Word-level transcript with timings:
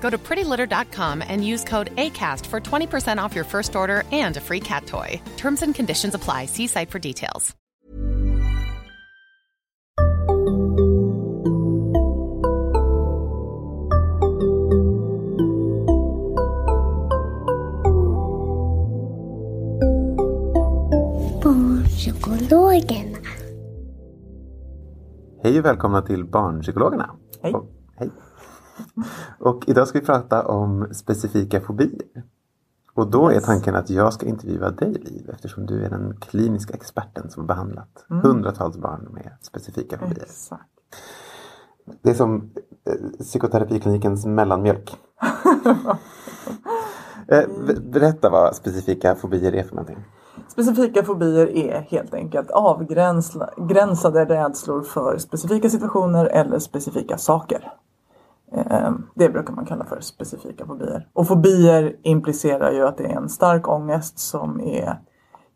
Go 0.00 0.10
to 0.10 0.18
prettylitter.com 0.18 1.22
and 1.28 1.46
use 1.46 1.64
code 1.64 1.94
ACAST 1.96 2.46
for 2.46 2.60
20% 2.60 3.18
off 3.18 3.34
your 3.34 3.44
first 3.44 3.76
order 3.76 4.04
and 4.12 4.36
a 4.36 4.40
free 4.40 4.60
cat 4.60 4.86
toy. 4.86 5.20
Terms 5.36 5.62
and 5.62 5.74
conditions 5.74 6.14
apply. 6.14 6.46
See 6.46 6.66
site 6.66 6.90
for 6.90 6.98
details. 6.98 7.54
Barnpsykologerna. 21.42 23.18
Hej 25.42 25.58
och 25.58 25.64
välkomna 25.64 26.02
till 26.02 26.24
Barnpsykologerna. 26.24 27.10
Hej. 27.42 27.54
Och, 27.54 27.66
hej. 27.96 28.10
Och 29.38 29.64
idag 29.66 29.88
ska 29.88 30.00
vi 30.00 30.06
prata 30.06 30.46
om 30.46 30.88
specifika 30.92 31.60
fobier. 31.60 32.24
Och 32.94 33.10
då 33.10 33.28
är 33.28 33.40
tanken 33.40 33.74
att 33.74 33.90
jag 33.90 34.12
ska 34.12 34.26
intervjua 34.26 34.70
dig 34.70 34.92
Liv 34.92 35.30
eftersom 35.32 35.66
du 35.66 35.84
är 35.84 35.90
den 35.90 36.16
kliniska 36.20 36.74
experten 36.74 37.30
som 37.30 37.42
har 37.42 37.46
behandlat 37.46 38.06
hundratals 38.08 38.76
barn 38.76 39.08
med 39.12 39.32
specifika 39.42 39.98
fobier. 39.98 40.22
Exakt. 40.22 40.62
Det 42.02 42.10
är 42.10 42.14
som 42.14 42.50
eh, 42.86 43.20
psykoterapiklinikens 43.20 44.26
mellanmjölk. 44.26 44.96
eh, 47.28 47.44
berätta 47.82 48.30
vad 48.30 48.56
specifika 48.56 49.14
fobier 49.14 49.54
är 49.54 49.62
för 49.62 49.74
någonting. 49.74 50.04
Specifika 50.48 51.02
fobier 51.02 51.56
är 51.56 51.80
helt 51.80 52.14
enkelt 52.14 52.50
avgränsade 52.50 54.24
rädslor 54.24 54.82
för 54.82 55.18
specifika 55.18 55.70
situationer 55.70 56.26
eller 56.26 56.58
specifika 56.58 57.18
saker. 57.18 57.72
Eh, 58.52 58.92
Det 59.14 59.28
brukar 59.28 59.52
man 59.54 59.64
kalla 59.66 59.84
för 59.84 60.00
specifika 60.00 60.66
fobier. 60.66 61.08
Och 61.12 61.26
fobier 61.28 61.96
implicerar 62.02 62.72
ju 62.72 62.86
att 62.86 62.96
det 62.98 63.04
är 63.04 63.16
en 63.16 63.28
stark 63.28 63.68
ångest 63.68 64.18
som 64.18 64.60
är 64.60 64.98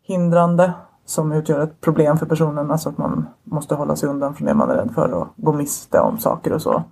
hindrande, 0.01 0.73
som 1.05 1.31
utgör 1.31 1.59
ett 1.59 1.81
problem 1.81 2.17
för 2.17 2.25
personen. 2.25 2.71
Alltså 2.71 2.89
att 2.89 2.97
man 2.97 3.25
måste 3.43 3.75
hålla 3.75 3.95
sig 3.95 4.09
undan 4.09 4.35
från 4.35 4.47
det 4.47 4.53
man 4.53 4.69
är 4.69 4.75
rädd 4.75 4.91
för 4.95 5.11
och 5.13 5.27
gå 5.35 5.53
miste 5.53 5.99
om 5.99 6.17
saker 6.17 6.53
och 6.53 6.61
så. 6.61 6.83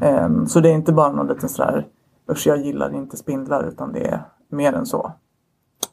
Eh, 0.00 0.28
Så 0.46 0.60
det 0.60 0.68
är 0.68 0.74
inte 0.74 0.92
bara 0.92 1.12
någon 1.12 1.26
liten 1.26 1.48
sådär, 1.48 1.86
usch 2.30 2.46
jag 2.46 2.58
gillar 2.58 2.94
inte 2.94 3.16
spindlar, 3.16 3.64
utan 3.68 3.92
det 3.92 4.06
är 4.06 4.22
mer 4.50 4.72
än 4.72 4.86
så. 4.86 5.12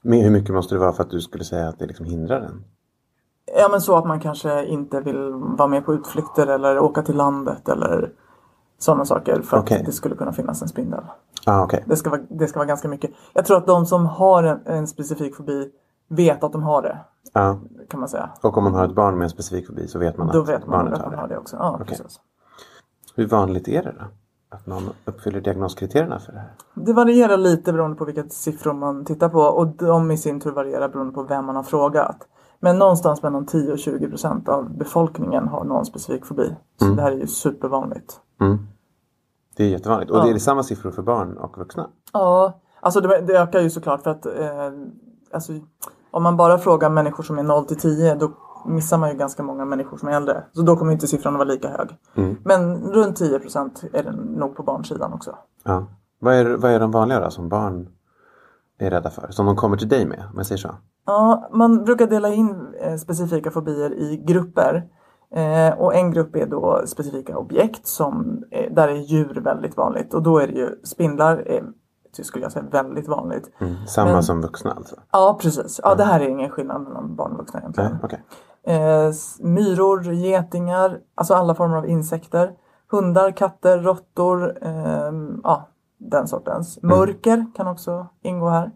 Men 0.01 0.19
hur 0.21 0.31
mycket 0.31 0.55
måste 0.55 0.75
det 0.75 0.79
vara 0.79 0.93
för 0.93 1.03
att 1.03 1.09
du 1.09 1.21
skulle 1.21 1.43
säga 1.43 1.67
att 1.69 1.79
det 1.79 1.85
liksom 1.85 2.05
hindrar 2.05 2.39
den? 2.41 2.63
Ja 3.59 3.67
men 3.71 3.81
så 3.81 3.95
att 3.97 4.05
man 4.07 4.19
kanske 4.19 4.65
inte 4.65 5.01
vill 5.01 5.31
vara 5.33 5.67
med 5.67 5.85
på 5.85 5.93
utflykter 5.93 6.47
eller 6.47 6.79
åka 6.79 7.01
till 7.01 7.15
landet 7.15 7.69
eller 7.69 8.11
sådana 8.77 9.05
saker 9.05 9.41
för 9.41 9.57
Okej. 9.59 9.79
att 9.79 9.85
det 9.85 9.91
skulle 9.91 10.15
kunna 10.15 10.31
finnas 10.33 10.61
en 10.61 10.67
spindel. 10.67 10.99
Ah, 11.45 11.63
okej. 11.63 11.83
Det 11.87 11.95
ska 11.95 12.09
vara, 12.09 12.21
det 12.29 12.47
ska 12.47 12.59
vara 12.59 12.67
ganska 12.67 12.87
mycket. 12.87 13.11
Jag 13.33 13.45
tror 13.45 13.57
att 13.57 13.67
de 13.67 13.85
som 13.85 14.05
har 14.05 14.43
en, 14.43 14.59
en 14.65 14.87
specifik 14.87 15.35
fobi 15.35 15.69
vet 16.09 16.43
att 16.43 16.51
de 16.51 16.63
har 16.63 16.81
det. 16.81 16.97
Ja. 17.33 17.59
Kan 17.89 17.99
man 17.99 18.09
säga. 18.09 18.29
Och 18.41 18.57
om 18.57 18.63
man 18.63 18.73
har 18.73 18.85
ett 18.85 18.95
barn 18.95 19.17
med 19.17 19.23
en 19.23 19.29
specifik 19.29 19.67
fobi 19.67 19.87
så 19.87 19.99
vet 19.99 20.17
man 20.17 20.27
Då 20.33 20.41
att 20.41 20.49
vet 20.49 20.67
man 20.67 20.69
barnet 20.85 20.93
att 20.93 20.99
har 20.99 21.05
man 21.05 21.11
det. 21.15 21.21
har 21.21 21.27
det 21.27 21.37
också. 21.37 21.55
Ja, 21.59 21.71
Okej. 21.81 21.85
precis. 21.87 22.19
Hur 23.15 23.27
vanligt 23.27 23.67
är 23.67 23.83
det 23.83 23.93
då? 23.99 24.05
Att 24.55 24.67
någon 24.67 24.83
uppfyller 25.05 25.41
diagnoskriterierna 25.41 26.19
för 26.19 26.31
det 26.31 26.39
här? 26.39 26.51
Det 26.73 26.93
varierar 26.93 27.37
lite 27.37 27.73
beroende 27.73 27.97
på 27.97 28.05
vilka 28.05 28.23
siffror 28.29 28.73
man 28.73 29.05
tittar 29.05 29.29
på 29.29 29.39
och 29.39 29.67
de 29.67 30.11
i 30.11 30.17
sin 30.17 30.39
tur 30.39 30.51
varierar 30.51 30.89
beroende 30.89 31.13
på 31.13 31.23
vem 31.23 31.45
man 31.45 31.55
har 31.55 31.63
frågat. 31.63 32.17
Men 32.59 32.77
någonstans 32.79 33.23
mellan 33.23 33.45
10 33.45 33.71
och 33.71 33.79
20 33.79 34.09
procent 34.09 34.49
av 34.49 34.77
befolkningen 34.77 35.47
har 35.47 35.63
någon 35.63 35.85
specifik 35.85 36.25
fobi. 36.25 36.55
Så 36.79 36.85
det 36.85 37.01
här 37.01 37.11
är 37.11 37.15
ju 37.15 37.27
supervanligt. 37.27 38.19
Det 39.55 39.63
är 39.63 39.67
jättevanligt. 39.67 40.11
Och 40.11 40.23
det 40.25 40.29
är 40.29 40.37
samma 40.37 40.63
siffror 40.63 40.91
för 40.91 41.01
barn 41.01 41.37
och 41.37 41.57
vuxna? 41.57 41.89
Ja, 42.13 42.61
alltså 42.79 43.01
det, 43.01 43.21
det 43.21 43.33
ökar 43.33 43.59
ju 43.59 43.69
såklart 43.69 44.03
för 44.03 44.11
att 44.11 44.25
eh, 44.25 44.71
alltså, 45.33 45.53
om 46.11 46.23
man 46.23 46.37
bara 46.37 46.57
frågar 46.57 46.89
människor 46.89 47.23
som 47.23 47.39
är 47.39 47.43
0 47.43 47.65
till 47.65 47.79
10 47.79 48.15
då 48.15 48.31
missar 48.65 48.97
man 48.97 49.09
ju 49.09 49.17
ganska 49.17 49.43
många 49.43 49.65
människor 49.65 49.97
som 49.97 50.09
är 50.09 50.13
äldre. 50.13 50.43
Så 50.53 50.61
då 50.61 50.75
kommer 50.75 50.91
inte 50.91 51.07
siffran 51.07 51.33
att 51.33 51.37
vara 51.37 51.49
lika 51.49 51.69
hög. 51.69 51.97
Men 52.43 52.91
runt 52.93 53.15
10 53.15 53.39
procent 53.39 53.83
är 53.93 54.03
den 54.03 54.15
nog 54.15 54.55
på 54.55 54.63
barnsidan 54.63 55.13
också. 55.13 55.35
Ja. 55.63 55.87
Vad 56.19 56.33
är, 56.33 56.45
vad 56.45 56.71
är 56.71 56.79
de 56.79 56.91
vanliga 56.91 57.19
då 57.19 57.29
som 57.29 57.49
barn 57.49 57.89
är 58.79 58.89
rädda 58.89 59.09
för? 59.09 59.27
Som 59.31 59.45
de 59.45 59.55
kommer 59.55 59.77
till 59.77 59.89
dig 59.89 60.05
med, 60.05 60.19
om 60.31 60.37
jag 60.37 60.45
säger 60.45 60.59
så? 60.59 60.75
Ja, 61.05 61.49
man 61.53 61.83
brukar 61.83 62.07
dela 62.07 62.33
in 62.33 62.73
eh, 62.81 62.95
specifika 62.95 63.51
fobier 63.51 63.93
i 63.93 64.23
grupper. 64.27 64.83
Eh, 65.35 65.73
och 65.79 65.95
en 65.95 66.11
grupp 66.11 66.35
är 66.35 66.45
då 66.45 66.81
specifika 66.85 67.37
objekt 67.37 67.87
som 67.87 68.43
eh, 68.51 68.73
där 68.73 68.87
är 68.87 68.95
djur 68.95 69.41
väldigt 69.43 69.77
vanligt. 69.77 70.13
Och 70.13 70.23
då 70.23 70.37
är 70.37 70.47
det 70.47 70.53
ju 70.53 70.69
spindlar, 70.83 71.61
det 72.17 72.23
skulle 72.23 72.45
jag 72.45 72.51
säga 72.51 72.65
väldigt 72.71 73.07
vanligt. 73.07 73.51
Samma 73.87 74.11
Men- 74.11 74.23
som 74.23 74.41
vuxna 74.41 74.71
alltså? 74.71 74.95
Ja, 75.11 75.37
precis. 75.41 75.79
Ja, 75.83 75.95
det 75.95 76.03
här 76.03 76.19
är 76.19 76.29
ingen 76.29 76.49
skillnad 76.49 76.81
mellan 76.81 77.15
barn 77.15 77.31
och 77.31 77.37
vuxna 77.37 77.59
egentligen. 77.59 77.91
Nej, 77.91 77.99
okej. 78.03 78.23
Eh, 78.65 79.11
myror, 79.39 80.13
getingar, 80.13 80.99
alltså 81.15 81.33
alla 81.33 81.55
former 81.55 81.77
av 81.77 81.89
insekter. 81.89 82.51
Hundar, 82.91 83.31
katter, 83.31 83.77
råttor, 83.79 84.57
ehm, 84.61 85.41
ja, 85.43 85.67
den 85.97 86.27
sortens. 86.27 86.79
Mörker 86.81 87.45
kan 87.55 87.67
också 87.67 88.07
ingå 88.21 88.49
här. 88.49 88.71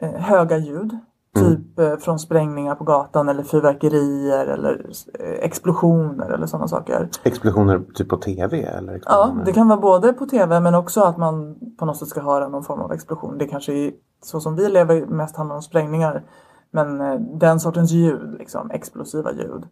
Eh, 0.00 0.10
höga 0.10 0.56
ljud, 0.56 0.98
typ 1.34 1.78
eh, 1.78 1.96
från 1.96 2.18
sprängningar 2.18 2.74
på 2.74 2.84
gatan 2.84 3.28
eller 3.28 3.42
fyrverkerier 3.42 4.46
eller 4.46 4.86
eh, 5.20 5.44
explosioner 5.44 6.30
eller 6.30 6.46
sådana 6.46 6.68
saker. 6.68 7.08
Explosioner 7.22 7.82
typ 7.94 8.08
på 8.08 8.16
tv? 8.16 8.62
Eller 8.62 9.00
Ja, 9.04 9.36
det 9.46 9.52
kan 9.52 9.68
vara 9.68 9.80
både 9.80 10.12
på 10.12 10.26
tv 10.26 10.60
men 10.60 10.74
också 10.74 11.00
att 11.00 11.16
man 11.16 11.56
på 11.78 11.84
något 11.84 11.96
sätt 11.96 12.08
ska 12.08 12.20
höra 12.20 12.48
någon 12.48 12.64
form 12.64 12.80
av 12.80 12.92
explosion. 12.92 13.38
Det 13.38 13.46
kanske 13.46 13.72
är 13.72 13.92
så 14.24 14.40
som 14.40 14.56
vi 14.56 14.68
lever 14.68 15.06
mest 15.06 15.36
handlar 15.36 15.56
om 15.56 15.62
sprängningar. 15.62 16.22
Men 16.70 17.00
eh, 17.00 17.20
den 17.20 17.60
sortens 17.60 17.90
ljud, 17.90 18.36
liksom, 18.38 18.70
explosiva 18.70 19.32
ljud. 19.32 19.68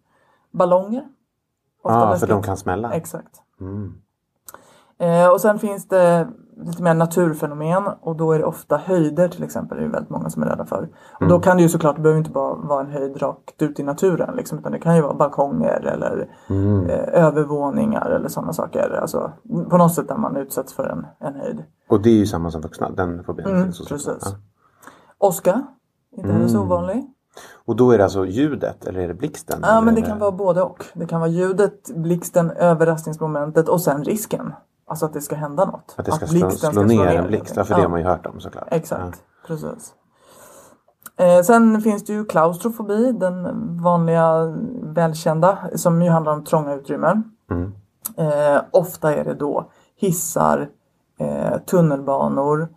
Ballonger. 0.52 1.04
Ja, 1.84 1.90
för 2.00 2.10
läskigt. 2.10 2.28
de 2.28 2.42
kan 2.42 2.56
smälla? 2.56 2.92
Exakt. 2.92 3.42
Eh, 4.98 5.28
och 5.28 5.40
sen 5.40 5.58
finns 5.58 5.88
det 5.88 6.28
lite 6.66 6.82
mer 6.82 6.94
naturfenomen 6.94 7.82
och 8.00 8.16
då 8.16 8.32
är 8.32 8.38
det 8.38 8.44
ofta 8.44 8.76
höjder 8.76 9.28
till 9.28 9.42
exempel. 9.44 9.78
Det 9.78 9.84
är 9.84 9.88
väldigt 9.88 10.10
många 10.10 10.30
som 10.30 10.42
är 10.42 10.46
rädda 10.46 10.64
för. 10.64 10.88
Och 11.20 11.28
då 11.28 11.40
kan 11.40 11.56
det 11.56 11.62
ju 11.62 11.68
såklart, 11.68 11.96
det 11.96 12.02
behöver 12.02 12.18
inte 12.18 12.30
bara 12.30 12.54
vara 12.54 12.80
en 12.80 12.90
höjd 12.90 13.22
rakt 13.22 13.62
ut 13.62 13.80
i 13.80 13.82
naturen 13.82 14.36
liksom, 14.36 14.58
utan 14.58 14.72
det 14.72 14.78
kan 14.78 14.96
ju 14.96 15.02
vara 15.02 15.14
balkonger 15.14 15.86
eller 15.86 16.28
eh, 16.50 17.24
övervåningar 17.24 18.10
eller 18.10 18.28
sådana 18.28 18.52
saker. 18.52 18.98
Alltså 19.02 19.32
på 19.70 19.76
något 19.76 19.94
sätt 19.94 20.08
där 20.08 20.16
man 20.16 20.36
utsätts 20.36 20.72
för 20.72 20.88
en, 20.88 21.06
en 21.28 21.34
höjd. 21.34 21.62
Och 21.88 22.02
det 22.02 22.10
är 22.10 22.14
ju 22.14 22.26
samma 22.26 22.50
som 22.50 22.60
vuxna? 22.60 22.90
Den 22.90 23.24
fobin 23.24 23.46
Mm, 23.46 23.64
finns 23.64 23.88
precis. 23.88 24.18
Ja. 24.24 24.30
Åska, 25.18 25.62
inte 26.16 26.32
heller 26.32 26.48
så 26.48 26.60
ovanlig. 26.60 27.04
Och 27.64 27.76
då 27.76 27.90
är 27.90 27.98
det 27.98 28.04
alltså 28.04 28.26
ljudet 28.26 28.84
eller 28.84 29.00
är 29.00 29.08
det 29.08 29.14
blixten? 29.14 29.58
Ja 29.62 29.80
men 29.80 29.96
är 29.96 30.00
det 30.00 30.06
kan 30.06 30.18
vara 30.18 30.32
både 30.32 30.62
och. 30.62 30.84
Det 30.94 31.06
kan 31.06 31.20
vara 31.20 31.30
ljudet, 31.30 31.90
blixten, 31.96 32.50
överraskningsmomentet 32.50 33.68
och 33.68 33.80
sen 33.80 34.04
risken. 34.04 34.52
Alltså 34.86 35.06
att 35.06 35.12
det 35.12 35.20
ska 35.20 35.36
hända 35.36 35.64
något. 35.64 35.94
Att 35.98 36.04
det 36.06 36.12
ska 36.12 36.26
slå, 36.26 36.40
blixten 36.46 36.72
slå 36.72 36.88
ska 36.88 36.96
ner 36.96 37.06
en 37.06 37.26
blixt? 37.26 37.56
Ja, 37.56 37.64
för 37.64 37.74
det 37.74 37.80
Ja. 37.80 37.84
har 37.84 37.90
man 37.90 38.00
ju 38.00 38.06
hört 38.06 38.26
om 38.26 38.40
såklart. 38.40 38.68
Exakt, 38.70 39.22
precis. 39.46 39.94
Eh, 41.16 41.42
sen 41.42 41.80
finns 41.80 42.04
det 42.04 42.12
ju 42.12 42.24
klaustrofobi, 42.24 43.12
den 43.12 43.46
vanliga 43.82 44.54
välkända 44.82 45.58
som 45.74 46.02
ju 46.02 46.10
handlar 46.10 46.32
om 46.32 46.44
trånga 46.44 46.74
utrymmen. 46.74 47.24
Eh, 48.16 48.62
ofta 48.70 49.14
är 49.14 49.24
det 49.24 49.34
då 49.34 49.70
hissar, 49.96 50.68
eh, 51.18 51.58
tunnelbanor 51.58 52.68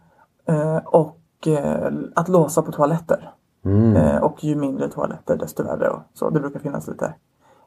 eh, 0.48 0.78
och 0.78 1.48
eh, 1.48 1.92
att 2.16 2.28
låsa 2.30 2.62
på 2.62 2.72
toaletter. 2.72 3.32
Eh, 3.96 4.18
och 4.24 4.44
ju 4.44 4.56
mindre 4.56 4.90
toaletter 4.90 5.38
desto 5.38 5.64
värre. 5.64 5.92
Så. 6.14 6.30
Det 6.30 6.40
brukar 6.40 6.60
finnas 6.60 6.88
lite 6.88 7.14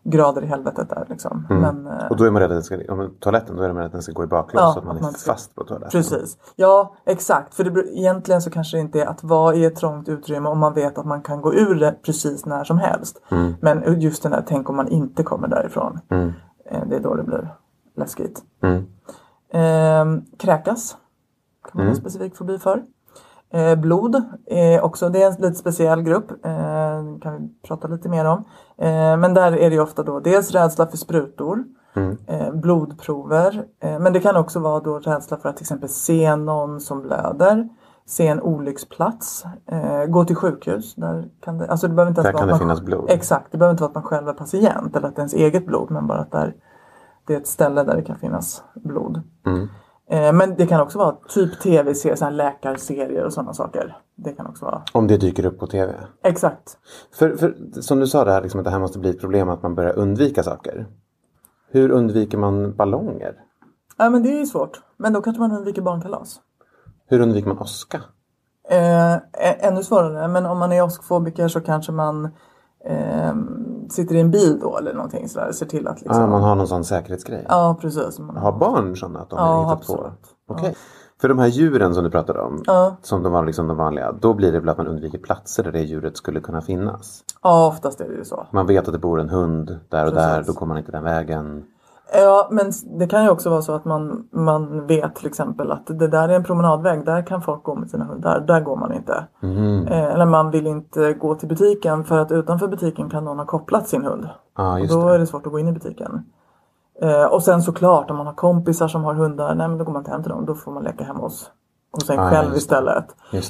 grader 0.04 0.42
i 0.42 0.46
helvetet 0.46 0.88
där. 0.88 1.06
Liksom. 1.08 1.46
Men, 1.50 1.86
eh, 1.86 2.06
Och 2.10 2.16
då 2.16 2.24
är 2.24 2.30
man 2.30 2.42
rädd 2.42 2.50
att 2.50 2.56
den 2.56 2.62
ska, 2.62 2.92
om 2.92 3.10
toaletten, 3.20 3.56
då 3.56 3.62
är 3.62 3.68
man 3.68 3.76
rädd 3.76 3.86
att 3.86 3.92
den 3.92 4.02
ska 4.02 4.12
gå 4.12 4.24
i 4.24 4.26
baklås 4.26 4.60
Ja, 4.62 4.72
så 4.72 4.78
att 4.78 4.84
man 4.84 4.96
att 4.96 5.00
är 5.00 5.04
man 5.04 5.12
ska- 5.12 5.32
fast 5.32 5.54
på 5.54 5.64
toaletten. 5.64 5.90
Precis. 5.90 6.38
Ja, 6.56 6.94
exakt. 7.06 7.54
För 7.54 7.64
det, 7.64 7.98
egentligen 7.98 8.42
så 8.42 8.50
kanske 8.50 8.76
det 8.76 8.80
inte 8.80 9.02
är 9.02 9.06
att 9.06 9.24
vara 9.24 9.54
i 9.54 9.64
ett 9.64 9.76
trångt 9.76 10.08
utrymme 10.08 10.48
om 10.48 10.58
man 10.58 10.74
vet 10.74 10.98
att 10.98 11.06
man 11.06 11.22
kan 11.22 11.42
gå 11.42 11.54
ur 11.54 11.74
det 11.74 11.94
precis 12.02 12.46
när 12.46 12.64
som 12.64 12.78
helst. 12.78 13.20
Men 13.60 14.00
just 14.00 14.22
den 14.22 14.32
där, 14.32 14.44
tänk 14.46 14.70
om 14.70 14.76
man 14.76 14.88
inte 14.88 15.22
kommer 15.22 15.48
därifrån. 15.48 15.98
Eh, 16.10 16.80
Det 16.88 16.96
är 16.96 17.00
då 17.00 17.14
det 17.14 17.22
blir 17.22 17.54
läskigt. 17.96 18.42
Mm. 18.62 18.86
Ehm, 19.52 20.22
kräkas 20.38 20.96
kan 21.64 21.70
man 21.74 21.86
ha 21.86 21.90
en 21.90 21.96
specifik 21.96 22.36
fobi 22.36 22.58
för. 22.58 22.82
Eh, 23.52 23.74
blod 23.78 24.22
är 24.46 24.80
också, 24.80 25.08
det 25.08 25.22
är 25.22 25.26
en 25.26 25.32
lite 25.42 25.54
speciell 25.54 26.02
grupp. 26.02 26.30
Eh, 26.30 27.18
kan 27.22 27.32
vi 27.38 27.48
prata 27.68 27.88
lite 27.88 28.08
mer 28.08 28.24
om. 28.24 28.44
Eh, 28.78 29.16
men 29.16 29.34
där 29.34 29.52
är 29.56 29.70
det 29.70 29.80
ofta 29.80 30.02
då 30.02 30.20
dels 30.20 30.50
rädsla 30.52 30.86
för 30.86 30.96
sprutor. 30.96 31.64
Eh, 32.26 32.52
blodprover. 32.54 33.64
Eh, 33.82 33.98
men 33.98 34.12
det 34.12 34.20
kan 34.20 34.36
också 34.36 34.60
vara 34.60 34.80
då 34.80 34.98
rädsla 34.98 35.36
för 35.36 35.48
att 35.48 35.56
till 35.56 35.64
exempel 35.64 35.88
se 35.88 36.36
någon 36.36 36.80
som 36.80 37.02
blöder. 37.02 37.68
Se 38.06 38.26
en 38.26 38.40
olycksplats. 38.42 39.44
Eh, 39.66 40.04
gå 40.04 40.24
till 40.24 40.36
sjukhus. 40.36 40.94
Där 40.94 41.28
kan 41.40 41.58
det, 41.58 41.66
alltså 41.66 41.88
det 41.88 41.94
behöver 41.94 42.10
inte 42.10 42.22
Där 42.22 42.32
vara 42.32 42.38
kan 42.40 42.48
det 42.48 42.52
man- 42.52 42.58
finnas 42.60 42.80
blod. 42.82 43.04
Exakt, 43.08 43.46
det 43.52 43.58
behöver 43.58 43.72
inte 43.72 43.82
vara 43.82 43.88
att 43.88 43.94
man 43.94 44.04
själv 44.04 44.28
är 44.28 44.32
patient 44.32 44.96
eller 44.96 45.08
att 45.08 45.16
det 45.16 45.20
är 45.20 45.22
ens 45.22 45.34
eget 45.34 45.66
blod. 45.66 45.90
Men 45.90 46.06
bara 46.06 46.18
att 46.18 46.30
där, 46.32 46.54
det 47.26 47.34
är 47.34 47.38
ett 47.38 47.46
ställe 47.46 47.82
där 47.82 47.96
det 47.96 48.02
kan 48.02 48.16
finnas 48.16 48.62
blod. 48.74 49.16
Eh, 49.46 49.52
Men 50.10 50.54
det 50.56 50.66
kan 50.66 50.80
också 50.80 50.98
vara 50.98 51.16
typ 51.28 51.60
tv-serier, 51.60 52.30
läkarserier 52.30 53.24
och 53.24 53.32
sådana 53.32 53.54
saker. 53.54 53.96
Det 54.16 54.32
kan 54.32 54.46
också 54.46 54.64
vara. 54.64 54.82
Om 54.92 55.06
det 55.06 55.16
dyker 55.16 55.46
upp 55.46 55.58
på 55.58 55.66
tv. 55.66 55.94
Exakt. 56.24 56.78
För, 57.14 57.36
för 57.36 57.54
som 57.80 58.00
du 58.00 58.06
sa 58.06 58.24
det 58.24 58.32
här, 58.32 58.42
liksom, 58.42 58.60
att 58.60 58.64
det 58.64 58.70
här 58.70 58.78
måste 58.78 58.98
bli 58.98 59.10
ett 59.10 59.20
problem 59.20 59.48
att 59.48 59.62
man 59.62 59.74
börjar 59.74 59.98
undvika 59.98 60.42
saker. 60.42 60.86
Hur 61.70 61.90
undviker 61.90 62.38
man 62.38 62.76
ballonger? 62.76 63.34
Ja 63.96 64.10
men 64.10 64.22
det 64.22 64.28
är 64.28 64.38
ju 64.38 64.46
svårt. 64.46 64.80
Men 64.96 65.12
då 65.12 65.22
kanske 65.22 65.40
man 65.40 65.52
undviker 65.52 65.82
barnkalas. 65.82 66.40
Hur 67.06 67.20
undviker 67.20 67.48
man 67.48 67.58
åska? 67.58 68.00
Eh, 68.70 69.16
ännu 69.68 69.82
svårare. 69.82 70.28
Men 70.28 70.46
om 70.46 70.58
man 70.58 70.72
är 70.72 70.82
åskfobiker 70.84 71.48
så 71.48 71.60
kanske 71.60 71.92
man 71.92 72.24
eh, 72.84 73.34
sitter 73.92 74.14
i 74.14 74.20
en 74.20 74.30
bil 74.30 74.58
då 74.60 74.76
eller 74.78 74.94
någonting 74.94 75.28
sådär. 75.28 75.52
Ser 75.52 75.66
till 75.66 75.88
att 75.88 76.00
liksom. 76.00 76.22
Ah, 76.22 76.26
man 76.26 76.42
har 76.42 76.54
någon 76.54 76.68
sån 76.68 76.84
säkerhetsgrej. 76.84 77.46
Ja 77.48 77.78
precis. 77.80 78.18
Man, 78.18 78.36
Har 78.36 78.52
barn 78.52 78.96
sådana 78.96 79.20
att 79.20 79.30
de 79.30 79.38
Ja, 79.38 79.44
har 79.44 79.62
hittat 79.64 79.72
absolut. 79.78 80.02
på? 80.48 80.54
Okej. 80.54 80.74
För 81.20 81.28
de 81.28 81.38
här 81.38 81.46
djuren 81.46 81.94
som 81.94 82.04
du 82.04 82.10
pratade 82.10 82.40
om, 82.40 82.62
Ja. 82.66 82.96
som 83.02 83.22
de 83.22 83.32
var 83.32 83.44
liksom 83.46 83.66
de 83.68 83.76
vanliga, 83.76 84.12
då 84.12 84.34
blir 84.34 84.52
det 84.52 84.60
väl 84.60 84.68
att 84.68 84.78
man 84.78 84.86
undviker 84.86 85.18
platser 85.18 85.62
där 85.64 85.72
det 85.72 85.80
djuret 85.80 86.16
skulle 86.16 86.40
kunna 86.40 86.60
finnas. 86.60 87.24
ja 87.42 87.66
oftast 87.66 88.00
är 88.00 88.08
det 88.08 88.14
ju 88.14 88.24
så. 88.24 88.46
Man 88.50 88.66
vet 88.66 88.86
att 88.86 88.92
det 88.92 88.98
bor 88.98 89.20
en 89.20 89.28
hund 89.28 89.78
där 89.88 90.06
och 90.06 90.12
där, 90.14 90.36
Precis. 90.38 90.46
då 90.54 90.58
kommer 90.58 90.74
man 90.74 90.78
inte 90.78 90.92
den 90.92 91.04
vägen. 91.04 91.64
Ja, 92.12 92.48
men 92.50 92.72
det 92.98 93.06
kan 93.06 93.24
ju 93.24 93.30
också 93.30 93.50
vara 93.50 93.62
så 93.62 93.72
att 93.72 93.84
man, 93.84 94.28
man 94.32 94.86
vet 94.86 95.14
till 95.14 95.26
exempel 95.26 95.72
att 95.72 95.86
det 95.86 96.08
där 96.08 96.28
är 96.28 96.32
en 96.32 96.44
promenadväg. 96.44 97.06
Där 97.06 97.22
kan 97.26 97.42
folk 97.42 97.62
gå 97.62 97.74
med 97.74 97.90
sina 97.90 98.04
hundar. 98.04 98.40
Där 98.40 98.60
går 98.60 98.76
man 98.76 98.92
inte. 98.92 99.26
Eh, 99.88 100.04
eller 100.14 100.24
man 100.26 100.50
vill 100.50 100.66
inte 100.66 101.12
gå 101.12 101.34
till 101.34 101.48
butiken 101.48 102.04
för 102.04 102.18
att 102.18 102.32
utanför 102.32 102.68
butiken 102.68 103.10
kan 103.10 103.24
någon 103.24 103.38
ha 103.38 103.46
kopplat 103.46 103.88
sin 103.88 104.04
hund. 104.04 104.28
Ja, 104.56 104.80
och 104.80 104.88
då 104.88 105.08
det. 105.08 105.14
är 105.14 105.18
det 105.18 105.26
svårt 105.26 105.46
att 105.46 105.52
gå 105.52 105.58
in 105.58 105.68
i 105.68 105.72
butiken. 105.72 106.24
Eh, 107.02 107.24
och 107.24 107.42
sen 107.42 107.62
såklart 107.62 108.10
om 108.10 108.16
man 108.16 108.26
har 108.26 108.34
kompisar 108.34 108.88
som 108.88 109.04
har 109.04 109.14
hundar. 109.14 109.54
Nej 109.54 109.68
men 109.68 109.78
då 109.78 109.84
går 109.84 109.92
man 109.92 110.00
inte 110.00 110.10
hem 110.10 110.22
till 110.22 110.30
dem. 110.32 110.46
Då 110.46 110.54
får 110.54 110.72
man 110.72 110.82
leka 110.84 111.04
hemma 111.04 111.20
hos, 111.20 111.50
hos 111.92 112.10
en 112.10 112.18
Ah, 112.18 112.30
själv 112.30 112.54
istället. 112.54 113.04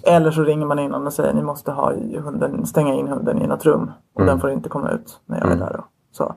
Eller 0.04 0.31
så 0.31 0.43
ringer 0.43 0.66
man 0.66 0.78
innan 0.78 1.06
och 1.06 1.12
säger 1.12 1.34
ni 1.34 1.43
måste 1.43 1.72
ha 1.72 1.93
hunden, 2.25 2.66
stänga 2.66 2.94
in 2.94 3.08
hunden 3.08 3.43
i 3.43 3.46
något 3.46 3.64
rum. 3.64 3.90
Och 4.14 4.20
Mm. 4.20 4.26
den 4.32 4.40
får 4.40 4.50
inte 4.50 4.69
komma 4.69 4.90
ut 4.90 5.20
när 5.26 5.38
jag 5.40 5.52
är 5.52 5.56
där. 5.56 5.72
Då. 5.76 5.84
Så. 6.12 6.34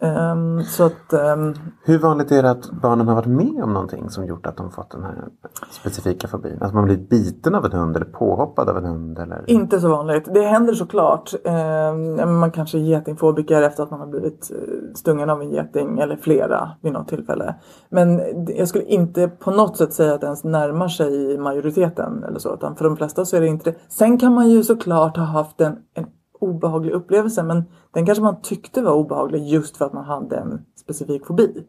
Ehm, 0.00 0.62
så 0.62 0.84
att 0.84 1.12
ehm, 1.12 1.54
Hur 1.84 1.98
vanligt 1.98 2.32
är 2.32 2.42
det 2.42 2.50
att 2.50 2.70
barnen 2.70 3.08
har 3.08 3.14
varit 3.14 3.26
med 3.26 3.62
om 3.62 3.72
någonting 3.72 4.10
som 4.10 4.26
gjort 4.26 4.46
att 4.46 4.56
de 4.56 4.70
fått 4.70 4.90
den 4.90 5.02
här 5.02 5.24
specifika 5.70 6.28
fobin? 6.28 6.58
Att 6.60 6.74
man 6.74 6.84
blivit 6.84 7.08
biten 7.08 7.54
av 7.54 7.64
en 7.64 7.72
hund 7.72 7.96
eller 7.96 8.06
påhoppad 8.06 8.68
av 8.68 8.76
en 8.76 8.84
hund? 8.84 9.18
Eller? 9.18 9.44
Inte 9.46 9.80
så 9.80 9.88
vanligt. 9.88 10.34
Det 10.34 10.42
händer 10.42 10.74
såklart. 10.74 11.32
Eh, 11.44 12.26
man 12.26 12.50
kanske 12.50 12.78
är 12.78 12.82
getingfobiker 12.82 13.62
efter 13.62 13.82
att 13.82 13.90
man 13.90 14.00
har 14.00 14.06
blivit 14.06 14.50
eh, 14.50 14.94
stungen 14.94 15.30
av 15.30 15.42
en 15.42 15.50
geting 15.50 15.98
eller 15.98 16.16
flera 16.16 16.70
vid 16.80 16.92
något 16.92 17.08
tillfälle. 17.08 17.54
Men 17.88 18.20
jag 18.46 18.68
skulle 18.68 18.84
inte 18.84 19.28
på 19.28 19.50
något 19.50 19.76
sätt 19.76 19.92
säga 19.92 20.14
att 20.14 20.20
det 20.20 20.26
ens 20.26 20.44
närmar 20.44 20.88
sig 20.88 21.38
majoriteten 21.38 22.24
eller 22.24 22.38
så. 22.38 22.54
Utan 22.54 22.76
för 22.76 22.84
de 22.84 22.96
flesta 22.96 23.24
så 23.24 23.36
är 23.36 23.40
det 23.40 23.46
inte 23.46 23.70
det. 23.70 23.76
Sen 23.88 24.18
kan 24.18 24.34
man 24.34 24.50
ju 24.50 24.62
såklart 24.62 25.16
ha 25.16 25.24
haft 25.24 25.60
en, 25.60 25.76
en 25.94 26.06
obehaglig 26.44 26.92
upplevelse 26.92 27.42
men 27.42 27.64
den 27.94 28.06
kanske 28.06 28.22
man 28.24 28.40
tyckte 28.42 28.82
var 28.82 28.92
obehaglig 28.92 29.48
just 29.48 29.76
för 29.76 29.84
att 29.84 29.92
man 29.92 30.04
hade 30.04 30.36
en 30.36 30.60
specifik 30.76 31.26
fobi. 31.26 31.64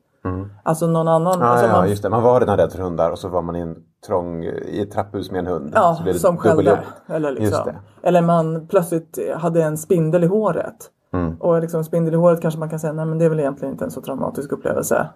Alltså 0.63 0.87
någon 0.87 1.07
annan. 1.07 1.33
Mm. 1.33 1.45
Ja, 1.45 1.51
alltså 1.51 1.67
ja, 1.67 1.71
man, 1.71 1.89
just 1.89 2.03
det. 2.03 2.09
Man 2.09 2.23
var 2.23 2.39
redan 2.39 2.57
rädd 2.57 2.71
för 2.71 2.79
hundar 2.79 3.11
och 3.11 3.19
så 3.19 3.29
var 3.29 3.41
man 3.41 3.55
i 3.55 3.59
en 3.59 3.75
trång, 4.07 4.43
i 4.43 4.81
ett 4.81 4.91
trapphus 4.91 5.31
med 5.31 5.39
en 5.39 5.47
hund. 5.47 5.71
Ja, 5.75 5.97
som 6.15 6.37
skällde. 6.37 6.79
Eller, 7.07 7.31
liksom. 7.31 7.71
eller 8.03 8.21
man 8.21 8.67
plötsligt 8.67 9.19
hade 9.37 9.63
en 9.63 9.77
spindel 9.77 10.23
i 10.23 10.27
håret. 10.27 10.91
Mm. 11.13 11.35
Och 11.39 11.61
liksom 11.61 11.83
spindel 11.83 12.13
i 12.13 12.17
håret 12.17 12.41
kanske 12.41 12.59
man 12.59 12.69
kan 12.69 12.79
säga, 12.79 12.93
nej 12.93 13.05
men 13.05 13.17
det 13.17 13.25
är 13.25 13.29
väl 13.29 13.39
egentligen 13.39 13.73
inte 13.73 13.85
en 13.85 13.91
så 13.91 14.01
traumatisk 14.01 14.51
upplevelse. 14.51 15.07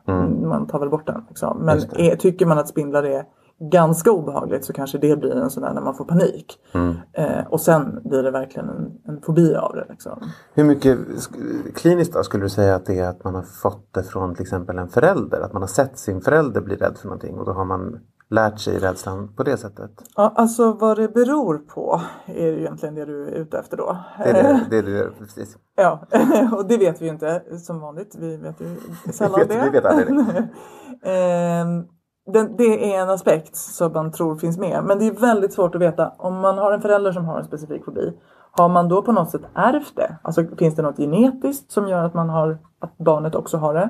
Man 0.44 0.67
tar 0.67 0.79
väl 0.79 0.89
bort 0.89 1.07
den. 1.07 1.25
Liksom. 1.29 1.57
Men 1.57 1.77
Mm. 1.77 2.11
Är, 2.11 2.15
tycker 2.15 2.45
man 2.45 2.57
att 2.57 2.67
spindlar 2.67 3.03
är 3.03 3.23
ganska 3.71 4.11
obehagligt 4.11 4.65
så 4.65 4.73
kanske 4.73 4.97
det 4.97 5.19
blir 5.19 5.35
en 5.35 5.50
sån 5.50 5.63
där 5.63 5.73
när 5.73 5.81
man 5.81 5.95
får 5.95 6.06
panik. 6.06 6.59
Mm. 6.73 6.95
Eh, 7.13 7.47
och 7.50 7.61
sen 7.61 8.01
blir 8.06 8.23
det 8.23 8.31
verkligen 8.31 8.69
en, 8.69 8.91
en 9.07 9.21
fobi 9.21 9.56
av 9.56 9.75
det. 9.75 9.85
Liksom. 9.89 10.19
Hur 10.53 10.63
mycket 10.63 10.97
sk- 11.00 11.73
kliniskt 11.75 12.13
då 12.13 12.23
skulle 12.23 12.44
du 12.45 12.50
säga 12.50 12.75
att 12.75 12.85
det 12.85 13.00
är 13.00 13.09
att 13.09 13.23
man 13.23 13.35
har 13.35 13.41
fått 13.41 13.94
det 13.94 14.03
från 14.03 14.35
till 14.35 14.41
exempel 14.44 14.77
en 14.77 14.89
förälder? 14.89 15.41
Att 15.41 15.53
man 15.53 15.61
har 15.61 15.67
sett 15.67 15.97
sin 16.00 16.21
förälder 16.21 16.61
bli 16.61 16.75
rädd 16.75 16.97
för 16.97 17.07
någonting 17.07 17.39
och 17.39 17.45
då 17.45 17.51
har 17.53 17.65
man 17.65 18.00
lärt 18.31 18.59
sig 18.59 18.79
rädslan 18.79 19.33
på 19.35 19.44
det 19.44 19.57
sättet? 19.57 19.91
Ja, 20.15 20.33
alltså 20.35 20.73
vad 20.73 20.97
det 20.97 21.07
beror 21.13 21.57
på 21.57 22.01
är 22.25 22.45
ju 22.47 22.59
egentligen 22.59 22.95
det 22.95 23.06
du 23.06 23.27
är 23.27 23.31
ute 23.31 23.57
efter 23.59 23.77
då. 23.77 23.97
Det 24.17 24.23
är 24.29 24.33
det, 24.44 24.65
det, 24.69 24.77
är 24.77 24.83
det 24.83 25.11
precis. 25.19 25.57
Ja, 25.75 26.00
och 26.57 26.67
det 26.67 26.77
vet 26.77 27.01
vi 27.01 27.06
ju 27.06 27.11
inte 27.11 27.41
som 27.57 27.79
vanligt. 27.79 28.15
Vi 28.19 28.38
vet 28.38 28.61
ju 28.61 28.75
sällan 29.13 29.39
Vi 29.39 29.45
vet- 29.56 29.63
det. 29.63 29.63
vi 29.65 29.69
vet 29.69 29.85
aldrig 29.85 30.09
Ehm, 31.03 31.83
den, 32.31 32.58
det 32.58 32.94
är 32.96 33.02
en 33.02 33.10
aspekt 33.10 33.56
som 33.56 33.94
man 33.94 34.12
tror 34.12 34.36
finns 34.36 34.58
med. 34.58 34.84
Men 34.84 35.00
det 35.00 35.08
är 35.08 35.12
väldigt 35.12 35.54
svårt 35.54 35.76
att 35.76 35.81
veta. 35.81 36.12
Om 36.18 36.40
man 36.40 36.58
har 36.58 36.72
en 36.72 36.81
förälder 36.81 37.12
som 37.12 37.26
har 37.26 37.40
en 37.40 37.46
specifik 37.46 37.86
fobi. 37.86 38.14
Har 38.52 38.70
man 38.70 38.88
då 38.88 39.02
på 39.02 39.12
något 39.12 39.30
sätt 39.30 39.42
ärvt 39.54 39.96
det? 39.96 40.16
Alltså 40.22 40.44
finns 40.58 40.76
det 40.76 40.81
något 40.81 40.98
genetiskt 40.98 41.71
som 41.71 41.88
gör 41.88 42.04
att, 42.04 42.14
man 42.14 42.30
har, 42.30 42.57
att 42.80 42.98
barnet 42.98 43.36
också 43.36 43.57
har 43.57 43.74
det? 43.74 43.90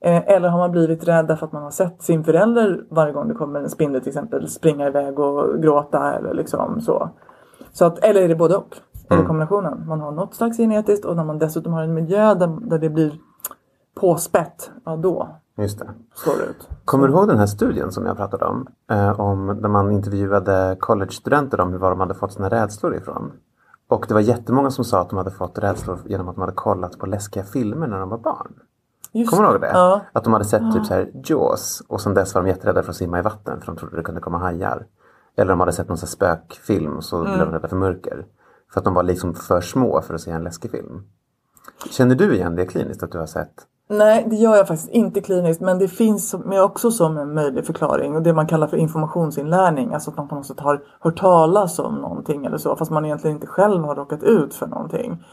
Eh, 0.00 0.28
eller 0.28 0.48
har 0.48 0.58
man 0.58 0.70
blivit 0.70 1.08
rädd 1.08 1.26
därför 1.26 1.46
att 1.46 1.52
man 1.52 1.62
har 1.62 1.70
sett 1.70 2.02
sin 2.02 2.24
förälder 2.24 2.84
varje 2.90 3.12
gång 3.12 3.28
det 3.28 3.34
kommer 3.34 3.60
en 3.60 3.70
spindel 3.70 4.00
till 4.00 4.08
exempel 4.08 4.48
springa 4.48 4.86
iväg 4.86 5.18
och 5.18 5.62
gråta 5.62 6.14
eller 6.14 6.34
liksom 6.34 6.80
så. 6.80 7.10
så 7.72 7.84
att, 7.84 7.98
eller 7.98 8.22
är 8.22 8.28
det 8.28 8.36
både 8.36 8.56
och? 8.56 8.76
Eller 9.10 9.24
kombinationen? 9.24 9.86
Man 9.86 10.00
har 10.00 10.12
något 10.12 10.34
slags 10.34 10.56
genetiskt 10.56 11.04
och 11.04 11.16
när 11.16 11.24
man 11.24 11.38
dessutom 11.38 11.72
har 11.72 11.82
en 11.82 11.94
miljö 11.94 12.34
där, 12.34 12.58
där 12.60 12.78
det 12.78 12.90
blir 12.90 13.12
påspätt, 13.94 14.70
ja 14.84 14.96
då 14.96 15.28
Just 15.58 15.78
det. 15.78 15.88
det 16.24 16.44
ut. 16.44 16.68
Kommer 16.84 17.08
du 17.08 17.14
ihåg 17.14 17.28
den 17.28 17.38
här 17.38 17.46
studien 17.46 17.92
som 17.92 18.06
jag 18.06 18.16
pratade 18.16 18.44
om? 18.44 18.66
Eh, 18.90 19.20
om 19.20 19.58
där 19.62 19.68
man 19.68 19.92
intervjuade 19.92 20.76
college-studenter 20.80 21.60
om 21.60 21.78
var 21.78 21.90
de 21.90 22.00
hade 22.00 22.14
fått 22.14 22.32
sina 22.32 22.48
rädslor 22.48 22.96
ifrån. 22.96 23.32
Och 23.88 24.04
det 24.08 24.14
var 24.14 24.20
jättemånga 24.20 24.70
som 24.70 24.84
sa 24.84 25.00
att 25.00 25.08
de 25.10 25.16
hade 25.16 25.30
fått 25.30 25.58
rädslor 25.58 25.98
genom 26.06 26.28
att 26.28 26.34
de 26.34 26.40
hade 26.40 26.52
kollat 26.52 26.98
på 26.98 27.06
läskiga 27.06 27.44
filmer 27.44 27.86
när 27.86 28.00
de 28.00 28.08
var 28.08 28.18
barn. 28.18 28.54
Just 29.12 29.30
Kommer 29.30 29.42
du 29.42 29.50
ihåg 29.50 29.60
det? 29.60 29.70
Ja. 29.72 30.00
Att 30.12 30.24
de 30.24 30.32
hade 30.32 30.44
sett 30.44 30.72
typ 30.72 30.86
så 30.86 30.94
här 30.94 31.10
Jaws 31.24 31.82
och 31.88 32.00
sen 32.00 32.14
dess 32.14 32.34
var 32.34 32.42
de 32.42 32.48
jätterädda 32.48 32.82
för 32.82 32.90
att 32.90 32.96
simma 32.96 33.18
i 33.18 33.22
vatten 33.22 33.60
för 33.60 33.66
de 33.66 33.76
trodde 33.76 33.96
det 33.96 34.02
kunde 34.02 34.20
komma 34.20 34.38
hajar. 34.38 34.86
Eller 35.36 35.50
de 35.50 35.60
hade 35.60 35.72
sett 35.72 35.88
någon 35.88 35.98
så 35.98 36.06
spökfilm 36.06 36.96
och 36.96 37.04
så 37.04 37.22
blev 37.22 37.38
de 37.38 37.52
rädda 37.52 37.68
för 37.68 37.76
mörker. 37.76 38.26
För 38.72 38.80
att 38.80 38.84
de 38.84 38.94
var 38.94 39.02
liksom 39.02 39.34
för 39.34 39.60
små 39.60 40.02
för 40.02 40.14
att 40.14 40.20
se 40.20 40.30
en 40.30 40.44
läskig 40.44 40.70
film. 40.70 41.02
Känner 41.90 42.14
du 42.14 42.34
igen 42.34 42.56
det 42.56 42.66
kliniskt 42.66 43.02
att 43.02 43.12
du 43.12 43.18
har 43.18 43.26
sett? 43.26 43.66
Nej, 43.90 44.26
det 44.30 44.36
gör 44.36 44.56
jag 44.56 44.68
faktiskt 44.68 44.90
inte 44.90 45.20
kliniskt. 45.20 45.60
Men 45.60 45.78
det 45.78 45.88
finns 45.88 46.30
som- 46.30 46.52
också 46.52 46.90
som 46.90 47.18
en 47.18 47.34
möjlig 47.34 47.66
förklaring. 47.66 48.16
Och 48.16 48.22
det 48.22 48.32
man 48.32 48.46
kallar 48.46 48.66
för 48.66 48.76
informationsinlärning. 48.76 49.94
Alltså 49.94 50.10
att 50.10 50.16
man 50.16 50.28
på 50.28 50.34
något 50.34 50.46
sätt 50.46 50.60
har 50.60 50.80
hört 51.00 51.18
talas 51.20 51.78
om 51.78 51.94
någonting 51.94 52.44
eller 52.46 52.58
så. 52.58 52.76
Fast 52.76 52.90
man 52.90 53.04
egentligen 53.04 53.36
inte 53.36 53.46
själv 53.46 53.84
har 53.84 53.94
råkat 53.94 54.22
ut 54.22 54.54
för 54.54 54.66
någonting. 54.66 55.24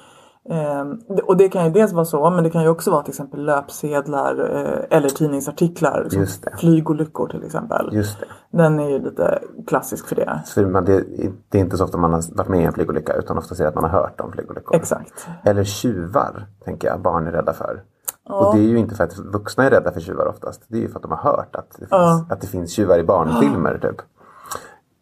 Ehm, 0.49 0.99
och 1.27 1.37
det 1.37 1.49
kan 1.49 1.65
ju 1.65 1.71
dels 1.71 1.93
vara 1.93 2.05
så. 2.05 2.29
Men 2.29 2.43
det 2.43 2.49
kan 2.49 2.63
ju 2.63 2.69
också 2.69 2.91
vara 2.91 3.01
till 3.03 3.11
exempel 3.11 3.45
löpsedlar. 3.45 4.39
Eh, 4.55 4.97
eller 4.97 5.09
tidningsartiklar. 5.09 6.01
Liksom 6.03 6.21
Just 6.21 6.43
det. 6.43 6.57
Flygolyckor 6.57 7.27
till 7.27 7.43
exempel. 7.43 7.89
Just 7.91 8.19
det. 8.19 8.57
Den 8.57 8.79
är 8.79 8.89
ju 8.89 8.99
lite 8.99 9.39
klassisk 9.67 10.07
för 10.07 10.15
det. 10.15 10.67
Man, 10.67 10.85
det, 10.85 11.03
det 11.49 11.57
är 11.57 11.61
inte 11.61 11.77
så 11.77 11.83
ofta 11.83 11.97
man 11.97 12.13
har 12.13 12.37
varit 12.37 12.49
med 12.49 12.59
i 12.61 12.63
en 12.63 12.73
flygolycka 12.73 13.13
utan 13.13 13.37
ofta 13.37 13.55
det 13.55 13.67
att 13.67 13.75
man 13.75 13.83
har 13.83 13.91
hört 13.91 14.21
om 14.21 14.31
flygolyckor. 14.31 14.75
Exakt. 14.75 15.27
Eller 15.43 15.63
tjuvar, 15.63 16.47
tänker 16.65 16.87
jag, 16.87 17.01
barn 17.01 17.27
är 17.27 17.31
rädda 17.31 17.53
för. 17.53 17.81
Och 18.29 18.55
det 18.55 18.61
är 18.61 18.67
ju 18.67 18.77
inte 18.77 18.95
för 18.95 19.03
att 19.03 19.17
vuxna 19.17 19.63
är 19.63 19.69
rädda 19.69 19.91
för 19.91 19.99
tjuvar 19.99 20.25
oftast. 20.27 20.63
Det 20.67 20.77
är 20.77 20.81
ju 20.81 20.89
för 20.89 20.95
att 20.95 21.01
de 21.03 21.11
har 21.11 21.17
hört 21.31 21.55
att 21.55 21.69
det 21.71 21.77
finns, 21.77 21.87
Ja. 21.91 22.25
att 22.29 22.41
det 22.41 22.47
finns 22.47 22.71
tjuvar 22.71 22.99
i 22.99 23.03
barnfilmer 23.03 23.77
typ. 23.81 24.01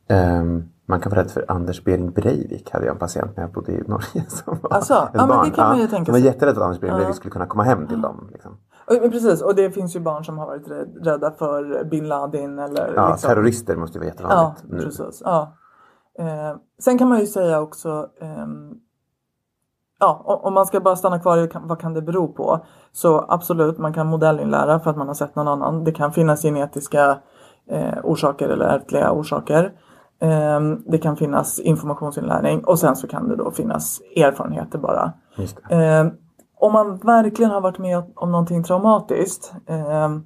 Ehm, 0.09 0.63
man 0.85 0.99
kan 0.99 1.09
vara 1.09 1.21
rädd 1.21 1.31
för 1.31 1.45
Anders 1.47 1.83
Behring 1.83 2.11
Breivik 2.11 2.71
hade 2.73 2.85
jag 2.85 2.93
en 2.93 2.99
patient 2.99 3.31
när 3.37 3.43
jag 3.43 3.51
bodde 3.51 3.71
i 3.71 3.83
Norge. 3.87 4.25
Som 4.27 4.57
var 4.61 4.71
Alltså, 4.73 4.93
ett 4.93 4.99
ja, 5.13 5.19
men 5.19 5.27
barn. 5.27 5.45
det 5.49 5.55
kan 5.55 5.67
man 5.69 5.77
ju 5.79 5.87
tänka 5.87 6.11
var 6.11 6.19
sig. 6.19 6.25
jätterädd 6.27 6.53
för 6.55 6.61
att 6.61 6.65
Anders 6.67 6.81
Behring 6.81 6.95
Breivik 6.95 7.15
skulle 7.15 7.31
kunna 7.31 7.45
komma 7.45 7.63
hem 7.63 7.87
till 7.87 8.01
dem. 8.01 8.29
Liksom. 8.31 8.51
Och, 8.87 8.95
men 9.01 9.11
precis, 9.11 9.41
och 9.41 9.55
det 9.55 9.71
finns 9.71 9.95
ju 9.95 9.99
barn 9.99 10.25
som 10.25 10.37
har 10.37 10.45
varit 10.45 10.67
rädd- 10.67 11.05
rädda 11.05 11.31
för 11.31 11.83
bin 11.83 12.07
Laden 12.07 12.59
eller 12.59 12.93
Ja, 12.95 13.09
liksom, 13.11 13.27
Terrorister 13.29 13.75
måste 13.75 13.97
ju 13.97 14.05
vara 14.05 14.13
Ja, 14.17 14.23
jättevanligt 14.23 14.63
nu. 14.63 14.77
precis. 14.83 15.21
Ja. 15.25 15.53
Eh, 16.19 16.57
sen 16.83 16.97
kan 16.97 17.09
man 17.09 17.19
ju 17.19 17.25
säga 17.25 17.61
också 17.61 18.07
ehm, 18.21 18.71
Ja, 20.03 20.39
om 20.43 20.53
man 20.53 20.65
ska 20.65 20.79
bara 20.79 20.95
stanna 20.95 21.19
kvar 21.19 21.37
i 21.37 21.49
vad 21.53 21.79
kan 21.79 21.93
det 21.93 22.01
bero 22.01 22.27
på? 22.27 22.65
Så 22.91 23.25
absolut, 23.27 23.77
man 23.77 23.93
kan 23.93 24.07
modellinlära 24.07 24.79
för 24.79 24.89
att 24.89 24.97
man 24.97 25.07
har 25.07 25.13
sett 25.13 25.35
någon 25.35 25.47
annan. 25.47 25.83
Det 25.83 25.91
kan 25.91 26.11
finnas 26.13 26.41
genetiska 26.41 27.17
eh, 27.69 27.93
orsaker 28.03 28.49
eller 28.49 28.65
ärftliga 28.65 29.11
orsaker. 29.11 29.71
Ehm, 30.21 30.83
det 30.85 30.97
kan 30.97 31.17
finnas 31.17 31.59
informationsinlärning 31.59 32.63
och 32.65 32.79
sen 32.79 32.95
så 32.95 33.07
kan 33.07 33.29
det 33.29 33.35
då 33.35 33.51
finnas 33.51 34.01
erfarenheter 34.15 34.79
bara. 34.79 35.13
Ehm, 35.69 36.11
om 36.59 36.73
man 36.73 36.97
verkligen 36.97 37.51
har 37.51 37.61
varit 37.61 37.77
med 37.79 38.03
om 38.15 38.31
någonting 38.31 38.63
traumatiskt. 38.63 39.53
ehm, 39.67 40.23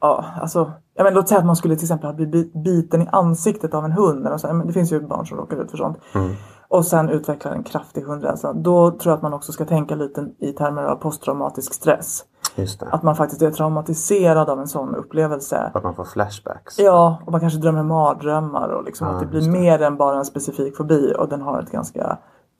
ja, 0.00 0.24
alltså, 0.40 0.72
jag 0.94 1.04
menar, 1.04 1.14
låt 1.14 1.28
säga 1.28 1.38
att 1.38 1.46
man 1.46 1.56
skulle 1.56 1.76
till 1.76 1.84
exempel 1.84 2.06
ha 2.06 2.14
blivit 2.14 2.52
biten 2.52 3.02
i 3.02 3.08
ansiktet 3.12 3.74
av 3.74 3.84
en 3.84 3.92
hund. 3.92 4.26
Eller 4.26 4.36
så, 4.36 4.52
men 4.52 4.66
det 4.66 4.72
finns 4.72 4.92
ju 4.92 5.00
barn 5.00 5.26
som 5.26 5.38
råkar 5.38 5.56
ut 5.56 5.70
för 5.70 5.78
sånt. 5.78 5.98
Och 6.70 6.86
sen 6.86 7.08
utvecklar 7.08 7.52
en 7.52 7.62
kraftig 7.62 8.02
hundrädsla. 8.02 8.52
Då 8.52 8.90
tror 8.90 9.10
jag 9.10 9.16
att 9.16 9.22
man 9.22 9.32
också 9.32 9.52
ska 9.52 9.64
tänka 9.64 9.94
lite 9.94 10.28
i 10.38 10.52
termer 10.52 10.82
av 10.82 10.96
posttraumatisk 10.96 11.74
stress. 11.74 12.24
Att 12.92 13.02
man 13.02 13.16
faktiskt 13.16 13.42
är 13.42 13.50
traumatiserad 13.50 14.50
av 14.50 14.60
en 14.60 14.68
sån 14.68 14.94
upplevelse. 14.94 15.70
Att 15.74 15.82
man 15.84 15.94
får 15.94 16.04
flashbacks. 16.04 16.78
Ja, 16.78 17.18
och 17.26 17.32
man 17.32 17.40
kanske 17.40 17.58
drömmer 17.58 17.82
mardrömmar 17.82 18.68
och 18.68 18.84
liksom 18.84 19.06
Ja, 19.06 19.12
att 19.14 19.20
det 19.20 19.26
blir 19.26 19.40
det. 19.40 19.50
mer 19.50 19.82
än 19.82 19.96
bara 19.96 20.18
en 20.18 20.24
specifik 20.24 20.76
fobi 20.76 21.14
och 21.18 21.28
den 21.28 21.40
har 21.42 21.62
ett 21.62 21.70
ganska 21.70 22.18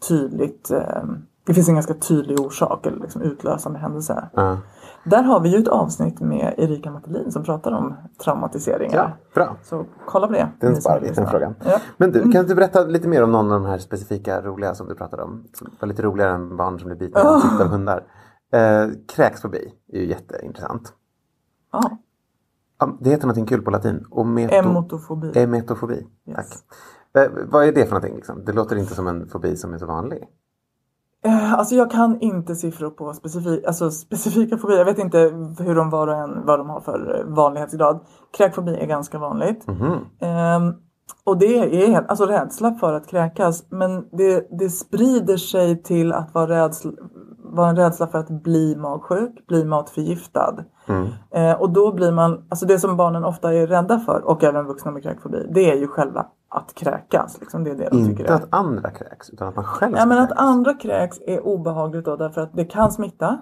tydligt 0.09 0.71
eh, 0.71 1.03
det 1.47 1.55
finns 1.55 1.69
en 1.69 1.75
ganska 1.75 1.95
tydlig 1.95 2.41
orsak 2.41 2.87
eller 2.87 2.99
liksom 2.99 3.23
utlösande 3.23 3.79
händelse. 3.79 4.29
Ja. 4.35 4.57
Där 5.05 5.23
har 5.23 5.41
vi 5.41 5.49
ju 5.49 5.59
ett 5.59 5.69
avsnitt 5.69 6.21
med 6.21 6.55
Erika 6.59 6.91
Mattelin 6.91 7.33
som 7.33 7.45
pratar 7.45 7.73
om 7.73 7.95
traumatiseringar. 8.25 8.97
ja, 8.97 9.13
bra. 9.35 9.57
Så 9.63 9.87
kolla 10.07 10.27
på 10.27 10.33
det. 10.33 10.49
Den 10.61 10.77
sparar 10.77 11.01
vi, 11.01 11.11
den 11.11 11.27
frågan. 11.27 11.55
Ja. 11.65 11.81
Men 11.97 12.13
du, 12.13 12.33
kan 12.33 12.47
du 12.47 12.55
berätta 12.55 12.85
lite 12.85 13.09
mer 13.09 13.23
om 13.23 13.33
någon 13.33 13.53
av 13.53 13.61
de 13.61 13.69
här 13.69 13.79
specifika 13.79 14.43
roliga 14.43 14.75
som 14.75 14.89
du 14.89 14.95
pratade 14.95 15.23
om? 15.23 15.45
Som 15.55 15.69
var 15.81 15.89
lite 15.89 16.03
roligare 16.03 16.31
än 16.35 16.57
barn 16.57 16.79
som 16.79 16.87
blir 16.87 16.97
bitna 16.99 17.21
ansiktet 17.21 17.61
av 17.61 17.69
hundar. 17.69 18.05
Eh, 18.53 18.89
kräksfobi 19.17 19.73
är 19.93 20.01
ju 20.01 20.07
jätteintressant. 20.07 20.93
Ja. 21.73 21.99
Ja, 22.79 22.97
det 23.01 23.11
heter 23.11 23.27
någonting 23.27 23.47
kul 23.47 23.63
på 23.63 23.71
latin. 23.71 24.05
Ometo... 24.11 24.55
Emotofobi. 24.55 25.33
Emetofobi. 25.35 26.07
Yes. 26.29 26.37
Tack. 26.37 27.27
Eh, 27.27 27.31
vad 27.51 27.65
är 27.65 27.73
det 27.73 27.85
för 27.85 27.91
någonting? 27.91 28.17
Liksom? 28.17 28.45
Det 28.45 28.53
låter 28.53 28.77
inte 28.77 28.95
som 28.95 29.07
en 29.07 29.29
fobi 29.29 29.57
som 29.57 29.75
är 29.75 29.79
så 29.79 29.87
vanlig. 29.87 30.25
Eh, 31.25 31.55
Alltså 31.55 31.75
jag 31.75 31.91
kan 31.91 32.21
inte 32.21 32.55
siffror 32.55 32.91
på 32.91 33.13
specifik, 33.13 33.65
alltså 33.67 33.91
specifika 33.91 34.59
fobier. 34.59 34.79
Jag 34.79 34.85
vet 34.85 34.99
inte 34.99 35.19
hur 35.59 35.75
de 35.75 35.91
var 35.91 36.07
och 36.07 36.15
en 36.17 36.47
vad 36.47 36.59
de 36.59 36.71
har 36.71 36.81
för 36.81 37.19
eh, 37.19 37.35
vanlighetsgrad. 37.35 38.01
Kräkfobi 38.37 38.77
är 38.77 38.87
ganska 38.87 39.19
vanligt. 39.19 39.67
Ehm, 40.21 40.75
och 41.25 41.39
det 41.39 41.87
är 41.93 42.05
alltså 42.09 42.27
rädsla 42.27 42.75
för 42.75 42.93
att 42.93 43.07
kräkas. 43.07 43.65
Men 43.71 44.09
det, 44.13 44.59
det 44.59 44.71
sprider 44.71 45.37
sig 45.37 45.83
till 45.83 46.13
att 46.13 46.35
vara, 46.35 46.49
rädsla, 46.65 46.93
vara 47.45 47.69
en 47.69 47.77
rädsla 47.77 48.07
för 48.07 48.19
att 48.19 48.29
bli 48.43 48.77
magsjuk, 48.77 49.47
bli 49.47 49.65
matförgiftad. 49.65 50.65
Eh, 51.35 51.61
och 51.61 51.71
då 51.71 51.93
blir 51.93 52.13
man, 52.13 52.45
alltså 52.49 52.67
det 52.67 52.79
som 52.79 52.97
barnen 52.97 53.25
ofta 53.25 53.55
är 53.55 53.67
rädda 53.67 53.99
för 53.99 54.23
och 54.25 54.45
även 54.45 54.67
vuxna 54.67 54.91
med 54.91 55.03
kräkfobi. 55.03 55.47
Det 55.55 55.71
är 55.71 55.77
ju 55.77 55.89
själva 55.89 56.27
att 56.51 56.75
kräkas. 56.75 57.41
Liksom. 57.41 57.65
Det 57.65 57.71
är 57.71 57.75
det 57.75 57.89
de 57.91 57.91
tycker 57.91 58.21
Inte 58.21 58.33
är. 58.33 58.37
att 58.37 58.49
andra 58.51 58.91
kräks, 58.91 59.31
utan 59.31 59.49
att 59.49 59.57
man 59.57 59.65
själv 59.65 59.97
Ja, 59.97 60.07
men 60.07 60.25
ska 60.27 60.35
att 60.35 60.41
andra 60.41 60.75
kräks 60.75 61.21
är 61.27 61.47
obehagligt 61.47 62.05
då 62.05 62.17
därför 62.17 62.41
att 62.41 62.57
det 62.57 62.65
kan 62.65 62.93
smitta. 62.93 63.39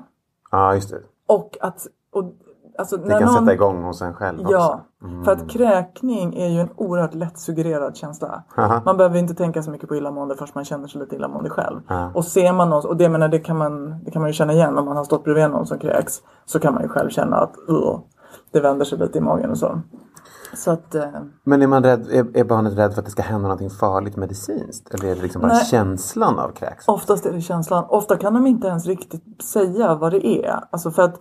Ja, 0.51 0.75
just 0.75 0.91
det. 0.91 1.01
Och 1.29 1.57
att... 1.61 1.87
Och, 2.13 2.33
alltså, 2.79 2.97
Det 2.97 3.09
när 3.09 3.19
kan 3.19 3.29
någon, 3.29 3.39
sätta 3.39 3.53
igång 3.53 3.83
hos 3.85 4.03
en 4.03 4.15
själv 4.15 4.39
Ja, 4.49 4.81
också. 5.03 5.25
för 5.25 5.33
att 5.33 5.51
kräkning 5.51 6.37
är 6.37 6.49
ju 6.49 6.61
en 6.61 6.69
oerhört 6.77 7.15
lättsuggererad 7.15 7.97
känsla. 7.97 8.43
Aha. 8.57 8.83
Man 8.85 8.97
behöver 8.97 9.19
inte 9.19 9.35
tänka 9.35 9.63
så 9.63 9.71
mycket 9.71 9.89
på 9.89 9.97
illamående 9.97 10.37
först 10.37 10.55
man 10.55 10.65
känner 10.65 10.89
sig 10.89 11.01
lite 11.01 11.17
illamående 11.17 11.51
själv. 11.51 11.81
Ja. 11.89 12.11
Och 12.15 12.25
ser 12.25 12.53
man 12.53 12.71
någon, 12.71 12.87
och 12.87 12.97
det, 12.97 13.09
menar, 13.09 13.29
det, 13.29 13.39
kan 13.39 13.57
man, 13.57 14.05
det 14.05 14.11
kan 14.11 14.23
man 14.23 14.29
ju 14.29 14.33
känna 14.33 14.53
igen 14.53 14.79
om 14.79 14.85
man 14.85 14.97
har 14.97 15.05
stått 15.05 15.25
bredvid 15.25 15.51
någon 15.51 15.67
som 15.67 15.79
kräks. 15.79 16.15
Så 16.47 16.61
kan 16.61 16.75
man 16.75 16.83
ju 16.83 16.89
själv 16.89 17.09
känna 17.11 17.37
att 17.37 17.55
uh, 17.71 17.99
det 18.53 18.61
vänder 18.61 18.85
sig 18.85 18.99
lite 18.99 19.19
i 19.19 19.21
magen 19.21 19.51
och 19.51 19.59
så. 19.59 19.81
Att... 20.67 20.95
Eh, 20.95 21.05
Men 21.45 21.63
är, 21.63 21.67
man 21.67 21.83
rädd, 21.85 22.07
är, 22.11 22.37
är 22.37 22.45
barnet 22.45 22.79
rädd 22.79 22.93
för 22.93 23.01
att 23.01 23.05
det 23.05 23.11
ska 23.11 23.23
hända 23.23 23.43
någonting 23.43 23.71
farligt 23.71 24.17
medicinskt? 24.17 24.95
Eller 24.95 25.11
är 25.11 25.17
det 25.17 25.23
liksom 25.23 25.43
bara 25.43 25.53
Nej. 25.53 25.65
känslan 25.65 26.39
av 26.39 26.49
kräks? 26.49 26.89
Oftast 26.89 27.27
är 27.27 27.33
det 27.33 27.41
känslan. 27.41 27.85
Ofta 27.89 28.17
kan 28.17 28.35
de 28.35 28.47
inte 28.47 28.69
ens 28.69 28.87
riktigt 28.87 29.43
säga 29.43 29.95
vad 29.95 30.13
det 30.13 30.27
är. 30.27 30.65
Alltså 30.71 30.91
för 30.91 31.03
att 31.03 31.21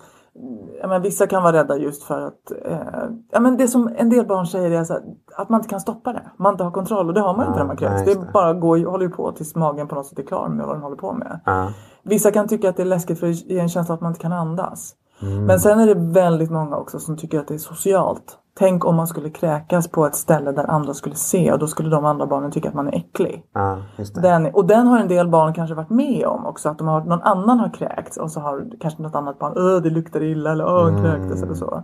ja, 0.81 0.87
men 0.87 1.01
vissa 1.01 1.27
kan 1.27 1.43
vara 1.43 1.53
rädda 1.53 1.77
just 1.77 2.03
för 2.03 2.21
att 2.21 2.51
eh, 2.65 3.09
ja, 3.31 3.39
men 3.39 3.57
det 3.57 3.67
som 3.67 3.95
en 3.97 4.09
del 4.09 4.25
barn 4.25 4.47
säger 4.47 4.71
är 4.71 4.77
här, 4.77 5.01
att 5.35 5.49
man 5.49 5.59
inte 5.59 5.69
kan 5.69 5.79
stoppa 5.79 6.13
det. 6.13 6.31
Man 6.37 6.53
inte 6.53 6.63
har 6.63 6.71
kontroll 6.71 7.07
och 7.07 7.13
det 7.13 7.21
har 7.21 7.37
man 7.37 7.47
inte 7.47 7.59
när 7.59 7.67
man 7.67 7.77
kräks. 7.77 8.05
Det 8.05 8.13
det. 8.13 8.31
bara 8.33 8.53
går, 8.53 8.85
håller 8.85 9.09
på 9.09 9.31
tills 9.31 9.55
magen 9.55 9.87
på 9.87 9.95
något 9.95 10.05
sätt 10.05 10.19
är 10.19 10.23
klar 10.23 10.49
med 10.49 10.65
vad 10.65 10.75
den 10.75 10.83
håller 10.83 10.95
på 10.95 11.13
med. 11.13 11.39
Ja. 11.45 11.71
Vissa 12.03 12.31
kan 12.31 12.47
tycka 12.47 12.69
att 12.69 12.77
det 12.77 12.83
är 12.83 12.87
läskigt 12.87 13.19
för 13.19 13.27
det 13.27 13.33
ger 13.33 13.61
en 13.61 13.69
känsla 13.69 13.93
att 13.95 14.01
man 14.01 14.11
inte 14.11 14.21
kan 14.21 14.33
andas. 14.33 14.95
Mm. 15.21 15.45
Men 15.45 15.59
sen 15.59 15.79
är 15.79 15.87
det 15.87 16.11
väldigt 16.13 16.51
många 16.51 16.75
också 16.77 16.99
som 16.99 17.17
tycker 17.17 17.39
att 17.39 17.47
det 17.47 17.53
är 17.53 17.57
socialt. 17.57 18.37
Tänk 18.59 18.85
om 18.85 18.95
man 18.95 19.07
skulle 19.07 19.29
kräkas 19.29 19.87
på 19.87 20.05
ett 20.05 20.15
ställe 20.15 20.51
där 20.51 20.71
andra 20.71 20.93
skulle 20.93 21.15
se 21.15 21.51
och 21.51 21.59
då 21.59 21.67
skulle 21.67 21.89
de 21.89 22.05
andra 22.05 22.27
barnen 22.27 22.51
tycka 22.51 22.69
att 22.69 22.75
man 22.75 22.87
är 22.87 22.95
äcklig. 22.95 23.43
Ja. 23.53 23.77
Den, 24.21 24.45
och 24.45 24.67
den 24.67 24.87
har 24.87 24.99
en 24.99 25.07
del 25.07 25.29
barn 25.29 25.53
kanske 25.53 25.75
varit 25.75 25.89
med 25.89 26.25
om 26.25 26.45
också. 26.45 26.69
Att 26.69 26.77
de 26.77 26.87
har, 26.87 27.01
någon 27.01 27.21
annan 27.21 27.59
har 27.59 27.73
kräkts 27.73 28.17
och 28.17 28.31
så 28.31 28.39
har 28.39 28.67
kanske 28.79 29.01
något 29.01 29.15
annat 29.15 29.39
barn, 29.39 29.53
Öh, 29.57 29.81
det 29.81 29.89
luktar 29.89 30.23
illa 30.23 30.51
eller 30.51 30.63
Öh, 30.63 30.83
han 30.83 31.03
kräktes 31.03 31.43
eller 31.43 31.53
så. 31.53 31.83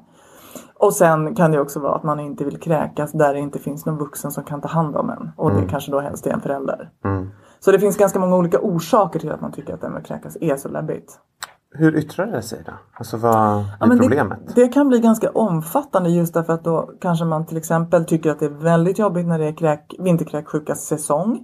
Och 0.79 0.93
sen 0.93 1.35
kan 1.35 1.51
det 1.51 1.59
också 1.59 1.79
vara 1.79 1.95
att 1.95 2.03
man 2.03 2.19
inte 2.19 2.43
vill 2.43 2.59
kräkas 2.59 3.11
där 3.11 3.33
det 3.33 3.39
inte 3.39 3.59
finns 3.59 3.85
någon 3.85 3.97
vuxen 3.97 4.31
som 4.31 4.43
kan 4.43 4.61
ta 4.61 4.67
hand 4.67 4.95
om 4.95 5.09
en. 5.09 5.31
Och 5.37 5.51
det 5.51 5.67
kanske 5.67 5.91
då 5.91 5.99
helst 5.99 6.27
är 6.27 6.31
en 6.31 6.41
förälder. 6.41 6.89
Så 7.59 7.71
det 7.71 7.79
finns 7.79 7.97
ganska 7.97 8.19
många 8.19 8.35
olika 8.35 8.59
orsaker 8.59 9.19
till 9.19 9.31
att 9.31 9.41
man 9.41 9.51
tycker 9.51 9.73
att 9.73 9.81
det 9.81 9.87
här 9.87 9.91
med 9.91 10.01
att 10.01 10.07
kräkas 10.07 10.37
är 10.41 10.55
så 10.55 10.69
läbbigt. 10.69 11.19
Hur 11.75 11.95
yttrar 11.95 12.25
det 12.27 12.41
sig 12.41 12.63
då? 12.65 12.71
Alltså 12.93 13.17
vad 13.17 13.35
är 13.35 13.65
Ja, 13.79 13.87
problemet? 14.01 14.39
Det, 14.55 14.61
det 14.61 14.67
kan 14.67 14.87
bli 14.87 14.99
ganska 14.99 15.29
omfattande 15.29 16.09
just 16.09 16.33
därför 16.33 16.53
att 16.53 16.63
då 16.63 16.89
kanske 17.01 17.25
man 17.25 17.45
till 17.45 17.57
exempel 17.57 18.05
tycker 18.05 18.31
att 18.31 18.39
det 18.39 18.45
är 18.45 18.49
väldigt 18.49 18.99
jobbigt 18.99 19.27
när 19.27 19.39
det 19.39 19.45
är 19.47 19.57
kräk, 19.57 19.95
vinterkräksjukas 19.99 20.81
säsong. 20.85 21.43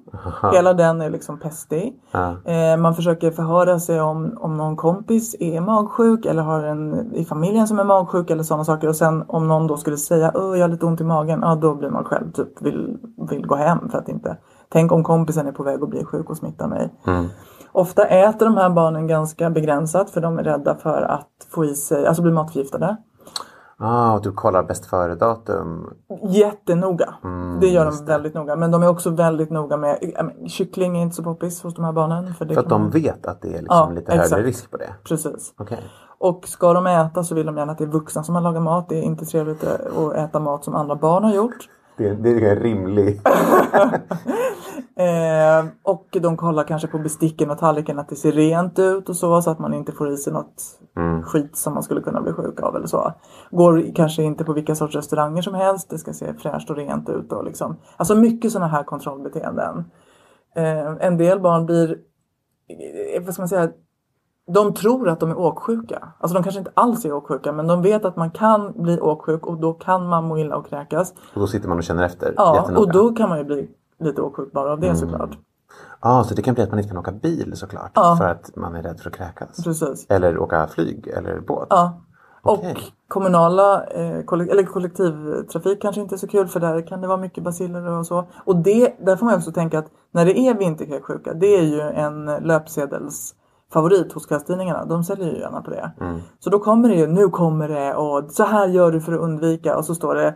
Hela 0.53 0.73
den 0.73 1.01
är 1.01 1.09
liksom 1.09 1.39
pestig. 1.39 1.93
Ja. 2.11 2.35
Eh, 2.45 2.77
man 2.77 2.95
försöker 2.95 3.31
förhöra 3.31 3.79
sig 3.79 4.01
om, 4.01 4.37
om 4.39 4.57
någon 4.57 4.75
kompis 4.75 5.35
är 5.39 5.61
magsjuk 5.61 6.25
eller 6.25 6.43
har 6.43 6.63
en 6.63 7.13
i 7.13 7.25
familjen 7.25 7.67
som 7.67 7.79
är 7.79 7.83
magsjuk 7.83 8.29
eller 8.29 8.43
sådana 8.43 8.65
saker. 8.65 8.87
Och 8.87 8.95
sen 8.95 9.23
om 9.27 9.47
någon 9.47 9.67
då 9.67 9.77
skulle 9.77 9.97
säga 9.97 10.31
Åh, 10.35 10.57
jag 10.57 10.63
har 10.63 10.69
lite 10.69 10.85
ont 10.85 11.01
i 11.01 11.03
magen. 11.03 11.39
Ja, 11.41 11.55
då 11.55 11.75
blir 11.75 11.89
man 11.89 12.03
själv 12.03 12.31
typ 12.31 12.61
vill, 12.61 12.97
vill 13.29 13.47
gå 13.47 13.55
hem 13.55 13.89
för 13.89 13.97
att 13.97 14.09
inte. 14.09 14.37
Tänk 14.71 14.91
om 14.91 15.03
kompisen 15.03 15.47
är 15.47 15.51
på 15.51 15.63
väg 15.63 15.83
att 15.83 15.89
bli 15.89 16.05
sjuk 16.05 16.29
och 16.29 16.37
smitta 16.37 16.67
mig. 16.67 16.93
Ofta 17.71 18.05
äter 18.05 18.45
de 18.45 18.57
här 18.57 18.69
barnen 18.69 19.07
ganska 19.07 19.49
begränsat 19.49 20.09
för 20.09 20.21
de 20.21 20.39
är 20.39 20.43
rädda 20.43 20.75
för 20.75 21.01
att 21.01 21.27
få 21.51 21.65
i 21.65 21.75
sig, 21.75 22.05
alltså 22.07 22.21
bli 22.23 22.31
matförgiftade. 22.31 22.97
Ah, 23.81 24.13
och 24.13 24.21
du 24.21 24.31
kollar 24.31 24.63
bäst 24.63 24.85
före-datum. 24.85 25.93
Jättenoga. 26.23 27.13
Mm, 27.23 27.59
det 27.59 27.67
gör 27.67 27.85
de 27.85 28.05
väldigt 28.05 28.33
noga. 28.33 28.55
Men 28.55 28.71
de 28.71 28.83
är 28.83 28.89
också 28.89 29.09
väldigt 29.09 29.49
noga 29.49 29.77
med, 29.77 29.97
men 30.23 30.49
kyckling 30.49 30.97
är 30.97 31.01
inte 31.01 31.15
så 31.15 31.23
poppis 31.23 31.63
hos 31.63 31.75
de 31.75 31.85
här 31.85 31.91
barnen. 31.93 32.33
För, 32.33 32.45
För 32.45 32.59
att 32.59 32.69
de 32.69 32.81
man- 32.81 32.89
vet 32.91 33.25
att 33.27 33.41
det 33.41 33.47
är 33.47 33.51
liksom 33.61 33.67
Ja, 33.77 33.89
lite 33.95 34.11
högre 34.11 34.23
exakt. 34.23 34.41
risk 34.45 34.71
på 34.71 34.77
det. 34.77 34.93
Precis. 35.03 35.53
Okej. 35.57 35.83
Och 36.17 36.47
ska 36.47 36.73
de 36.73 36.87
äta 36.87 37.23
så 37.23 37.35
vill 37.35 37.45
de 37.45 37.57
gärna 37.57 37.71
att 37.71 37.77
det 37.77 37.83
är 37.83 37.87
vuxna 37.87 38.23
som 38.23 38.35
har 38.35 38.41
lagat 38.41 38.63
mat. 38.63 38.89
Det 38.89 38.97
är 38.99 39.03
inte 39.03 39.25
trevligt 39.25 39.63
att 39.63 40.15
äta 40.15 40.39
mat 40.39 40.63
som 40.63 40.75
andra 40.75 40.95
barn 40.95 41.23
har 41.23 41.33
gjort. 41.33 41.69
Det, 41.97 42.13
det 42.13 42.29
är 42.29 42.55
en 42.55 42.63
rimlig... 42.63 43.21
Eh, 44.99 45.65
och 45.83 46.17
de 46.21 46.37
kollar 46.37 46.63
kanske 46.63 46.87
på 46.87 46.99
besticken 46.99 47.49
och 47.51 47.57
tallriken 47.57 47.99
att 47.99 48.09
det 48.09 48.15
ser 48.15 48.31
rent 48.31 48.79
ut 48.79 49.09
och 49.09 49.15
så. 49.15 49.41
Så 49.41 49.49
att 49.49 49.59
man 49.59 49.73
inte 49.73 49.91
får 49.91 50.11
i 50.11 50.17
sig 50.17 50.33
något 50.33 50.61
skit 51.23 51.57
som 51.57 51.73
man 51.73 51.83
skulle 51.83 52.01
kunna 52.01 52.21
bli 52.21 52.33
sjuk 52.33 52.61
av 52.61 52.75
eller 52.75 52.87
så. 52.87 53.13
Går 53.51 53.95
kanske 53.95 54.23
inte 54.23 54.43
på 54.43 54.53
vilka 54.53 54.75
sorts 54.75 54.95
restauranger 54.95 55.41
som 55.41 55.53
helst. 55.53 55.89
Det 55.89 55.97
ska 55.97 56.13
se 56.13 56.33
fräscht 56.33 56.69
och 56.69 56.75
rent 56.75 57.09
ut. 57.09 57.31
Och 57.31 57.43
liksom. 57.43 57.77
Alltså 57.97 58.15
mycket 58.15 58.51
sådana 58.51 58.67
här 58.67 58.83
kontrollbeteenden. 58.83 59.85
Eh, 60.55 61.07
en 61.07 61.17
del 61.17 61.39
barn 61.39 61.65
blir, 61.65 61.97
eh, 63.15 63.23
vad 63.23 63.33
ska 63.33 63.41
man 63.41 63.49
säga, 63.49 63.69
de 64.53 64.73
tror 64.73 65.09
att 65.09 65.19
de 65.19 65.29
är 65.29 65.37
åksjuka. 65.37 66.07
Alltså 66.19 66.33
de 66.33 66.43
kanske 66.43 66.59
inte 66.59 66.71
alls 66.73 67.05
är 67.05 67.13
åksjuka 67.13 67.51
men 67.51 67.67
de 67.67 67.81
vet 67.81 68.05
att 68.05 68.15
man 68.15 68.31
kan 68.31 68.73
bli 68.81 68.99
åksjuk 68.99 69.45
och 69.45 69.59
då 69.59 69.73
kan 69.73 70.07
man 70.07 70.23
må 70.23 70.37
illa 70.37 70.55
och 70.55 70.67
kräkas. 70.67 71.13
Och 71.33 71.39
då 71.39 71.47
sitter 71.47 71.69
man 71.69 71.77
och 71.77 71.83
känner 71.83 72.03
efter 72.03 72.33
Ja, 72.37 72.71
och 72.77 72.91
då 72.91 73.09
kan 73.09 73.29
man 73.29 73.37
ju 73.37 73.43
bli 73.43 73.69
lite 73.99 74.21
åksjuk 74.21 74.51
bara 74.51 74.71
av 74.71 74.79
det 74.79 74.95
såklart. 74.95 75.37
ah, 75.99 76.23
så 76.23 76.33
det 76.35 76.41
kan 76.41 76.53
bli 76.53 76.63
att 76.63 76.69
man 76.69 76.79
inte 76.79 76.89
kan 76.89 76.97
åka 76.97 77.11
bil 77.11 77.51
såklart. 77.55 77.91
Ja. 77.93 78.15
För 78.17 78.25
att 78.25 78.55
man 78.55 78.75
är 78.75 78.83
rädd 78.83 78.99
för 78.99 79.09
att 79.09 79.15
kräkas. 79.15 79.63
Precis. 79.63 80.05
Eller 80.09 80.37
åka 80.37 80.67
flyg 80.67 81.07
eller 81.07 81.39
båt. 81.39 81.67
Ja. 81.69 82.01
Okej. 82.41 82.71
Och 82.71 82.77
kommunala 83.07 83.83
eh, 83.83 84.17
eller 84.51 84.63
kollektivtrafik 84.63 85.81
kanske 85.81 86.01
inte 86.01 86.15
är 86.15 86.17
så 86.17 86.27
kul 86.27 86.47
för 86.47 86.59
där 86.59 86.87
kan 86.87 87.01
det 87.01 87.07
vara 87.07 87.17
mycket 87.17 87.43
baciller 87.43 87.87
och 87.87 88.05
så. 88.05 88.27
Och 88.45 88.55
det, 88.55 88.95
där 88.99 89.15
får 89.15 89.25
man 89.25 89.35
också 89.35 89.51
tänka 89.51 89.79
att 89.79 89.87
när 90.11 90.25
det 90.25 90.39
är 90.39 90.53
vinterkräksjuka, 90.53 91.33
det 91.33 91.57
är 91.57 91.63
ju 91.63 91.81
en 91.81 92.25
löpsedels 92.25 93.35
favorit 93.73 94.13
hos 94.13 94.25
kvällstidningarna. 94.25 94.85
De 94.85 95.03
säljer 95.03 95.33
ju 95.33 95.39
gärna 95.39 95.61
på 95.61 95.71
det. 95.71 95.91
Så 96.39 96.49
då 96.49 96.59
kommer 96.59 96.89
det 96.89 96.95
ju, 96.95 97.07
nu 97.07 97.29
kommer 97.29 97.69
det 97.69 97.95
och 97.95 98.31
så 98.31 98.43
här 98.43 98.67
gör 98.67 98.91
du 98.91 99.01
för 99.01 99.13
att 99.13 99.19
undvika 99.19 99.77
och 99.77 99.85
så 99.85 99.95
står 99.95 100.15
det 100.15 100.35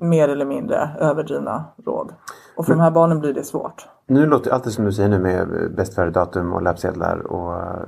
mer 0.00 0.28
eller 0.28 0.44
mindre 0.44 0.90
överdrivna 1.00 1.64
råd. 1.86 2.12
Och 2.58 2.66
för 2.66 2.72
de 2.72 2.80
här 2.80 2.90
barnen 2.90 3.20
blir 3.20 3.34
det 3.34 3.44
svårt. 3.44 3.88
Nu 4.06 4.26
låter 4.26 4.50
allt 4.50 4.64
det 4.64 4.70
som 4.70 4.84
du 4.84 4.92
säger 4.92 5.08
nu 5.08 5.18
med 5.18 5.48
bäst 5.76 5.94
före-datum 5.94 6.52
och 6.52 6.62
löpsedlar 6.62 7.32
och 7.32 7.54
eh, 7.54 7.82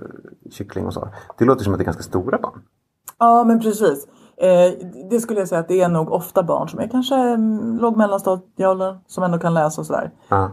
kyckling 0.50 0.86
och 0.86 0.94
så. 0.94 1.08
Det 1.38 1.44
låter 1.44 1.64
som 1.64 1.72
att 1.72 1.78
det 1.78 1.82
är 1.82 1.86
ganska 1.86 2.02
stora 2.02 2.38
barn. 2.38 2.62
Ja 3.18 3.44
men 3.44 3.60
precis. 3.60 4.06
Eh, 4.36 4.88
det 5.10 5.20
skulle 5.20 5.38
jag 5.38 5.48
säga 5.48 5.60
att 5.60 5.68
det 5.68 5.80
är 5.80 5.88
nog 5.88 6.12
ofta 6.12 6.42
barn 6.42 6.68
som 6.68 6.80
är 6.80 6.88
kanske 6.88 7.14
mm, 7.14 7.78
låg 7.78 7.96
mellanstadieåldern 7.96 8.96
som 9.06 9.24
ändå 9.24 9.38
kan 9.38 9.54
läsa 9.54 9.80
och 9.80 9.86
sådär. 9.86 10.10
Ja. 10.28 10.50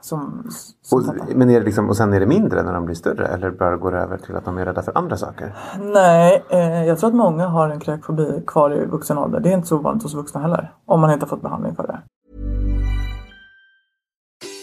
Som, 0.00 0.46
som 0.82 0.98
Och, 0.98 1.36
men 1.36 1.50
är 1.50 1.58
det 1.58 1.66
liksom, 1.66 1.88
och 1.88 1.96
sen 1.96 2.12
är 2.12 2.20
det 2.20 2.26
mindre 2.26 2.62
när 2.62 2.72
de 2.72 2.84
blir 2.84 2.94
större 2.94 3.26
eller 3.26 3.50
bara 3.50 3.76
går 3.76 3.92
det 3.92 3.98
över 3.98 4.18
till 4.18 4.36
att 4.36 4.44
de 4.44 4.58
är 4.58 4.64
rädda 4.64 4.82
för 4.82 4.98
andra 4.98 5.16
saker? 5.16 5.54
Nej, 5.80 6.44
eh, 6.48 6.84
jag 6.84 6.98
tror 6.98 7.08
att 7.10 7.16
många 7.16 7.46
har 7.46 7.68
en 7.68 7.80
kräkfobi 7.80 8.42
kvar 8.46 8.74
i 8.74 8.86
vuxen 8.86 9.18
ålder. 9.18 9.40
Det 9.40 9.48
är 9.48 9.54
inte 9.54 9.68
så 9.68 9.78
ovanligt 9.78 10.02
hos 10.02 10.14
vuxna 10.14 10.40
heller. 10.40 10.74
Om 10.86 11.00
man 11.00 11.10
inte 11.10 11.24
har 11.24 11.28
fått 11.28 11.42
behandling 11.42 11.74
för 11.74 11.86
det. 11.86 11.98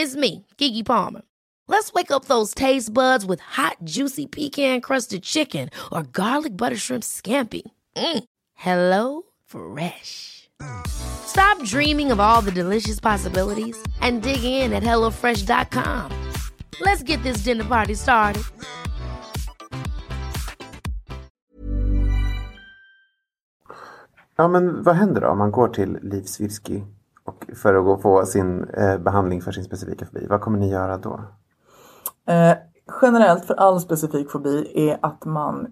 It's 0.00 0.14
me, 0.14 0.46
Kiki 0.56 0.84
Palmer. 0.84 1.22
Let's 1.66 1.92
wake 1.92 2.12
up 2.12 2.26
those 2.26 2.54
taste 2.54 2.94
buds 2.94 3.26
with 3.26 3.40
hot, 3.40 3.78
juicy 3.82 4.26
pecan-crusted 4.26 5.24
chicken 5.24 5.70
or 5.90 6.04
garlic 6.12 6.56
butter 6.56 6.76
shrimp 6.76 7.02
scampi. 7.02 7.62
Mm. 7.96 8.22
Hello 8.54 9.22
Fresh. 9.44 10.50
Stop 10.86 11.60
dreaming 11.64 12.12
of 12.12 12.20
all 12.20 12.42
the 12.42 12.52
delicious 12.52 13.00
possibilities 13.00 13.76
and 14.00 14.22
dig 14.22 14.44
in 14.44 14.72
at 14.72 14.84
HelloFresh.com. 14.84 16.12
Let's 16.80 17.02
get 17.02 17.20
this 17.24 17.42
dinner 17.42 17.64
party 17.64 17.94
started. 17.94 18.44
Ja, 24.36 24.48
men 24.48 24.82
vad 24.82 24.96
händer 24.96 25.20
då 25.20 25.28
om 25.28 25.38
man 25.38 25.50
går 25.50 25.68
till 25.68 25.98
Livs 26.02 26.40
och 27.28 27.44
för 27.56 27.74
att 27.74 27.84
gå 27.84 27.98
få 27.98 28.26
sin 28.26 28.64
eh, 28.64 28.98
behandling 28.98 29.42
för 29.42 29.52
sin 29.52 29.64
specifika 29.64 30.06
fobi? 30.06 30.26
Vad 30.30 30.40
kommer 30.40 30.58
ni 30.58 30.70
göra 30.70 30.96
då? 30.96 31.20
Eh, 32.28 32.56
generellt 33.02 33.44
för 33.44 33.54
all 33.54 33.80
specifik 33.80 34.30
fobi 34.30 34.72
är 34.74 34.98
att 35.02 35.24
man 35.24 35.66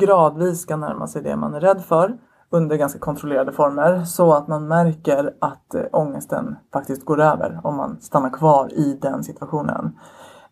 gradvis 0.00 0.60
ska 0.60 0.76
närma 0.76 1.06
sig 1.06 1.22
det 1.22 1.36
man 1.36 1.54
är 1.54 1.60
rädd 1.60 1.82
för 1.84 2.18
under 2.50 2.76
ganska 2.76 2.98
kontrollerade 2.98 3.52
former 3.52 4.04
så 4.04 4.32
att 4.32 4.48
man 4.48 4.68
märker 4.68 5.34
att 5.40 5.74
eh, 5.74 5.82
ångesten 5.92 6.56
faktiskt 6.72 7.04
går 7.04 7.20
över 7.20 7.60
om 7.64 7.76
man 7.76 8.00
stannar 8.00 8.30
kvar 8.30 8.72
i 8.72 8.98
den 9.02 9.24
situationen. 9.24 9.98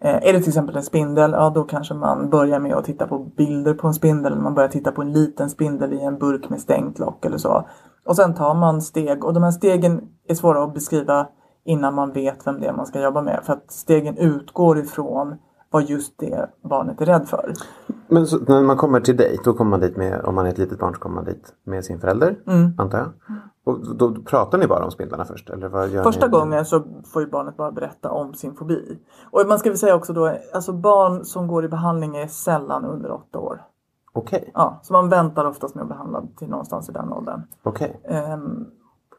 Eh, 0.01 0.29
är 0.29 0.33
det 0.33 0.39
till 0.39 0.49
exempel 0.49 0.77
en 0.77 0.83
spindel, 0.83 1.33
ja 1.33 1.51
då 1.51 1.65
kanske 1.65 1.95
man 1.95 2.31
börjar 2.31 2.61
med 2.61 2.75
att 2.75 2.85
titta 2.85 3.07
på 3.07 3.19
bilder 3.19 3.75
på 3.75 3.87
en 3.87 3.95
spindel. 3.95 4.33
eller 4.33 4.43
Man 4.43 4.55
börjar 4.55 4.69
titta 4.69 4.93
på 4.93 5.03
en 5.03 5.13
liten 5.13 5.51
spindel 5.51 5.93
i 5.93 6.01
en 6.01 6.19
burk 6.19 6.49
med 6.49 6.61
stängt 6.61 6.99
lock 6.99 7.25
eller 7.25 7.39
så. 7.39 7.69
Och 8.11 8.17
sen 8.17 8.35
tar 8.35 8.55
man 8.55 8.83
steg 8.83 9.25
och 9.25 9.35
de 9.35 9.43
här 9.43 9.51
stegen 9.51 10.01
är 10.29 10.35
svåra 10.35 10.65
att 10.65 10.75
beskriva 10.75 11.27
innan 11.65 11.95
man 11.95 12.13
vet 12.13 12.47
vem 12.47 12.61
det 12.61 12.67
är 12.67 12.73
man 12.73 12.87
ska 12.87 13.01
jobba 13.03 13.23
med. 13.23 13.41
För 13.43 13.53
att 13.53 13.73
stegen 13.73 14.19
utgår 14.19 14.79
ifrån 14.79 15.37
vad 15.71 15.83
just 15.83 16.19
det 16.19 16.51
barnet 16.65 17.01
är 17.01 17.07
rädd 17.07 17.29
för. 17.29 17.53
Men 18.09 18.27
så, 18.27 18.39
när 18.49 18.63
man 18.63 18.77
kommer 18.77 19.01
till 19.01 19.17
dig, 19.17 19.39
då 19.45 19.53
kommer 19.55 19.71
man 19.71 19.81
dit 19.81 19.97
med, 19.97 20.21
om 20.25 20.35
man 20.35 20.47
är 20.47 20.51
ett 20.51 20.59
litet 20.59 20.79
barn 20.79 20.95
så 20.95 21.01
kommer 21.01 21.15
man 21.15 21.25
dit 21.25 21.55
med 21.65 21.85
sin 21.85 22.01
förälder, 22.01 22.37
Mm. 22.47 22.73
antar 22.79 22.99
jag. 22.99 23.09
Och 23.65 23.97
då, 23.97 24.09
då 24.09 24.23
pratar 24.23 24.59
ni 24.59 24.67
bara 24.67 24.85
om 24.85 24.91
spindlarna 24.91 25.25
först? 25.25 25.51
Eller 25.51 25.69
vad 25.69 25.89
gör 25.89 26.03
Första 26.03 26.27
ni? 26.27 26.33
gången 26.33 26.65
så 26.65 26.83
får 27.13 27.23
ju 27.23 27.29
barnet 27.31 27.57
bara 27.57 27.73
berätta 27.73 28.11
om 28.11 28.35
sin 28.35 28.55
fobi. 28.55 28.99
Och 29.31 29.47
man 29.49 29.59
ska 29.59 29.71
väl 29.71 29.79
säga 29.79 29.95
också 29.95 30.13
då, 30.13 30.37
alltså 30.55 30.73
barn 30.73 31.25
som 31.25 31.47
går 31.47 31.65
i 31.65 31.69
behandling 31.69 32.17
är 32.17 32.27
sällan 32.27 32.85
under 32.85 33.11
åtta 33.11 33.39
år. 33.39 33.63
Okej, 34.13 34.51
Ja, 34.55 34.81
så 34.83 34.93
man 34.93 35.09
väntar 35.09 35.45
oftast 35.45 35.75
med 35.75 35.83
att 35.83 35.89
behandla 35.89 36.23
till 36.39 36.49
någonstans 36.49 36.89
i 36.89 36.93
den 36.93 37.13
åldern. 37.13 37.43
okej. 37.63 38.01
Ehm, 38.09 38.67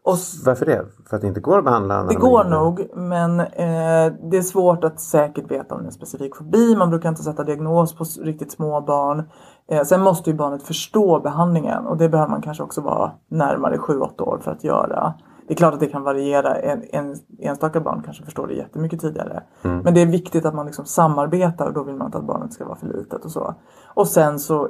och 0.03 0.15
Varför 0.45 0.65
det? 0.65 0.85
För 1.09 1.15
att 1.15 1.21
det 1.21 1.27
inte 1.27 1.39
går 1.39 1.57
att 1.57 1.63
behandla? 1.63 2.03
det 2.03 2.15
går 2.15 2.45
yngre? 2.45 2.57
nog, 2.59 2.87
men 2.95 3.39
eh, 3.39 4.13
det 4.31 4.37
är 4.37 4.41
svårt 4.41 4.83
att 4.83 4.99
säkert 4.99 5.51
veta 5.51 5.75
om 5.75 5.81
det 5.81 5.85
är 5.85 5.87
en 5.87 5.91
specifik 5.91 6.35
fobi. 6.35 6.75
Man 6.75 6.89
brukar 6.89 7.09
inte 7.09 7.23
sätta 7.23 7.43
diagnos 7.43 7.95
på 7.95 8.03
riktigt 8.21 8.51
små 8.51 8.81
barn. 8.81 9.29
Eh, 9.67 9.83
sen 9.83 10.01
måste 10.01 10.29
ju 10.29 10.35
barnet 10.35 10.63
förstå 10.63 11.19
behandlingen 11.19 11.87
och 11.87 11.97
det 11.97 12.09
behöver 12.09 12.31
man 12.31 12.41
kanske 12.41 12.63
också 12.63 12.81
vara 12.81 13.11
närmare 13.27 13.77
7-8 13.77 14.21
år 14.21 14.39
för 14.43 14.51
att 14.51 14.63
göra. 14.63 15.13
Det 15.47 15.53
är 15.53 15.57
klart 15.57 15.73
att 15.73 15.79
det 15.79 15.87
kan 15.87 16.03
variera. 16.03 16.55
En, 16.55 16.83
en 16.91 17.15
enstaka 17.39 17.79
barn 17.81 18.01
kanske 18.05 18.23
förstår 18.23 18.47
det 18.47 18.53
jättemycket 18.53 19.01
tidigare. 19.01 19.43
Men 19.61 19.93
det 19.93 20.01
är 20.01 20.05
viktigt 20.05 20.45
att 20.45 20.53
man 20.53 20.65
liksom 20.65 20.85
samarbetar 20.85 21.65
och 21.67 21.73
då 21.73 21.83
vill 21.83 21.95
man 21.95 22.05
inte 22.07 22.17
att 22.17 22.27
barnet 22.27 22.53
ska 22.53 22.65
vara 22.65 22.75
för 22.75 22.87
litet 22.87 23.25
och 23.25 23.31
så. 23.31 23.55
Och 23.93 24.07
sen 24.07 24.39
så 24.39 24.69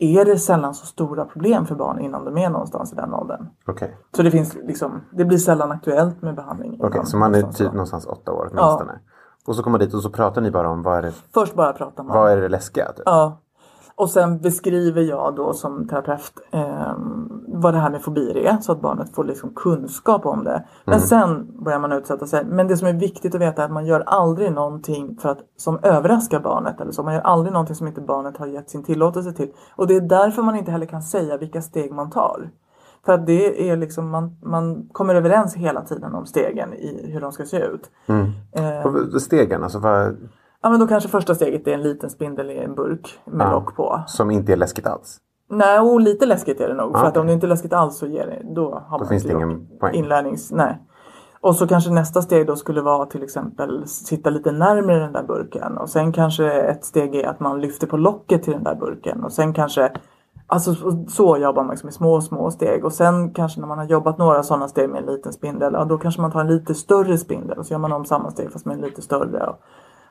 är 0.00 0.24
det 0.24 0.38
sällan 0.38 0.74
så 0.74 0.86
stora 0.86 1.24
problem 1.24 1.66
för 1.66 1.74
barn 1.74 1.98
innan 2.00 2.24
de 2.24 2.38
är 2.38 2.50
någonstans 2.50 2.92
i 2.92 2.96
den 2.96 3.14
åldern. 3.14 3.46
Okej, 3.66 3.96
Så 4.16 4.22
det 4.22 4.30
finns 4.30 4.54
liksom, 4.54 5.00
det 5.12 5.24
blir 5.24 5.38
sällan 5.38 5.72
aktuellt 5.72 6.22
med 6.22 6.34
behandling. 6.34 6.74
Okej, 6.80 6.90
innan 6.94 7.06
så 7.06 7.16
man 7.16 7.34
är 7.34 7.42
typ 7.42 7.72
någonstans 7.72 8.06
åtta 8.06 8.32
år 8.32 8.48
åtminstone. 8.50 8.98
Och 9.46 9.56
så 9.56 9.62
kommer 9.62 9.78
man 9.78 9.86
dit 9.86 9.94
och 9.94 10.02
så 10.02 10.10
pratar 10.10 10.40
ni 10.40 10.50
bara 10.50 10.68
om 10.70 10.82
vad 10.82 10.98
är 10.98 11.02
det, 11.02 11.12
Först 11.34 11.54
bara 11.54 11.72
pratar 11.72 12.04
man. 12.04 12.16
vad 12.16 12.32
är 12.32 12.36
det 12.36 12.48
läskiga? 12.48 12.92
Typ? 12.92 13.02
Ja. 13.04 13.38
Och 13.98 14.10
sen 14.10 14.38
beskriver 14.38 15.02
jag 15.02 15.36
då 15.36 15.52
som 15.52 15.88
terapeut 15.88 16.32
eh, 16.50 16.92
vad 17.48 17.74
det 17.74 17.78
här 17.78 17.90
med 17.90 18.02
fobier 18.02 18.36
är 18.36 18.56
så 18.60 18.72
att 18.72 18.80
barnet 18.80 19.14
får 19.14 19.24
liksom 19.24 19.50
kunskap 19.54 20.26
om 20.26 20.44
det. 20.44 20.64
Men 20.84 21.00
sen 21.00 21.46
börjar 21.64 21.78
man 21.78 21.92
utsätta 21.92 22.26
sig. 22.26 22.44
Men 22.44 22.68
det 22.68 22.76
som 22.76 22.88
är 22.88 22.92
viktigt 22.92 23.34
att 23.34 23.40
veta 23.40 23.62
är 23.62 23.66
att 23.66 23.72
man 23.72 23.86
gör 23.86 24.00
aldrig 24.00 24.52
någonting 24.52 25.18
för 25.20 25.28
att, 25.28 25.38
som 25.56 25.78
överraskar 25.82 26.40
barnet. 26.40 26.80
Eller 26.80 26.92
så. 26.92 27.02
Man 27.02 27.14
gör 27.14 27.20
aldrig 27.20 27.52
någonting 27.52 27.76
som 27.76 27.86
inte 27.86 28.00
barnet 28.00 28.36
har 28.36 28.46
gett 28.46 28.70
sin 28.70 28.82
tillåtelse 28.84 29.32
till. 29.32 29.52
Och 29.76 29.86
det 29.86 29.96
är 29.96 30.00
därför 30.00 30.42
man 30.42 30.56
inte 30.56 30.70
heller 30.70 30.86
kan 30.86 31.02
säga 31.02 31.36
vilka 31.36 31.62
steg 31.62 31.92
man 31.92 32.10
tar. 32.10 32.50
För 33.04 33.12
att 33.12 33.26
det 33.26 33.70
är 33.70 33.76
liksom, 33.76 34.10
man, 34.10 34.36
man 34.42 34.88
kommer 34.92 35.14
överens 35.14 35.54
hela 35.54 35.82
tiden 35.84 36.14
om 36.14 36.26
stegen 36.26 36.74
i 36.74 37.10
hur 37.12 37.20
de 37.20 37.32
ska 37.32 37.44
se 37.44 37.58
ut. 37.58 37.90
Eh, 38.52 38.86
Och 39.14 39.22
stegen, 39.22 39.62
alltså 39.62 39.78
vad, 39.78 40.16
ja 40.62 40.70
men 40.70 40.80
då 40.80 40.86
kanske 40.86 41.08
första 41.08 41.34
steget 41.34 41.66
är 41.66 41.72
en 41.72 41.82
liten 41.82 42.10
spindel 42.10 42.50
i 42.50 42.58
en 42.58 42.74
burk 42.74 43.18
med 43.24 43.46
Ja. 43.46 43.50
lock 43.52 43.76
på. 43.76 44.00
som 44.06 44.30
inte 44.30 44.52
är 44.52 44.56
läskigt 44.56 44.86
alls? 44.86 45.18
Nej, 45.50 45.80
och 45.80 46.00
lite 46.00 46.26
läskigt 46.26 46.60
är 46.60 46.68
det 46.68 46.74
nog. 46.74 46.92
För 46.98 47.04
Ah, 47.04 47.08
att 47.08 47.16
om 47.16 47.26
det 47.26 47.32
inte 47.32 47.46
är 47.46 47.48
läskigt 47.48 47.72
alls 47.72 47.98
så 47.98 48.06
ger 48.06 48.26
det, 48.26 48.54
då 48.54 48.82
har 48.88 48.98
man 48.98 49.08
finns 49.08 49.22
det 49.22 49.32
ingen 49.32 49.66
poäng. 49.80 49.94
Inlärnings... 49.94 50.52
Nej. 50.52 50.78
Och 51.40 51.56
så 51.56 51.66
kanske 51.66 51.90
nästa 51.90 52.22
steg 52.22 52.46
då 52.46 52.56
skulle 52.56 52.80
vara 52.80 53.06
till 53.06 53.22
exempel 53.22 53.86
sitta 53.88 54.30
lite 54.30 54.52
närmare 54.52 54.98
den 54.98 55.12
där 55.12 55.22
burken. 55.22 55.78
Och 55.78 55.88
sen 55.88 56.12
kanske 56.12 56.52
ett 56.52 56.84
steg 56.84 57.14
är 57.14 57.28
att 57.28 57.40
man 57.40 57.60
lyfter 57.60 57.86
på 57.86 57.96
locket 57.96 58.42
till 58.42 58.52
den 58.52 58.64
där 58.64 58.74
burken. 58.74 59.24
Och 59.24 59.32
sen 59.32 59.52
kanske 59.52 59.92
Alltså 60.48 60.74
så 61.08 61.36
jobbar 61.36 61.62
man 61.62 61.70
liksom 61.70 61.88
i 61.88 61.92
små, 61.92 62.20
små 62.20 62.50
steg. 62.50 62.84
Och 62.84 62.92
sen 62.92 63.30
kanske 63.30 63.60
när 63.60 63.68
man 63.68 63.78
har 63.78 63.84
jobbat 63.84 64.18
några 64.18 64.42
sådana 64.42 64.68
steg 64.68 64.90
med 64.90 65.00
en 65.00 65.14
liten 65.14 65.32
spindel. 65.32 65.72
Ja, 65.72 65.84
då 65.84 65.98
kanske 65.98 66.20
man 66.20 66.32
tar 66.32 66.40
en 66.40 66.46
lite 66.46 66.74
större 66.74 67.18
spindel. 67.18 67.58
Och 67.58 67.66
så 67.66 67.72
gör 67.74 67.78
man 67.78 67.92
om 67.92 68.04
samma 68.04 68.30
steg 68.30 68.52
fast 68.52 68.66
med 68.66 68.74
en 68.74 68.80
lite 68.80 69.02
större. 69.02 69.46
Och 69.46 69.60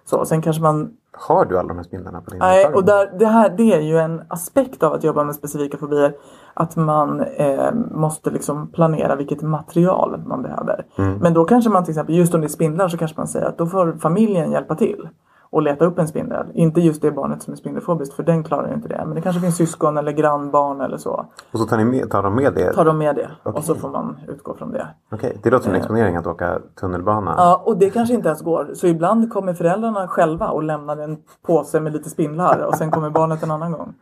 så. 0.05 0.25
Sen 0.25 0.41
kanske 0.41 0.61
man 0.61 0.91
Har 1.11 1.45
du 1.45 1.59
alla 1.59 1.67
de 1.67 1.77
här 1.77 1.83
spindlarna 1.83 2.21
på 2.21 2.29
din 2.29 2.39
Nej, 2.39 2.65
och 2.65 2.85
där, 2.85 3.19
det 3.19 3.25
här 3.25 3.49
det 3.49 3.73
är 3.73 3.81
ju 3.81 3.97
en 3.97 4.21
aspekt 4.27 4.83
av 4.83 4.93
att 4.93 5.03
jobba 5.03 5.23
med 5.23 5.35
specifika 5.35 5.77
fobier. 5.77 6.15
Att 6.53 6.75
man 6.75 7.21
eh, 7.21 7.73
måste 7.91 8.29
liksom 8.29 8.67
planera 8.67 9.15
vilket 9.15 9.41
material 9.41 10.23
man 10.27 10.41
behöver. 10.41 10.85
Men 10.95 11.33
då 11.33 11.45
kanske 11.45 11.69
man 11.69 11.83
till 11.83 11.91
exempel, 11.91 12.15
just 12.15 12.33
om 12.33 12.41
det 12.41 12.47
är 12.47 12.49
spindlar 12.49 12.87
så 12.87 12.97
kanske 12.97 13.17
man 13.17 13.27
säger 13.27 13.45
att 13.45 13.57
då 13.57 13.65
får 13.65 13.93
familjen 13.99 14.51
hjälpa 14.51 14.75
till. 14.75 15.09
Och 15.55 15.61
leta 15.61 15.85
upp 15.85 15.99
en 15.99 16.07
spindel. 16.07 16.45
Inte 16.53 16.81
just 16.81 17.01
det 17.01 17.11
barnet 17.11 17.43
som 17.43 17.53
är 17.53 17.57
spindelfobiskt 17.57 18.15
för 18.15 18.23
den 18.23 18.43
klarar 18.43 18.73
inte 18.73 18.87
det. 18.87 19.03
Men 19.05 19.15
det 19.15 19.21
kanske 19.21 19.41
finns 19.41 19.55
syskon 19.55 19.97
eller 19.97 20.11
grannbarn 20.11 20.81
eller 20.81 20.97
så. 20.97 21.25
Och 21.51 21.59
så 21.59 21.65
tar, 21.65 21.83
med, 21.83 22.09
tar 22.09 22.23
de 22.23 22.35
med 22.35 22.53
det? 22.53 22.73
Tar 22.73 22.85
de 22.85 22.97
med 22.97 23.15
det 23.15 23.29
Okej. 23.43 23.57
och 23.57 23.63
så 23.63 23.75
får 23.75 23.89
man 23.89 24.17
utgå 24.27 24.53
från 24.53 24.71
det. 24.71 24.87
Okej, 25.11 25.37
det 25.43 25.49
låter 25.49 25.63
som 25.63 25.73
en 25.73 25.79
exponering 25.79 26.15
att 26.15 26.27
åka 26.27 26.59
tunnelbana. 26.79 27.35
Ja, 27.37 27.63
och 27.65 27.77
det 27.77 27.89
kanske 27.89 28.13
inte 28.13 28.27
ens 28.27 28.41
går. 28.41 28.69
Så 28.73 28.87
ibland 28.87 29.33
kommer 29.33 29.53
föräldrarna 29.53 30.07
själva 30.07 30.47
och 30.47 30.63
lämnar 30.63 30.97
en 30.97 31.17
påse 31.47 31.79
med 31.79 31.93
lite 31.93 32.09
spindlar 32.09 32.59
och 32.59 32.75
sen 32.75 32.91
kommer 32.91 33.09
barnet 33.09 33.43
en 33.43 33.51
annan 33.51 33.71
gång. 33.71 33.93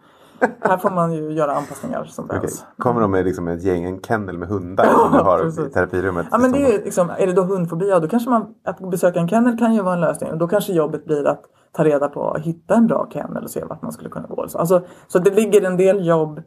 Här 0.61 0.77
får 0.77 0.89
man 0.89 1.13
ju 1.13 1.31
göra 1.31 1.51
anpassningar 1.51 2.03
som 2.03 2.25
Okej. 2.25 2.39
behövs. 2.39 2.65
Kommer 2.77 3.01
de 3.01 3.11
med 3.11 3.25
liksom 3.25 3.47
ett 3.47 3.63
gäng, 3.63 3.83
en 3.83 4.01
kennel 4.01 4.37
med 4.37 4.49
hundar 4.49 4.85
som 4.85 5.11
du 5.11 5.17
har 5.17 5.67
i 5.67 5.69
terapirummet? 5.69 6.27
Ja 6.31 6.37
men 6.37 6.51
det 6.51 6.75
är 6.75 6.83
liksom, 6.83 7.09
är 7.17 7.27
det 7.27 7.33
då 7.33 7.41
hundfobi, 7.41 7.89
ja 7.89 7.99
då 7.99 8.07
kanske 8.07 8.29
man, 8.29 8.45
att 8.65 8.79
besöka 8.91 9.19
en 9.19 9.27
kennel 9.27 9.57
kan 9.57 9.73
ju 9.73 9.81
vara 9.81 9.93
en 9.93 10.01
lösning. 10.01 10.31
Och 10.31 10.37
då 10.37 10.47
kanske 10.47 10.73
jobbet 10.73 11.05
blir 11.05 11.27
att 11.27 11.41
ta 11.71 11.83
reda 11.83 12.07
på, 12.07 12.37
hitta 12.39 12.75
en 12.75 12.87
bra 12.87 13.07
kennel 13.13 13.43
och 13.43 13.49
se 13.49 13.63
vart 13.63 13.81
man 13.81 13.91
skulle 13.91 14.09
kunna 14.09 14.27
gå. 14.27 14.47
Så, 14.47 14.57
alltså, 14.57 14.81
så 15.07 15.19
det 15.19 15.35
ligger 15.35 15.61
en 15.65 15.77
del 15.77 16.07
jobb 16.07 16.41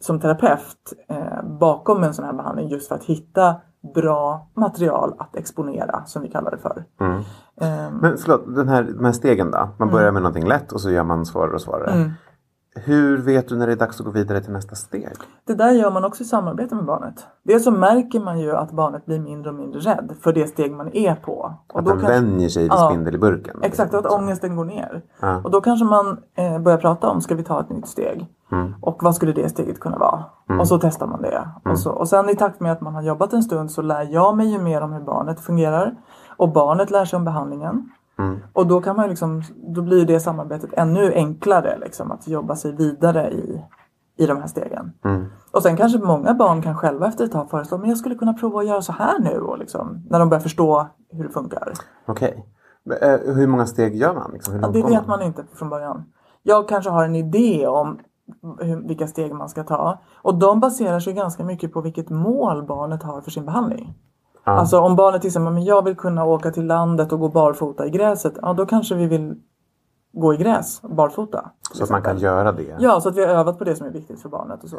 som 0.00 0.20
terapeut 0.20 0.92
eh, 1.08 1.42
bakom 1.60 2.04
en 2.04 2.14
sån 2.14 2.24
här 2.24 2.32
behandling 2.32 2.68
just 2.68 2.88
för 2.88 2.94
att 2.94 3.04
hitta 3.04 3.54
bra 3.94 4.50
material 4.56 5.14
att 5.18 5.36
exponera 5.36 6.04
som 6.04 6.22
vi 6.22 6.28
kallar 6.28 6.50
det 6.50 6.58
för. 6.58 6.84
Mm. 7.00 7.22
Ehm, 7.60 7.94
Men 7.94 8.16
förlåt, 8.16 8.54
den 8.54 8.68
här, 8.68 8.82
de 8.82 9.04
här 9.04 9.12
stegen 9.12 9.50
då? 9.50 9.68
Man 9.78 9.90
börjar 9.90 10.12
med 10.12 10.22
någonting 10.22 10.48
lätt 10.48 10.72
och 10.72 10.80
så 10.80 10.90
gör 10.90 11.04
man 11.04 11.26
svårare 11.26 11.54
och 11.54 11.60
svårare. 11.60 12.12
Hur 12.84 13.18
vet 13.18 13.48
du 13.48 13.56
när 13.56 13.66
det 13.66 13.72
är 13.72 13.76
dags 13.76 14.00
att 14.00 14.06
gå 14.06 14.12
vidare 14.12 14.40
till 14.40 14.52
nästa 14.52 14.74
steg? 14.74 15.08
Det 15.46 15.54
där 15.54 15.70
gör 15.70 15.90
man 15.90 16.04
också 16.04 16.22
i 16.22 16.26
samarbete 16.26 16.74
med 16.74 16.84
barnet. 16.84 17.26
Dels 17.42 17.64
så 17.64 17.70
märker 17.70 18.20
man 18.20 18.38
ju 18.40 18.56
att 18.56 18.72
barnet 18.72 19.06
blir 19.06 19.20
mindre 19.20 19.50
och 19.50 19.56
mindre 19.56 19.80
rädd 19.80 20.12
för 20.22 20.32
det 20.32 20.46
steg 20.46 20.72
man 20.72 20.88
är 20.96 21.14
på. 21.14 21.54
Och 21.72 21.78
Att 21.78 21.84
då 21.84 21.90
den 21.92 22.00
kan- 22.00 22.10
vänjer 22.10 22.48
sig 22.48 22.62
vid 22.62 22.72
Ja. 22.72 22.88
spindel 22.90 23.14
i 23.14 23.18
burken? 23.18 23.56
Exakt, 23.62 23.94
och 23.94 24.00
att 24.00 24.12
ångesten 24.12 24.56
går 24.56 24.64
ner. 24.64 25.02
Ja. 25.20 25.40
Och 25.44 25.50
då 25.50 25.60
kanske 25.60 25.84
man 25.84 26.18
eh, 26.36 26.58
börjar 26.58 26.78
prata 26.78 27.08
om, 27.08 27.20
ska 27.20 27.34
vi 27.34 27.42
ta 27.44 27.60
ett 27.60 27.70
nytt 27.70 27.88
steg? 27.88 28.26
Mm. 28.52 28.74
Och 28.80 29.02
vad 29.02 29.14
skulle 29.14 29.32
det 29.32 29.48
steget 29.48 29.80
kunna 29.80 29.98
vara? 29.98 30.24
Och 30.60 30.68
så 30.68 30.78
testar 30.78 31.06
man 31.06 31.22
det. 31.22 31.36
Mm. 31.36 31.72
Och, 31.72 31.78
så, 31.78 31.90
och 31.90 32.08
sen 32.08 32.28
i 32.28 32.36
takt 32.36 32.60
med 32.60 32.72
att 32.72 32.80
man 32.80 32.94
har 32.94 33.02
jobbat 33.02 33.32
en 33.32 33.42
stund 33.42 33.70
så 33.70 33.82
lär 33.82 34.08
jag 34.12 34.36
mig 34.36 34.46
ju 34.52 34.58
mer 34.58 34.80
om 34.80 34.92
hur 34.92 35.00
barnet 35.00 35.40
fungerar. 35.40 35.94
Och 36.36 36.52
barnet 36.52 36.90
lär 36.90 37.04
sig 37.04 37.16
om 37.16 37.24
behandlingen. 37.24 37.90
Mm. 38.18 38.38
Och 38.52 38.66
då 38.66 38.80
kan 38.80 38.96
man 38.96 39.08
liksom, 39.08 39.42
då 39.56 39.82
blir 39.82 40.06
det 40.06 40.20
samarbetet 40.20 40.70
ännu 40.72 41.12
enklare 41.14 41.78
liksom, 41.78 42.12
att 42.12 42.28
jobba 42.28 42.56
sig 42.56 42.72
vidare 42.72 43.30
i, 43.30 43.64
i 44.16 44.26
de 44.26 44.36
här 44.36 44.46
stegen. 44.46 44.92
Mm. 45.04 45.26
Och 45.52 45.62
sen 45.62 45.76
kanske 45.76 45.98
många 45.98 46.34
barn 46.34 46.62
kan 46.62 46.76
själva 46.76 47.06
efter 47.06 47.24
ett 47.24 47.32
tag 47.32 47.50
föreslå, 47.50 47.78
men 47.78 47.88
jag 47.88 47.98
skulle 47.98 48.14
kunna 48.14 48.32
prova 48.32 48.60
att 48.60 48.66
göra 48.66 48.82
så 48.82 48.92
här 48.92 49.18
nu. 49.18 49.40
Och 49.40 49.58
liksom, 49.58 50.06
när 50.10 50.18
de 50.18 50.28
börjar 50.28 50.42
förstå 50.42 50.88
hur 51.10 51.24
det 51.24 51.30
funkar. 51.30 51.72
Okej. 52.06 52.46
Men, 52.84 52.98
eh, 52.98 53.34
Hur 53.34 53.46
många 53.46 53.66
steg 53.66 53.96
gör 53.96 54.14
man? 54.14 54.30
Liksom? 54.32 54.60
Ja, 54.62 54.68
det 54.68 54.82
vet 54.82 55.06
man 55.06 55.22
inte 55.22 55.44
från 55.54 55.68
början. 55.68 56.04
Jag 56.42 56.68
kanske 56.68 56.90
har 56.90 57.04
en 57.04 57.16
idé 57.16 57.66
om 57.66 57.98
hur, 58.60 58.88
vilka 58.88 59.06
steg 59.06 59.34
man 59.34 59.48
ska 59.48 59.64
ta. 59.64 60.02
Och 60.22 60.38
de 60.38 60.60
baserar 60.60 61.00
sig 61.00 61.12
ganska 61.12 61.44
mycket 61.44 61.72
på 61.72 61.80
vilket 61.80 62.10
mål 62.10 62.66
barnet 62.66 63.02
har 63.02 63.20
för 63.20 63.30
sin 63.30 63.44
behandling. 63.44 63.94
Alltså 64.50 64.80
om 64.80 64.96
barnet 64.96 65.20
till 65.20 65.28
exempel, 65.28 65.52
men 65.52 65.64
jag 65.64 65.84
vill 65.84 65.96
kunna 65.96 66.24
åka 66.24 66.50
till 66.50 66.66
landet 66.66 67.12
och 67.12 67.20
gå 67.20 67.28
barfota 67.28 67.86
i 67.86 67.90
gräset. 67.90 68.32
Ja, 68.42 68.52
då 68.52 68.66
kanske 68.66 68.94
vi 68.94 69.06
vill 69.06 69.34
gå 70.12 70.34
i 70.34 70.36
gräs 70.36 70.82
barfota. 70.82 71.50
Så 71.72 71.84
att 71.84 71.90
man 71.90 72.02
kan 72.02 72.18
göra 72.18 72.52
det? 72.52 72.76
Ja, 72.78 73.00
så 73.00 73.08
att 73.08 73.16
vi 73.16 73.20
har 73.20 73.28
övat 73.28 73.58
på 73.58 73.64
det 73.64 73.76
som 73.76 73.86
är 73.86 73.90
viktigt 73.90 74.22
för 74.22 74.28
barnet 74.28 74.64
och 74.64 74.70
så. 74.70 74.76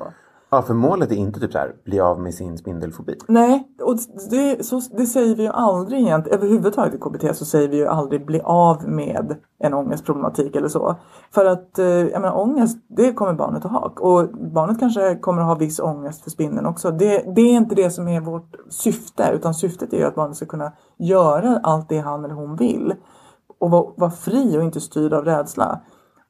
Ja, 0.51 0.61
för 0.61 0.73
målet 0.73 1.11
är 1.11 1.15
inte 1.15 1.39
typ 1.39 1.51
så 1.51 1.57
här, 1.57 1.75
bli 1.83 1.99
av 1.99 2.19
med 2.19 2.33
sin 2.33 2.57
spindelfobi. 2.57 3.15
Nej, 3.27 3.67
och 3.81 3.97
det, 4.29 4.65
så, 4.65 4.81
det 4.97 5.05
säger 5.05 5.35
vi 5.35 5.43
ju 5.43 5.49
aldrig 5.49 6.01
egentligen. 6.01 6.39
Överhuvudtaget 6.39 6.93
i 6.93 6.97
KBT 6.97 7.37
så 7.37 7.45
säger 7.45 7.67
vi 7.67 7.77
ju 7.77 7.87
aldrig 7.87 8.25
bli 8.25 8.41
av 8.43 8.87
med 8.87 9.35
en 9.59 9.73
ångestproblematik 9.73 10.55
eller 10.55 10.67
så. 10.67 10.95
För 11.31 11.45
att 11.45 11.79
eh, 11.79 11.85
jag 11.85 12.21
menar, 12.21 12.37
ångest, 12.37 12.77
det 12.87 13.13
kommer 13.13 13.33
barnet 13.33 13.65
att 13.65 13.71
ha. 13.71 13.93
Och 13.99 14.29
barnet 14.29 14.79
kanske 14.79 15.15
kommer 15.15 15.41
att 15.41 15.47
ha 15.47 15.55
viss 15.55 15.79
ångest 15.79 16.23
för 16.23 16.29
spindeln 16.29 16.65
också. 16.65 16.91
Det, 16.91 17.35
det 17.35 17.41
är 17.41 17.53
inte 17.53 17.75
det 17.75 17.91
som 17.91 18.07
är 18.07 18.21
vårt 18.21 18.55
syfte. 18.69 19.31
Utan 19.33 19.53
syftet 19.53 19.93
är 19.93 19.97
ju 19.97 20.03
att 20.03 20.15
barnet 20.15 20.35
ska 20.35 20.45
kunna 20.45 20.71
göra 20.97 21.59
allt 21.63 21.89
det 21.89 21.99
han 21.99 22.25
eller 22.25 22.35
hon 22.35 22.55
vill. 22.55 22.93
Och 23.59 23.71
vara, 23.71 23.93
vara 23.97 24.11
fri 24.11 24.57
och 24.57 24.63
inte 24.63 24.81
styrd 24.81 25.13
av 25.13 25.25
rädsla. 25.25 25.79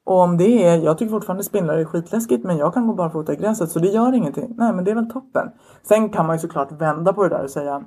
Och 0.04 0.20
om 0.20 0.36
det 0.36 0.64
är, 0.64 0.78
jag 0.78 0.98
tycker 0.98 1.10
fortfarande 1.10 1.44
spindlar 1.44 1.78
är 1.78 1.84
skitläskigt 1.84 2.44
men 2.44 2.56
jag 2.56 2.74
kan 2.74 2.86
gå 2.86 2.94
barfota 2.94 3.32
i 3.32 3.36
gräset 3.36 3.70
så 3.70 3.78
det 3.78 3.88
gör 3.88 4.12
ingenting. 4.12 4.54
Nej 4.58 4.72
men 4.72 4.84
det 4.84 4.90
är 4.90 4.94
väl 4.94 5.10
toppen. 5.10 5.50
Sen 5.82 6.08
kan 6.08 6.26
man 6.26 6.36
ju 6.36 6.40
såklart 6.40 6.72
vända 6.72 7.12
på 7.12 7.22
det 7.22 7.28
där 7.28 7.44
och 7.44 7.50
säga 7.50 7.84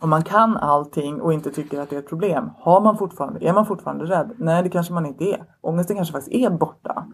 om 0.00 0.10
man 0.10 0.22
kan 0.22 0.56
allting 0.56 1.20
och 1.20 1.32
inte 1.32 1.50
tycker 1.50 1.80
att 1.80 1.90
det 1.90 1.96
är 1.96 2.00
ett 2.00 2.08
problem, 2.08 2.50
har 2.58 2.80
man 2.80 2.98
fortfarande, 2.98 3.44
är 3.44 3.52
man 3.52 3.66
fortfarande 3.66 4.04
rädd? 4.04 4.30
Nej, 4.36 4.62
det 4.62 4.68
kanske 4.68 4.92
man 4.92 5.06
inte 5.06 5.24
är. 5.24 5.44
Ångesten 5.60 5.96
kanske 5.96 6.12
faktiskt 6.12 6.34
är 6.34 6.50
borta. 6.50 7.04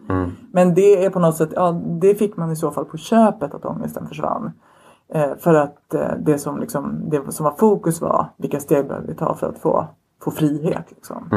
Men 0.52 0.74
det 0.74 1.04
är 1.04 1.10
på 1.10 1.18
något 1.18 1.36
sätt, 1.36 1.50
ja, 1.54 1.72
det 2.00 2.14
fick 2.14 2.36
man 2.36 2.50
i 2.50 2.56
så 2.56 2.70
fall 2.70 2.84
på 2.84 2.96
köpet 2.96 3.54
att 3.54 3.64
ångesten 3.64 4.06
försvann. 4.08 4.52
Eh, 5.08 5.36
för 5.38 5.54
att 5.54 5.94
eh, 5.94 6.10
det, 6.18 6.38
som 6.38 6.60
liksom, 6.60 7.10
det 7.10 7.32
som 7.32 7.44
var 7.44 7.52
fokus 7.52 8.00
var 8.00 8.26
vilka 8.36 8.60
steg 8.60 8.88
behöver 8.88 9.08
vi 9.08 9.14
ta 9.14 9.34
för 9.34 9.48
att 9.48 9.58
få, 9.58 9.86
få 10.22 10.30
frihet. 10.30 10.84
Liksom. 10.88 11.28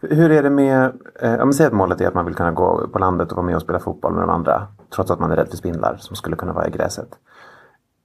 Hur 0.00 0.30
är 0.30 0.42
det 0.42 0.50
med, 0.50 0.92
eh, 1.20 1.40
om 1.40 1.52
säger 1.52 1.70
att 1.70 1.76
målet 1.76 2.00
är 2.00 2.08
att 2.08 2.14
man 2.14 2.24
vill 2.24 2.34
kunna 2.34 2.52
gå 2.52 2.88
på 2.92 2.98
landet 2.98 3.30
och 3.30 3.36
vara 3.36 3.46
med 3.46 3.56
och 3.56 3.62
spela 3.62 3.78
fotboll 3.78 4.12
med 4.12 4.22
de 4.22 4.30
andra. 4.30 4.66
Trots 4.94 5.10
att 5.10 5.20
man 5.20 5.30
är 5.30 5.36
rädd 5.36 5.48
för 5.48 5.56
spindlar 5.56 5.96
som 5.98 6.16
skulle 6.16 6.36
kunna 6.36 6.52
vara 6.52 6.68
i 6.68 6.70
gräset. 6.70 7.08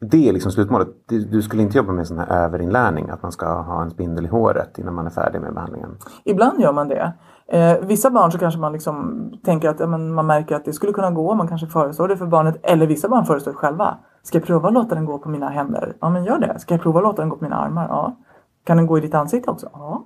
Det 0.02 0.30
är 0.30 0.34
liksom 0.34 0.52
slutmålet. 0.52 0.88
Du, 1.08 1.42
skulle 1.42 1.62
inte 1.62 1.78
jobba 1.78 1.92
med 1.92 2.08
sån 2.08 2.18
här 2.18 2.46
överinlärning. 2.46 3.10
Att 3.10 3.24
man 3.24 3.32
ska 3.32 3.62
ha 3.62 3.82
en 3.82 3.90
spindel 3.90 4.26
i 4.26 4.28
håret 4.28 4.78
innan 4.78 4.94
man 4.94 5.06
är 5.06 5.10
färdig 5.10 5.42
med 5.42 5.54
behandlingen. 5.54 5.98
Ibland 6.24 6.60
gör 6.60 6.74
man 6.74 6.88
det. 6.88 7.14
Eh, 7.48 7.78
vissa 7.82 8.10
barn 8.10 8.32
så 8.32 8.38
kanske 8.38 8.60
man 8.60 8.74
liksom 8.74 9.24
tänker 9.44 9.70
att 9.70 9.90
men 9.90 10.14
man 10.14 10.26
märker 10.26 10.56
att 10.56 10.66
det 10.66 10.74
skulle 10.74 10.94
kunna 10.94 11.12
gå. 11.12 11.36
Man 11.36 11.48
kanske 11.48 11.68
föreslår 11.68 12.08
det 12.08 12.18
för 12.18 12.26
barnet. 12.26 12.60
Eller 12.64 12.88
vissa 12.88 13.10
barn 13.10 13.26
föreslår 13.26 13.54
det 13.54 13.58
själva. 13.58 13.98
Ska 14.24 14.38
jag 14.38 14.48
prova 14.48 14.68
att 14.68 14.74
låta 14.74 14.96
den 14.96 15.06
gå 15.06 15.18
på 15.18 15.30
mina 15.30 15.50
händer? 15.50 15.94
Ja 16.02 16.10
men 16.10 16.26
gör 16.26 16.40
det. 16.40 16.60
Ska 16.60 16.74
jag 16.74 16.82
prova 16.82 17.00
att 17.00 17.04
låta 17.04 17.22
den 17.22 17.30
gå 17.30 17.36
på 17.36 17.44
mina 17.44 17.56
armar? 17.56 17.88
Ja. 17.90 18.18
Kan 18.64 18.78
den 18.78 18.88
gå 18.88 18.98
i 18.98 19.02
ditt 19.02 19.16
ansikte 19.16 19.52
också? 19.52 19.70
Ja. 19.74 20.06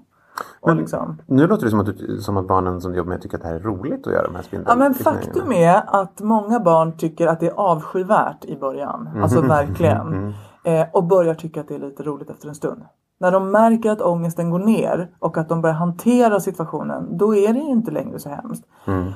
Och 0.61 0.75
liksom. 0.75 1.21
Nu 1.25 1.47
låter 1.47 1.65
det 1.65 1.69
som 1.69 1.79
att, 1.79 1.85
du, 1.85 2.17
som 2.21 2.37
att 2.37 2.47
barnen 2.47 2.81
som 2.81 2.91
du 2.91 2.97
jobbar 2.97 3.09
med 3.09 3.21
tycker 3.21 3.37
att 3.37 3.43
det 3.43 3.47
här 3.47 3.55
är 3.55 3.59
roligt 3.59 4.07
att 4.07 4.13
göra 4.13 4.23
de 4.23 4.35
här 4.35 4.41
spindlarna. 4.41 4.83
Ja 4.83 4.89
men 4.89 4.93
faktum 4.93 5.51
är 5.51 6.01
att 6.01 6.21
många 6.21 6.59
barn 6.59 6.97
tycker 6.97 7.27
att 7.27 7.39
det 7.39 7.47
är 7.47 7.53
avskyvärt 7.53 8.45
i 8.45 8.57
början. 8.57 9.09
Alltså 9.21 9.41
verkligen. 9.41 10.33
Eh, 10.63 10.85
och 10.93 11.03
börjar 11.03 11.33
tycka 11.33 11.61
att 11.61 11.67
det 11.67 11.75
är 11.75 11.79
lite 11.79 12.03
roligt 12.03 12.29
efter 12.29 12.47
en 12.47 12.55
stund. 12.55 12.81
När 13.19 13.31
de 13.31 13.51
märker 13.51 13.91
att 13.91 14.01
ångesten 14.01 14.49
går 14.49 14.59
ner 14.59 15.09
och 15.19 15.37
att 15.37 15.49
de 15.49 15.61
börjar 15.61 15.75
hantera 15.75 16.39
situationen, 16.39 17.17
då 17.17 17.35
är 17.35 17.53
det 17.53 17.59
ju 17.59 17.69
inte 17.69 17.91
längre 17.91 18.19
så 18.19 18.29
hemskt. 18.29 18.63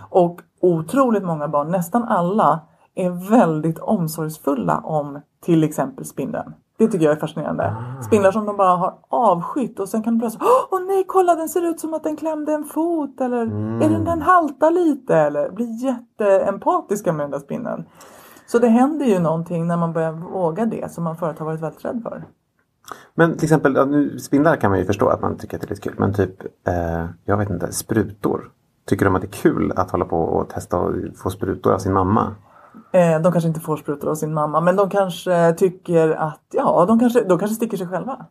Och 0.10 0.42
otroligt 0.62 1.24
många 1.24 1.48
barn, 1.48 1.72
nästan 1.72 2.04
alla, 2.04 2.60
är 2.96 3.30
väldigt 3.30 3.80
omsorgsfulla 3.80 4.78
om 4.78 5.22
till 5.42 5.64
exempel 5.64 6.06
spindeln. 6.06 6.54
Det 6.78 6.88
tycker 6.88 7.06
jag 7.06 7.16
är 7.16 7.20
fascinerande. 7.20 7.76
Spindlar 8.02 8.32
som 8.32 8.46
de 8.46 8.58
bara 8.58 8.76
har 8.76 8.98
avskytt 9.10 9.80
och 9.80 9.90
sen 9.90 10.04
kan 10.04 10.14
de 10.14 10.20
plötsligt 10.20 10.44
Åh 10.72 10.80
nej, 10.88 11.04
kolla 11.08 11.36
den 11.36 11.50
ser 11.50 11.70
ut 11.70 11.80
som 11.80 11.94
att 11.94 12.04
den 12.04 12.16
klämde 12.16 12.54
en 12.54 12.64
fot 12.64 13.22
eller 13.22 13.42
är 13.86 13.90
den, 13.90 14.06
den 14.06 14.22
haltar 14.22 14.72
lite 14.72 15.16
eller 15.16 15.50
blir 15.50 15.84
jätteempatiska 15.86 17.14
med 17.14 17.24
den 17.24 17.32
där 17.32 17.40
spindeln. 17.40 17.86
Så 18.48 18.60
det 18.60 18.68
händer 18.68 19.06
ju 19.06 19.20
någonting 19.20 19.68
när 19.68 19.78
man 19.78 19.94
börjar 19.94 20.12
våga 20.12 20.66
det 20.66 20.92
som 20.92 21.04
man 21.04 21.18
förut 21.18 21.40
har 21.40 21.46
varit 21.46 21.62
väldigt 21.62 21.86
rädd 21.86 22.00
för. 22.04 22.24
Men 23.16 23.38
till 23.38 23.46
exempel, 23.46 23.88
nu, 23.90 24.20
spindlar 24.20 24.56
kan 24.56 24.72
man 24.72 24.80
ju 24.80 24.86
förstå 24.86 25.10
att 25.10 25.22
man 25.22 25.38
tycker 25.38 25.58
att 25.58 25.62
det 25.62 25.68
är 25.68 25.70
lite 25.70 25.82
kul. 25.82 25.96
Men 25.98 26.14
typ, 26.14 26.44
eh, 26.68 27.06
jag 27.26 27.38
vet 27.38 27.50
inte, 27.50 27.72
sprutor. 27.72 28.52
Tycker 28.86 29.06
de 29.06 29.16
att 29.16 29.22
det 29.22 29.28
är 29.28 29.42
kul 29.42 29.74
att 29.76 29.92
hålla 29.92 30.06
på 30.06 30.20
och 30.20 30.50
testa 30.50 30.78
och 30.78 30.94
få 31.16 31.30
sprutor 31.30 31.74
av 31.74 31.78
sin 31.80 31.94
mamma? 31.94 32.36
Eh, 32.92 33.22
de 33.22 33.32
kanske 33.32 33.48
inte 33.48 33.60
får 33.60 33.78
sprutor 33.78 34.10
av 34.10 34.16
sin 34.16 34.34
mamma 34.34 34.62
men 34.62 34.76
de 34.76 34.90
kanske 34.90 35.54
tycker 35.58 36.10
att, 36.10 36.46
ja, 36.54 36.86
de 36.88 37.00
kanske, 37.00 37.24
de 37.24 37.40
kanske 37.40 37.56
sticker 37.56 37.78
sig 37.78 37.88
själva. 37.88 38.26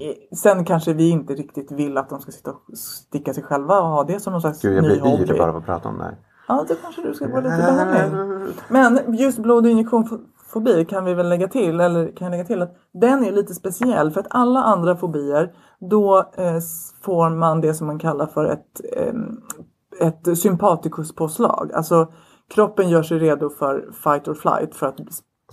Eh, 0.00 0.36
Sen 0.36 0.64
kanske 0.64 0.92
vi 0.92 1.10
inte 1.10 1.34
riktigt 1.34 1.72
vill 1.72 1.98
att 1.98 2.08
de 2.08 2.20
ska 2.20 2.32
sitta 2.32 2.50
och 2.50 2.78
sticka 2.78 3.34
sig 3.34 3.42
själva 3.42 3.80
och 3.80 3.88
ha 3.88 4.04
det 4.04 4.20
som 4.20 4.32
någon 4.32 4.40
slags 4.40 4.62
Gud, 4.62 4.76
jag 4.76 4.84
blir 4.84 5.20
yr 5.20 5.38
bara 5.38 5.50
av 5.50 5.56
att 5.56 5.64
prata 5.64 5.88
om 5.88 5.98
det 5.98 6.04
här. 6.04 6.16
Ja, 6.48 6.64
då 6.68 6.74
kanske 6.74 7.02
du 7.02 7.14
ska 7.14 7.26
gå 7.26 7.36
lite 7.40 7.56
behandling. 7.56 8.54
Men 8.68 9.14
just 9.14 9.38
blod 9.38 9.64
och 9.64 9.70
injektion 9.70 10.26
fobi 10.46 10.84
kan 10.84 11.04
vi 11.04 11.14
väl 11.14 11.28
lägga 11.28 11.48
till, 11.48 11.80
eller 11.80 12.16
kan 12.16 12.24
jag 12.24 12.30
lägga 12.30 12.44
till 12.44 12.62
att 12.62 12.76
den 12.92 13.24
är 13.24 13.32
lite 13.32 13.54
speciell 13.54 14.10
för 14.10 14.20
att 14.20 14.26
alla 14.30 14.62
andra 14.62 14.96
fobier 14.96 15.52
då 15.78 16.18
eh, 16.18 16.58
får 17.02 17.30
man 17.30 17.60
det 17.60 17.74
som 17.74 17.86
man 17.86 17.98
kallar 17.98 18.26
för 18.26 18.44
ett, 18.44 18.80
eh, 18.96 19.14
ett 20.06 20.38
sympatikuspåslag. 20.38 21.72
Alltså 21.72 22.12
kroppen 22.50 22.88
gör 22.88 23.02
sig 23.02 23.18
redo 23.18 23.50
för 23.50 23.92
fight 23.92 24.28
or 24.28 24.34
flight 24.34 24.74
för 24.74 24.86
att 24.86 24.98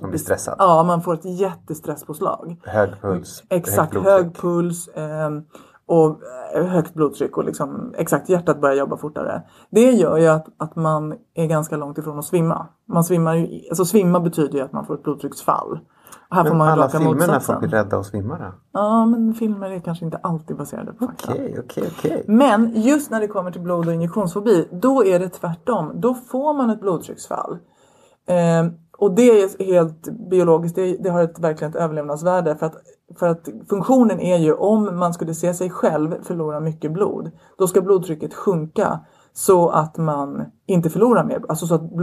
Man 0.01 0.09
blir 0.09 0.19
stressad. 0.19 0.55
Ja, 0.59 0.83
man 0.83 1.01
får 1.01 1.13
ett 1.13 1.39
jättestrresspåslag. 1.39 2.61
Hög 2.63 3.01
puls. 3.01 3.43
Exakt, 3.49 3.95
hög 3.95 4.35
puls 4.35 4.87
eh, 4.87 5.29
och 5.85 6.19
eh, 6.55 6.65
högt 6.65 6.93
blodtryck 6.93 7.37
och 7.37 7.43
liksom, 7.43 7.93
exakt 7.97 8.29
hjärtat 8.29 8.61
börjar 8.61 8.75
jobba 8.75 8.97
fortare. 8.97 9.41
Det 9.69 9.91
gör 9.91 10.17
ju 10.17 10.27
att, 10.27 10.45
att 10.57 10.75
man 10.75 11.15
är 11.33 11.45
ganska 11.45 11.77
långt 11.77 11.97
ifrån 11.97 12.19
att 12.19 12.25
svimma. 12.25 12.67
Man 12.87 13.03
svimmar 13.03 13.35
ju, 13.35 13.69
alltså 13.69 13.85
svimma 13.85 14.19
betyder 14.19 14.57
ju 14.57 14.61
att 14.65 14.71
man 14.71 14.85
får 14.85 14.93
ett 14.93 15.03
blodtrycksfall. 15.03 15.79
Här 16.29 16.43
får 16.43 16.49
Men 16.49 16.57
man 16.57 16.67
alla 16.67 16.83
raka 16.83 16.97
filmer 16.97 17.13
när 17.13 17.19
motsatsen. 17.19 17.41
folk 17.41 17.59
blir 17.59 17.69
rädda 17.69 17.97
och 17.97 18.05
svimmar 18.05 18.39
då? 18.39 18.53
Ja, 18.71 19.05
men 19.05 19.33
filmer 19.33 19.71
är 19.71 19.79
kanske 19.79 20.05
inte 20.05 20.17
alltid 20.17 20.57
baserade 20.57 20.93
på 20.93 21.05
fakta. 21.05 21.31
Okej, 21.31 21.59
okej, 21.59 21.89
okej. 21.97 22.23
Men 22.27 22.81
just 22.81 23.11
när 23.11 23.19
det 23.19 23.27
kommer 23.27 23.51
till 23.51 23.61
blod 23.61 23.87
och 23.87 23.93
injektionsfobi, 23.93 24.67
då 24.71 25.05
är 25.05 25.19
det 25.19 25.29
tvärtom. 25.29 25.91
Då 25.95 26.13
får 26.13 26.53
man 26.53 26.69
ett 26.69 26.81
blodtrycksfall. 26.81 27.57
Eh, 28.27 28.71
och 28.97 29.15
det 29.15 29.21
är 29.41 29.63
helt 29.63 30.29
biologiskt, 30.29 30.75
det, 30.75 30.97
det 31.03 31.09
har 31.09 31.23
ett, 31.23 31.39
verkligen 31.39 31.71
ett 31.71 31.79
överlevnadsvärde. 31.79 32.55
För 32.55 32.65
att, 32.65 32.75
för 33.19 33.27
att 33.27 33.49
funktionen 33.69 34.19
är 34.19 34.37
ju 34.37 34.53
om 34.53 34.99
man 34.99 35.13
skulle 35.13 35.33
se 35.33 35.53
sig 35.53 35.69
själv 35.69 36.15
förlora 36.23 36.59
mycket 36.59 36.93
blod, 36.93 37.31
då 37.57 37.67
ska 37.67 37.81
blodtrycket 37.81 38.33
sjunka 38.33 38.99
så 39.33 39.69
att 39.69 39.97
man 39.97 40.45
inte 40.65 40.89
förlorar 40.89 41.23
mer, 41.23 41.41
alltså 41.49 41.67
så 41.67 41.75
att 41.75 41.95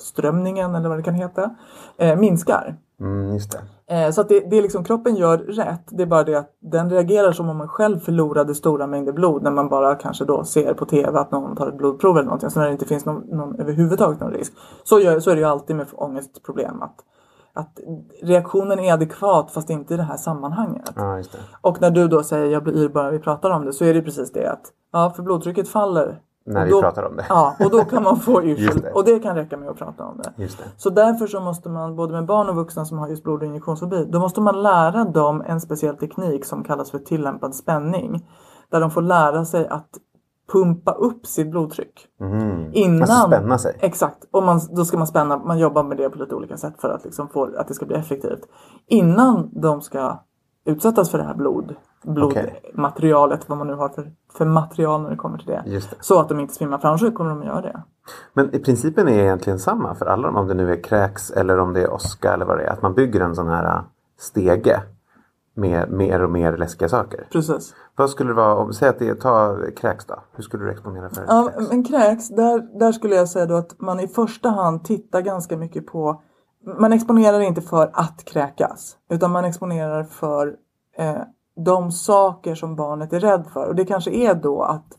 blodutströmningen 0.00 0.74
eller 0.74 0.88
vad 0.88 0.98
det 0.98 1.02
kan 1.02 1.14
heta, 1.14 1.50
eh, 1.98 2.16
minskar. 2.16 2.76
Mm, 3.00 3.32
just 3.32 3.52
det. 3.52 3.94
Eh, 3.94 4.10
Så 4.10 4.20
att 4.20 4.28
det, 4.28 4.50
det 4.50 4.58
är 4.58 4.62
liksom 4.62 4.84
kroppen 4.84 5.16
gör 5.16 5.38
rätt. 5.38 5.84
Det 5.90 6.02
är 6.02 6.06
bara 6.06 6.24
det 6.24 6.34
att 6.34 6.50
den 6.60 6.90
reagerar 6.90 7.32
som 7.32 7.48
om 7.48 7.56
man 7.56 7.68
själv 7.68 7.98
förlorade 7.98 8.54
stora 8.54 8.86
mängder 8.86 9.12
blod 9.12 9.42
när 9.42 9.50
man 9.50 9.68
bara 9.68 9.94
kanske 9.94 10.24
då 10.24 10.44
ser 10.44 10.74
på 10.74 10.86
TV 10.86 11.18
att 11.18 11.30
någon 11.30 11.56
tar 11.56 11.68
ett 11.68 11.76
blodprov 11.78 12.16
eller 12.16 12.24
någonting. 12.24 12.50
Så 12.50 12.60
när 12.60 12.66
det 12.66 12.72
inte 12.72 12.86
finns 12.86 13.04
någon, 13.04 13.22
någon 13.36 13.60
överhuvudtaget 13.60 14.20
någon 14.20 14.32
risk. 14.32 14.52
Så, 14.84 15.00
gör, 15.00 15.20
så 15.20 15.30
är 15.30 15.34
det 15.34 15.40
ju 15.40 15.46
alltid 15.46 15.76
med 15.76 15.86
ångestproblem. 15.92 16.82
Att, 16.82 16.96
att 17.54 17.78
reaktionen 18.22 18.78
är 18.78 18.92
adekvat 18.92 19.50
fast 19.50 19.70
inte 19.70 19.94
i 19.94 19.96
det 19.96 20.02
här 20.02 20.16
sammanhanget. 20.16 20.92
Ja, 20.96 21.16
det. 21.16 21.38
Och 21.60 21.80
när 21.80 21.90
du 21.90 22.08
då 22.08 22.22
säger 22.22 22.46
jag 22.46 22.64
blir 22.64 22.76
yr 22.76 22.88
bara 22.88 23.10
vi 23.10 23.18
pratar 23.18 23.50
om 23.50 23.64
det 23.64 23.72
så 23.72 23.84
är 23.84 23.94
det 23.94 24.02
precis 24.02 24.32
det 24.32 24.46
att 24.52 24.72
ja, 24.92 25.12
för 25.16 25.22
blodtrycket 25.22 25.68
faller. 25.68 26.20
När 26.50 26.60
Och 26.60 26.66
vi 26.66 26.70
då- 26.70 26.80
pratar 26.80 27.02
om 27.02 27.16
det. 27.16 27.26
Ja, 27.28 27.56
och 27.64 27.70
då 27.70 27.84
kan 27.84 28.02
man 28.02 28.16
få 28.20 28.42
yrsel. 28.44 28.86
Och 28.94 29.04
det 29.04 29.18
kan 29.18 29.36
räcka 29.36 29.56
med 29.56 29.68
att 29.68 29.76
prata 29.78 30.04
om 30.04 30.18
det. 30.18 30.42
Just 30.42 30.58
det. 30.58 30.64
Så 30.76 30.90
därför 30.90 31.26
så 31.26 31.40
måste 31.40 31.68
man, 31.68 31.96
både 31.96 32.12
med 32.12 32.26
barn 32.26 32.48
och 32.48 32.54
vuxna 32.56 32.84
som 32.84 32.98
har 32.98 33.08
just 33.08 33.22
blod 33.24 33.40
och 33.42 33.46
injektionsfobi, 33.46 34.04
då 34.04 34.20
måste 34.20 34.40
man 34.40 34.62
lära 34.62 35.04
dem 35.04 35.42
en 35.46 35.60
speciell 35.60 35.96
teknik 35.96 36.44
som 36.44 36.64
kallas 36.64 36.90
för 36.90 36.98
tillämpad 36.98 37.54
spänning. 37.54 38.28
Där 38.70 38.80
de 38.80 38.90
får 38.90 39.02
lära 39.02 39.44
sig 39.44 39.68
att 39.68 39.88
pumpa 40.52 40.92
upp 40.92 41.26
sitt 41.26 41.50
blodtryck. 41.50 42.06
Mm. 42.20 42.70
Innan, 42.72 43.02
Alltså 43.02 43.26
spänna 43.26 43.58
sig. 43.58 43.76
Exakt, 43.80 44.24
och 44.30 44.42
man, 44.42 44.60
då 44.76 44.84
ska 44.84 44.98
man 44.98 45.06
spänna, 45.06 45.38
man 45.38 45.58
jobbar 45.58 45.82
med 45.82 45.96
det 45.96 46.10
på 46.10 46.18
lite 46.18 46.34
olika 46.34 46.56
sätt 46.56 46.74
för 46.80 46.88
att, 46.88 47.04
liksom 47.04 47.28
få, 47.28 47.50
att 47.58 47.68
det 47.68 47.74
ska 47.74 47.86
bli 47.86 47.96
effektivt. 47.96 48.40
Innan 48.86 49.50
de 49.60 49.80
ska 49.80 50.18
utsättas 50.64 51.10
för 51.10 51.18
det 51.18 51.24
här 51.24 51.34
blod, 51.34 51.74
blodmaterialet, 52.04 53.48
vad 53.48 53.58
man 53.58 53.66
nu 53.66 53.74
har 53.74 53.88
för, 53.88 54.12
för 54.32 54.44
material 54.44 55.02
när 55.02 55.10
det 55.10 55.16
kommer 55.16 55.38
till 55.38 55.46
det. 55.46 55.62
Det. 55.66 55.96
Så 56.00 56.20
att 56.20 56.28
de 56.28 56.40
inte 56.40 56.54
svimmar, 56.54 56.78
för 56.78 56.88
annars 56.88 57.14
kommer 57.14 57.30
de 57.30 57.40
att 57.40 57.46
göra 57.46 57.60
det. 57.60 57.82
Men 58.32 58.54
i 58.54 58.58
principen 58.58 59.08
är 59.08 59.18
egentligen 59.18 59.58
samma 59.58 59.94
för 59.94 60.06
alla, 60.06 60.28
om 60.28 60.48
det 60.48 60.54
nu 60.54 60.72
är 60.72 60.82
kräks 60.82 61.30
eller 61.30 61.58
om 61.58 61.72
det 61.72 61.82
är 61.82 61.90
oska 61.90 62.32
eller 62.32 62.46
vad 62.46 62.58
det 62.58 62.64
är. 62.64 62.72
Att 62.72 62.82
man 62.82 62.94
bygger 62.94 63.20
en 63.20 63.34
sån 63.34 63.48
här 63.48 63.82
stege 64.18 64.82
med 65.54 65.90
mer 65.90 66.22
och 66.22 66.30
mer 66.30 66.56
läskiga 66.56 66.88
saker. 66.88 67.28
Precis. 67.32 67.74
Vad 67.96 68.10
skulle 68.10 68.30
det 68.30 68.34
vara, 68.34 68.54
om, 68.54 68.72
säg 68.72 68.88
att 68.88 68.98
det 68.98 69.08
är, 69.08 69.14
ta 69.14 69.56
kräks 69.76 70.04
då. 70.04 70.22
Hur 70.32 70.42
skulle 70.42 70.64
du 70.64 70.70
exponera 70.70 71.10
för 71.10 71.24
Ja, 71.28 71.50
kräks? 71.54 71.70
men 71.70 71.84
kräks, 71.84 72.28
där, 72.28 72.78
där 72.78 72.92
skulle 72.92 73.14
jag 73.14 73.28
säga 73.28 73.46
då 73.46 73.56
att 73.56 73.80
man 73.80 74.00
i 74.00 74.08
första 74.08 74.48
hand 74.48 74.84
tittar 74.84 75.20
ganska 75.20 75.56
mycket 75.56 75.86
på 75.86 76.22
man 76.78 76.92
exponerar 76.92 77.40
inte 77.40 77.60
för 77.60 77.90
att 77.92 78.24
kräkas 78.24 78.96
utan 79.10 79.30
man 79.30 79.44
exponerar 79.44 80.04
för 80.04 80.56
eh, 80.98 81.16
de 81.64 81.92
saker 81.92 82.54
som 82.54 82.76
barnet 82.76 83.12
är 83.12 83.20
rädd 83.20 83.46
för 83.52 83.68
och 83.68 83.74
det 83.74 83.84
kanske 83.84 84.10
är 84.10 84.34
då 84.34 84.62
att 84.62 84.96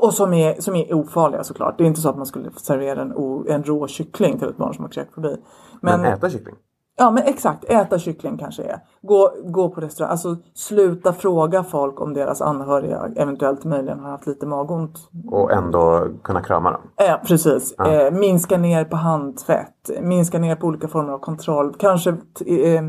och 0.00 0.14
som 0.14 0.34
är, 0.34 0.60
som 0.60 0.76
är 0.76 0.94
ofarliga 0.94 1.44
såklart. 1.44 1.78
Det 1.78 1.84
är 1.84 1.88
inte 1.88 2.00
så 2.00 2.08
att 2.08 2.16
man 2.16 2.26
skulle 2.26 2.50
servera 2.50 3.02
en, 3.02 3.12
en 3.48 3.64
rå 3.64 3.86
kyckling 3.86 4.38
till 4.38 4.48
ett 4.48 4.56
barn 4.56 4.74
som 4.74 4.84
har 4.84 4.90
kräkfobi. 4.90 5.36
Men, 5.80 6.00
Men, 6.00 6.12
äta 6.12 6.30
kyckling? 6.30 6.54
Ja 6.98 7.10
men 7.10 7.22
exakt, 7.22 7.64
äta 7.64 7.98
kyckling 7.98 8.38
kanske 8.38 8.62
är. 8.62 8.78
Gå, 9.02 9.32
gå 9.44 9.68
på 9.68 9.80
restaurang, 9.80 10.10
alltså 10.10 10.36
sluta 10.54 11.12
fråga 11.12 11.64
folk 11.64 12.00
om 12.00 12.14
deras 12.14 12.40
anhöriga 12.40 13.08
eventuellt 13.16 13.64
möjligen 13.64 14.00
har 14.00 14.10
haft 14.10 14.26
lite 14.26 14.46
magont. 14.46 15.10
Och 15.30 15.52
ändå 15.52 16.08
kunna 16.22 16.42
krama 16.42 16.70
dem? 16.70 16.80
Ja, 16.96 17.20
precis. 17.26 17.72
Eh, 17.72 18.12
minska 18.12 18.58
ner 18.58 18.84
på 18.84 18.96
handtvätt. 18.96 19.90
Minska 20.00 20.38
ner 20.38 20.56
på 20.56 20.66
olika 20.66 20.88
former 20.88 21.12
av 21.12 21.18
kontroll. 21.18 21.74
Kanske 21.78 22.10
eh, 22.10 22.82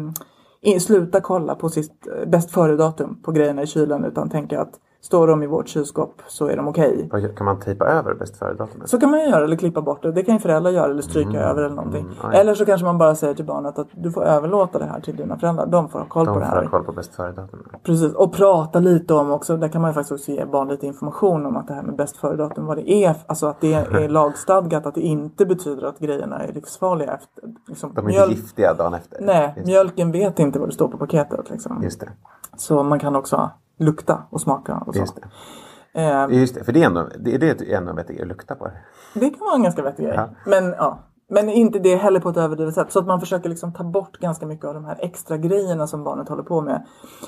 in, 0.67 0.81
sluta 0.81 1.21
kolla 1.21 1.55
på 1.55 1.69
sitt 1.69 2.07
eh, 2.07 2.29
bäst 2.29 2.51
före-datum 2.51 3.21
på 3.21 3.31
grejerna 3.31 3.63
i 3.63 3.67
kylen 3.67 4.05
utan 4.05 4.29
tänka 4.29 4.61
att 4.61 4.79
står 5.01 5.27
de 5.27 5.43
i 5.43 5.47
vårt 5.47 5.67
kylskåp 5.67 6.21
så 6.27 6.47
är 6.47 6.57
de 6.57 6.67
okej. 6.67 7.09
Vad- 7.11 7.37
Kan 7.37 7.45
man 7.45 7.59
tejpa 7.59 7.85
över 7.85 8.13
bäst 8.13 8.37
före-datumet? 8.37 8.89
Så 8.89 8.99
kan 8.99 9.11
man 9.11 9.19
ju 9.19 9.25
göra 9.29 9.43
eller 9.43 9.55
klippa 9.55 9.81
bort 9.81 10.03
det. 10.03 10.11
Det 10.11 10.23
kan 10.23 10.35
ju 10.35 10.39
föräldrar 10.39 10.71
göra 10.71 10.91
eller 10.91 11.01
stryka 11.01 11.39
över 11.39 11.61
eller 11.61 11.75
någonting. 11.75 12.01
Mm, 12.05 12.15
aj. 12.21 12.39
eller 12.39 12.55
så 12.55 12.65
kanske 12.65 12.85
man 12.85 12.97
bara 12.97 13.15
säger 13.15 13.33
till 13.33 13.45
barnet 13.45 13.79
att 13.79 13.87
du 13.91 14.11
får 14.11 14.23
överlåta 14.23 14.79
det 14.79 14.85
här 14.85 14.99
till 14.99 15.15
dina 15.15 15.37
föräldrar. 15.39 15.65
De 15.65 15.89
får 15.89 15.99
ha 15.99 16.05
koll 16.05 16.25
på 16.25 16.31
De 16.33 16.39
det 16.39 16.45
får 16.45 16.55
här. 16.55 16.63
ha 16.63 16.69
koll 16.69 16.83
på 16.83 16.91
bäst 16.91 17.15
före-datumet. 17.15 17.65
Precis, 17.83 18.13
och 18.13 18.33
prata 18.33 18.79
lite 18.79 19.13
om 19.13 19.31
också, 19.31 19.57
där 19.57 19.67
kan 19.67 19.81
man 19.81 19.89
ju 19.91 19.93
faktiskt 19.93 20.11
också 20.11 20.31
ge 20.31 20.45
barn 20.45 20.67
lite 20.67 20.87
information 20.87 21.45
om 21.45 21.57
att 21.57 21.67
det 21.67 21.73
här 21.73 21.83
med 21.83 21.95
bäst 21.95 22.17
före-datum, 22.17 22.65
vad 22.65 22.77
det 22.77 22.91
är, 22.91 23.15
alltså 23.27 23.47
att 23.47 23.61
det 23.61 23.73
är 23.73 24.09
lagstadgat, 24.17 24.85
att 24.85 24.95
det 24.95 25.01
inte 25.01 25.45
betyder 25.45 25.87
att 25.87 25.99
grejerna 25.99 26.39
är 26.39 26.53
livsfarliga 26.53 27.13
efter. 27.13 27.43
Liksom, 27.67 27.91
De 27.93 28.05
är 28.05 28.09
inte 28.09 28.21
mjölk- 28.21 28.31
giftiga 28.31 28.73
dagen 28.73 28.93
efter. 28.93 29.17
Nej, 29.21 29.53
Just, 29.57 29.67
mjölken 29.67 30.11
vet 30.11 30.39
inte 30.39 30.59
vad 30.59 30.67
det 30.69 30.73
står 30.73 30.87
på 30.87 30.97
paketet 30.97 31.49
liksom. 31.49 31.79
just 31.83 31.99
det. 31.99 32.09
Så 32.57 32.83
man 32.83 32.99
kan 32.99 33.15
också 33.15 33.49
lukta 33.77 34.23
och 34.29 34.41
smaka 34.41 34.83
och 34.87 34.93
så. 34.95 34.99
Just 34.99 35.15
det. 35.15 36.01
Eh, 36.01 36.27
Just 36.39 36.55
det, 36.55 36.63
för 36.63 36.71
det 36.71 36.81
är 36.83 36.85
ändå, 36.85 37.07
det, 37.19 37.37
det 37.37 37.61
är 37.61 37.77
ändå 37.77 37.93
vettigt 37.93 38.21
att 38.21 38.27
lukta 38.27 38.55
på 38.55 38.65
det. 38.65 38.73
det 39.13 39.29
kan 39.29 39.39
vara 39.39 39.55
en 39.55 39.63
ganska 39.63 39.81
vettig 39.83 40.05
grej. 40.05 40.15
Ja. 40.15 40.29
Men 40.45 40.65
ja. 40.77 40.99
Men 41.29 41.49
inte 41.49 41.79
det 41.79 41.95
heller 41.95 42.19
på 42.19 42.29
ett 42.29 42.37
överdrivet 42.37 42.73
sätt. 42.73 42.91
Så 42.91 42.99
att 42.99 43.05
man 43.07 43.19
försöker 43.19 43.49
liksom 43.49 43.73
ta 43.73 43.83
bort 43.83 44.17
ganska 44.19 44.45
mycket 44.45 44.65
av 44.65 44.73
de 44.73 44.85
här 44.85 44.97
extra 44.99 45.37
grejerna 45.37 45.87
som 45.87 46.03
barnet 46.03 46.29
håller 46.29 46.43
på 46.43 46.61
med. 46.61 46.85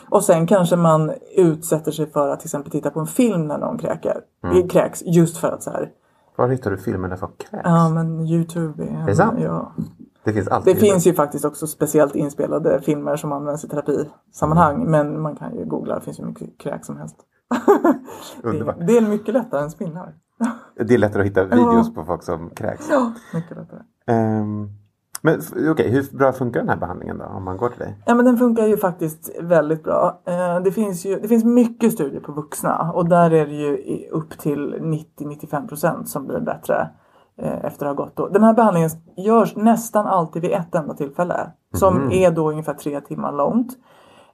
Och 0.09 0.23
sen 0.23 0.47
kanske 0.47 0.75
man 0.75 1.12
utsätter 1.38 1.91
sig 1.91 2.12
för 2.12 2.29
att 2.29 2.39
till 2.39 2.47
exempel 2.47 2.71
titta 2.71 2.89
på 2.89 2.99
en 2.99 3.07
film 3.07 3.47
när 3.47 3.57
någon 3.57 3.77
kräker, 3.77 4.21
Mm. 4.43 4.67
kräks. 4.67 5.01
Just 5.05 5.38
för 5.38 5.47
att 5.51 5.63
så 5.63 5.69
här, 5.71 5.89
Var 6.35 6.47
hittar 6.47 6.71
du 6.71 6.77
filmer 6.77 7.07
där 7.09 7.15
folk 7.15 7.38
kräks? 7.38 7.62
ja 7.65 7.89
men 7.89 8.19
Youtube 8.25 8.83
är... 8.83 9.05
det 9.05 9.15
sant? 9.15 9.39
Ja. 9.43 9.71
Det 10.29 10.33
finns 10.33 10.47
alltid. 10.47 10.75
Det 10.75 10.79
finns 10.79 11.07
ju 11.07 11.13
faktiskt 11.13 11.45
också 11.45 11.67
speciellt 11.67 12.15
inspelade 12.15 12.81
filmer 12.81 13.15
som 13.15 13.31
används 13.31 13.63
i 13.63 13.67
terapisammanhang. 13.67 14.75
Mm. 14.75 14.91
Men 14.91 15.21
man 15.21 15.35
kan 15.35 15.55
ju 15.55 15.65
googla, 15.65 15.95
det 15.95 16.01
finns 16.01 16.19
ju 16.19 16.25
mycket 16.25 16.57
kräk 16.57 16.85
som 16.85 16.97
helst. 16.97 17.15
Underbart. 18.43 18.75
det, 18.87 18.97
är 18.97 19.01
mycket 19.01 19.33
lättare 19.33 19.61
än 19.61 19.71
spindlar. 19.71 20.13
Det 20.87 20.93
är 20.93 20.97
lättare 20.97 21.21
att 21.21 21.27
hitta 21.27 21.45
videos 21.45 21.93
på 21.93 22.03
folk 22.03 22.23
som 22.23 22.49
kräks. 22.49 22.87
Ja, 22.91 23.13
mycket 23.33 23.57
lättare. 23.57 23.79
Ehm, 24.07 24.69
men 25.21 25.41
okej, 25.71 25.91
hur 25.91 26.17
bra 26.17 26.33
funkar 26.33 26.59
den 26.59 26.69
här 26.69 26.77
behandlingen 26.77 27.17
då? 27.17 27.25
Om 27.25 27.43
man 27.43 27.57
går 27.57 27.69
till 27.69 27.79
dig? 27.79 27.97
Ja 28.05 28.15
men 28.15 28.25
den 28.25 28.37
funkar 28.37 28.67
ju 28.67 28.77
faktiskt 28.77 29.31
väldigt 29.41 29.83
bra. 29.83 30.21
Eh, 30.25 30.59
det, 30.63 30.71
finns 30.71 31.05
ju, 31.05 31.19
det 31.19 31.27
finns 31.27 31.43
mycket 31.43 31.93
studier 31.93 32.21
på 32.21 32.31
vuxna 32.31 32.91
och 32.91 33.09
där 33.09 33.31
är 33.31 33.45
det 33.45 33.53
ju 33.53 34.07
upp 34.09 34.37
till 34.37 34.75
90-95% 34.75 36.03
som 36.03 36.27
blir 36.27 36.39
bättre 36.39 36.89
efter 37.41 37.86
att 37.86 37.97
ha 37.97 38.04
gått. 38.06 38.15
Då. 38.15 38.28
Den 38.28 38.43
här 38.43 38.54
behandlingen 38.54 38.89
görs 39.17 39.56
nästan 39.56 40.06
alltid 40.08 40.41
vid 40.41 40.52
ett 40.52 40.75
enda 40.75 40.93
tillfälle 40.93 41.52
som 41.75 42.12
är 42.12 42.32
då 42.32 42.49
ungefär 42.52 42.73
tre 42.73 43.02
timmar 43.02 43.32
långt. 43.32 43.67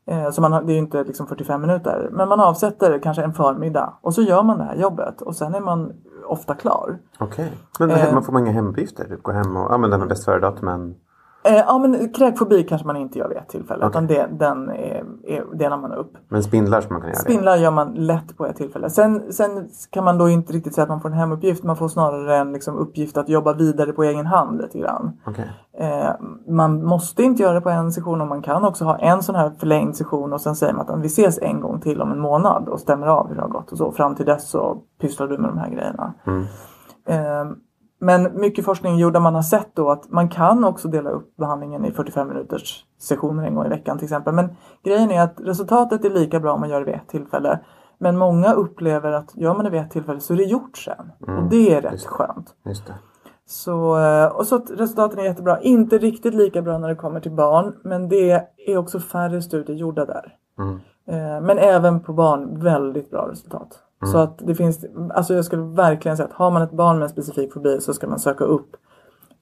Eh, 0.07 0.29
Så 0.31 0.41
man 0.41 0.65
det 0.65 0.73
är 0.73 0.77
inte 0.77 1.03
liksom 1.03 1.27
45 1.27 1.61
minuter. 1.61 2.09
Men 2.11 2.29
man 2.29 2.39
avsätter 2.39 2.99
kanske 2.99 3.23
en 3.23 3.33
förmiddag 3.33 3.93
och 4.01 4.13
så 4.13 4.21
gör 4.21 4.43
man 4.43 4.57
det 4.57 4.63
här 4.63 4.75
jobbet 4.75 5.21
och 5.21 5.35
sen 5.35 5.55
är 5.55 5.59
man 5.61 5.93
ofta 6.27 6.55
klar. 6.55 6.97
Okej. 7.19 7.51
Men 7.79 7.91
Eh. 7.91 8.13
man 8.13 8.23
får 8.23 8.33
man 8.33 8.41
inga 8.43 8.51
hemuppgifter? 8.51 9.03
Typ 9.05 9.23
gå 9.23 9.31
hem 9.31 9.57
och, 9.57 9.71
den 9.89 9.99
med 9.99 10.09
bäst 10.09 10.25
före-datumen. 10.25 10.95
Eh, 11.45 11.55
ja 11.55 11.77
men 11.77 12.13
kräkfobi 12.13 12.63
kanske 12.63 12.87
man 12.87 12.97
inte 12.97 13.19
gör 13.19 13.27
vid 13.27 13.37
ett 13.37 13.49
tillfälle 13.49 13.85
Okej. 13.85 13.89
utan 13.89 14.07
det, 14.07 14.27
den 14.31 14.69
är, 14.69 15.03
är, 15.23 15.55
delar 15.55 15.77
man 15.77 15.93
upp. 15.93 16.13
Men 16.29 16.43
spindlar 16.43 16.81
ska 16.81 16.93
man 16.93 17.01
kunna 17.01 17.13
göra 17.13 17.23
det? 17.23 17.31
Spindlar 17.31 17.57
gör 17.57 17.71
man 17.71 17.93
lätt 17.93 18.37
på 18.37 18.45
ett 18.45 18.55
tillfälle. 18.55 18.89
Sen, 18.89 19.33
sen 19.33 19.69
kan 19.89 20.03
man 20.03 20.17
då 20.17 20.29
inte 20.29 20.53
riktigt 20.53 20.75
säga 20.75 20.83
att 20.83 20.89
man 20.89 21.01
får 21.01 21.09
en 21.09 21.15
hemuppgift. 21.15 21.63
Man 21.63 21.75
får 21.75 21.87
snarare 21.87 22.37
en 22.37 22.53
liksom, 22.53 22.77
uppgift 22.77 23.17
att 23.17 23.29
jobba 23.29 23.53
vidare 23.53 23.91
på 23.91 24.03
egen 24.03 24.25
hand 24.25 24.61
lite 24.61 24.79
grann. 24.79 25.11
Okej. 25.25 25.51
Eh, 25.77 26.09
man 26.47 26.85
måste 26.85 27.23
inte 27.23 27.43
göra 27.43 27.53
det 27.53 27.61
på 27.61 27.69
en 27.69 27.91
session 27.91 28.21
och 28.21 28.27
man 28.27 28.41
kan 28.41 28.65
också 28.65 28.85
ha 28.85 28.97
en 28.97 29.23
sån 29.23 29.35
här 29.35 29.51
förlängd 29.59 29.95
session 29.95 30.33
och 30.33 30.41
sen 30.41 30.55
säger 30.55 30.73
man 30.73 30.89
att 30.89 31.01
vi 31.01 31.07
ses 31.07 31.39
en 31.41 31.61
gång 31.61 31.81
till 31.81 32.01
om 32.01 32.11
en 32.11 32.19
månad 32.19 32.67
och 32.67 32.79
stämmer 32.79 33.07
av 33.07 33.27
hur 33.27 33.35
det 33.35 33.41
har 33.41 33.49
gått 33.49 33.71
och 33.71 33.77
så. 33.77 33.91
Fram 33.91 34.15
till 34.15 34.25
dess 34.25 34.49
så 34.49 34.81
pysslar 35.01 35.27
du 35.27 35.37
med 35.37 35.49
de 35.49 35.57
här 35.57 35.69
grejerna. 35.69 36.13
Eh, 37.07 37.45
Men 38.05 38.39
mycket 38.39 38.65
forskning 38.65 38.97
gjord 38.97 39.13
där 39.13 39.19
man 39.19 39.35
har 39.35 39.41
sett 39.41 39.75
då 39.75 39.91
att 39.91 40.11
man 40.11 40.29
kan 40.29 40.63
också 40.63 40.87
dela 40.87 41.09
upp 41.09 41.35
behandlingen 41.37 41.85
i 41.85 41.91
45 41.91 42.27
minuters 42.27 42.85
sessioner 42.99 43.43
en 43.43 43.55
gång 43.55 43.65
i 43.65 43.69
veckan 43.69 43.97
till 43.97 44.05
exempel. 44.05 44.33
Men 44.33 44.55
grejen 44.83 45.11
är 45.11 45.21
att 45.21 45.35
resultatet 45.37 46.05
är 46.05 46.09
lika 46.09 46.39
bra 46.39 46.53
om 46.53 46.59
man 46.59 46.69
gör 46.69 46.79
det 46.79 46.85
vid 46.85 46.95
ett 46.95 47.07
tillfälle. 47.07 47.59
Men 47.97 48.17
många 48.17 48.53
upplever 48.53 49.11
att 49.11 49.35
gör 49.35 49.53
man 49.53 49.63
det 49.63 49.69
vid 49.71 49.81
ett 49.81 49.91
tillfälle 49.91 50.19
så 50.19 50.33
är 50.33 50.37
det 50.37 50.43
gjort 50.43 50.77
sen. 50.77 51.11
Och 51.37 51.43
det 51.49 51.73
är 51.73 51.81
rätt 51.81 51.91
just 51.91 52.05
skönt. 52.07 52.55
Just. 52.65 52.83
Så, 53.45 53.97
eh, 53.97 54.25
och 54.25 54.47
så 54.47 54.55
att 54.55 54.71
resultaten 54.71 55.19
är 55.19 55.23
jättebra. 55.23 55.61
Inte 55.61 55.97
riktigt 55.97 56.33
lika 56.33 56.61
bra 56.61 56.77
när 56.77 56.87
det 56.87 56.95
kommer 56.95 57.19
till 57.19 57.31
barn. 57.31 57.75
Men 57.83 58.09
det 58.09 58.47
är 58.67 58.77
också 58.77 58.99
färre 58.99 59.41
studier 59.41 59.75
gjorda 59.75 60.05
där. 60.05 60.35
Eh, 61.07 61.41
Men 61.41 61.57
även 61.57 61.99
på 61.99 62.13
barn 62.13 62.59
väldigt 62.59 63.11
bra 63.11 63.29
resultat. 63.31 63.79
Så 64.03 64.17
att 64.17 64.37
det 64.37 64.55
finns, 64.55 64.85
alltså 65.13 65.33
jag 65.33 65.45
skulle 65.45 65.63
verkligen 65.63 66.17
säga 66.17 66.27
att 66.27 66.33
har 66.33 66.51
man 66.51 66.61
ett 66.61 66.71
barn 66.71 66.95
med 66.95 67.03
en 67.03 67.09
specifik 67.09 67.53
fobi 67.53 67.81
så 67.81 67.93
ska 67.93 68.07
man 68.07 68.19
söka 68.19 68.43
upp 68.43 68.75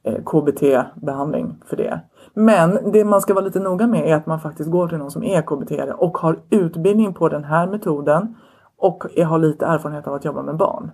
eh, 0.03 0.23
KBT-behandling 0.23 1.55
för 1.65 1.77
det. 1.77 2.01
Men 2.33 2.91
det 2.91 3.05
man 3.05 3.21
ska 3.21 3.33
vara 3.33 3.45
lite 3.45 3.59
noga 3.59 3.87
med 3.87 4.09
är 4.09 4.15
att 4.15 4.25
man 4.25 4.39
faktiskt 4.39 4.69
går 4.71 4.87
till 4.87 4.97
någon 4.97 5.11
som 5.11 5.23
är 5.23 5.41
KBT 5.41 5.93
och 5.97 6.17
har 6.17 6.39
utbildning 6.49 7.13
på 7.13 7.29
den 7.29 7.43
här 7.43 7.67
metoden 7.67 8.35
och 8.77 9.03
har 9.25 9.39
lite 9.39 9.65
erfarenhet 9.65 10.07
av 10.07 10.13
att 10.13 10.25
jobba 10.25 10.41
med 10.41 10.57
barn. 10.57 10.91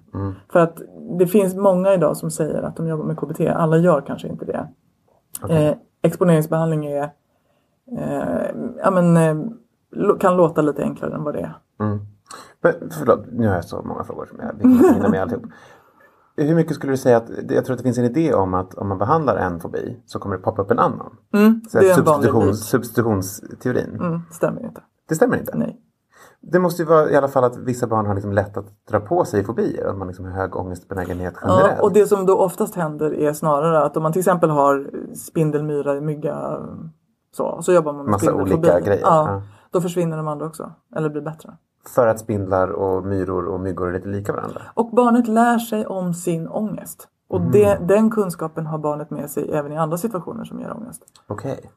För 0.52 0.60
att 0.60 0.82
det 1.20 1.28
finns 1.28 1.56
många 1.56 1.94
idag 1.94 2.18
som 2.18 2.32
säger 2.32 2.62
att 2.64 2.76
de 2.76 2.88
jobbar 2.88 3.06
med 3.06 3.18
KBT. 3.18 3.42
Alla 3.42 3.78
gör 3.78 4.02
kanske 4.02 4.28
inte 4.28 4.46
det. 4.46 4.68
Eh, 5.50 5.76
exponeringsbehandling 6.02 6.86
är 6.86 7.04
eh, 7.98 8.46
ja, 8.84 8.92
men, 8.92 9.18
eh, 9.18 9.36
kan 10.20 10.38
låta 10.38 10.62
lite 10.62 10.84
enklare 10.84 11.14
än 11.16 11.24
vad 11.24 11.34
det 11.34 11.40
är. 11.40 11.54
Men, 12.62 12.74
förlåt, 12.92 13.26
nu 13.32 13.48
har 13.48 13.56
jag 13.56 13.66
så 13.66 13.82
många 13.82 14.04
frågor 14.04 14.26
som 14.26 14.40
jag 14.40 14.54
vill 14.54 14.94
hinna 14.94 15.10
med 15.10 15.22
alltihop. 15.22 15.44
Hur 16.38 16.56
mycket 16.56 16.76
skulle 16.76 16.94
du 16.94 16.98
säga 16.98 17.18
att, 17.18 17.30
jag 17.50 17.66
tror 17.66 17.74
att 17.74 17.78
det 17.78 17.84
finns 17.84 17.98
en 17.98 18.06
idé 18.06 18.34
om 18.34 18.54
att 18.54 18.76
om 18.76 18.88
man 18.88 18.98
behandlar 18.98 19.36
en 19.36 19.60
fobi 19.60 20.04
så 20.06 20.20
kommer 20.20 20.36
det 20.36 20.42
poppa 20.42 20.62
upp 20.62 20.72
en 20.72 20.80
annan. 20.80 21.18
så 21.70 21.80
det 21.80 21.90
är 21.90 21.92
att 21.92 21.98
en 21.98 22.04
vanlig 22.04 22.30
substitution, 22.30 22.46
myt. 22.46 22.56
substitutionsteorin. 22.56 23.96
Mm, 24.00 24.22
stämmer 24.32 24.66
inte. 24.66 24.82
Det 25.10 25.16
stämmer 25.16 25.38
inte. 25.38 25.58
Nej. 25.58 25.82
Det 26.42 26.60
måste 26.60 26.82
ju 26.82 26.88
vara 26.88 27.10
i 27.10 27.16
alla 27.16 27.28
fall 27.28 27.44
att 27.44 27.58
vissa 27.58 27.88
barn 27.88 28.06
har 28.06 28.14
liksom 28.16 28.34
lätt 28.34 28.58
att 28.58 28.88
dra 28.90 29.00
på 29.00 29.26
sig 29.26 29.44
fobier. 29.44 29.86
Att 29.86 29.98
man 29.98 30.08
liksom 30.08 30.26
har 30.26 30.32
hög 30.32 30.56
ångestbenägenhet 30.56 31.34
generellt. 31.42 31.74
Ja, 31.78 31.84
och 31.84 31.94
det 31.94 32.08
som 32.08 32.26
då 32.26 32.38
oftast 32.38 32.76
händer 32.76 33.14
är 33.14 33.34
snarare 33.34 33.84
att 33.84 33.98
om 33.98 34.04
man 34.04 34.12
till 34.12 34.20
exempel 34.20 34.50
har 34.50 34.92
spindelmyra, 35.16 36.02
mygga 36.02 36.60
så, 37.32 37.62
så 37.62 37.74
jobbar 37.74 37.94
man 37.94 38.06
med 38.06 38.12
Massa 38.12 38.34
olika 38.34 38.80
grejer, 38.80 39.02
Ja, 39.02 39.32
ja. 39.32 39.42
Då 39.72 39.82
försvinner 39.82 40.18
de 40.18 40.28
andra 40.28 40.46
också. 40.46 40.72
Eller 40.96 41.10
blir 41.10 41.22
bättre. 41.22 41.58
För 41.88 42.08
att 42.08 42.20
spindlar 42.20 42.68
och 42.70 43.06
myror 43.06 43.46
och 43.46 43.60
myggor 43.60 43.88
är 43.90 43.94
lite 43.94 44.08
lika 44.08 44.34
varandra. 44.34 44.62
Och 44.74 44.90
barnet 44.92 45.28
lär 45.28 45.58
sig 45.60 45.86
om 45.86 46.14
sin 46.14 46.48
ångest. 46.48 47.08
Och 47.30 47.40
Mm. 47.40 47.52
det, 47.52 47.78
den 47.82 48.10
kunskapen 48.12 48.66
har 48.66 48.78
barnet 48.78 49.10
med 49.12 49.30
sig 49.30 49.52
även 49.52 49.72
i 49.72 49.78
andra 49.78 49.98
situationer 49.98 50.44
som 50.44 50.60
ger 50.60 50.74
ångest. 50.78 51.02
Okej. 51.28 51.72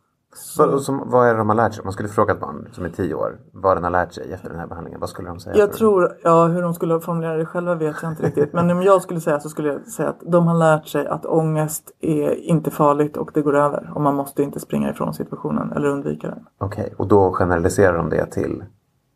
Vad, 0.58 0.68
och 0.70 0.82
som, 0.82 1.02
vad 1.06 1.28
är 1.28 1.32
det 1.32 1.38
de 1.38 1.48
har 1.48 1.56
lärt 1.56 1.74
sig? 1.74 1.82
Om 1.82 1.86
man 1.86 1.92
skulle 1.92 2.08
fråga 2.08 2.34
ett 2.34 2.40
barn 2.40 2.68
som 2.72 2.84
är 2.84 2.88
tio 2.88 3.14
år 3.14 3.38
vad 3.52 3.76
den 3.76 3.84
har 3.84 3.90
lärt 3.90 4.12
sig 4.12 4.32
efter 4.32 4.48
den 4.50 4.58
här 4.58 4.66
behandlingen. 4.66 5.00
Vad 5.00 5.08
skulle 5.08 5.28
de 5.28 5.40
säga? 5.40 5.56
Jag 5.56 5.72
tror, 5.72 6.16
ja 6.22 6.46
hur 6.46 6.62
de 6.62 6.74
skulle 6.74 7.00
formulera 7.00 7.36
det 7.36 7.46
själva 7.46 7.74
vet 7.74 7.96
jag 8.02 8.12
inte 8.12 8.22
riktigt. 8.22 8.52
Men 8.52 8.70
om 8.70 8.82
jag 8.82 9.02
skulle 9.02 9.20
säga 9.20 9.40
så 9.40 9.48
skulle 9.48 9.68
jag 9.68 9.86
säga 9.86 10.08
att 10.08 10.20
de 10.26 10.46
har 10.46 10.54
lärt 10.54 10.86
sig 10.86 11.06
att 11.06 11.26
ångest 11.26 11.90
är 12.00 12.34
inte 12.34 12.70
farligt 12.70 13.16
och 13.16 13.30
det 13.34 13.42
går 13.42 13.56
över. 13.56 13.92
Och 13.94 14.00
man 14.00 14.14
måste 14.14 14.42
inte 14.42 14.60
springa 14.60 14.90
ifrån 14.90 15.14
situationen 15.14 15.72
eller 15.72 15.88
undvika 15.88 16.28
den. 16.28 16.46
Okej, 16.58 16.94
och 16.96 17.06
då 17.06 17.32
generaliserar 17.32 17.96
de 17.96 18.10
det 18.10 18.26
till 18.26 18.64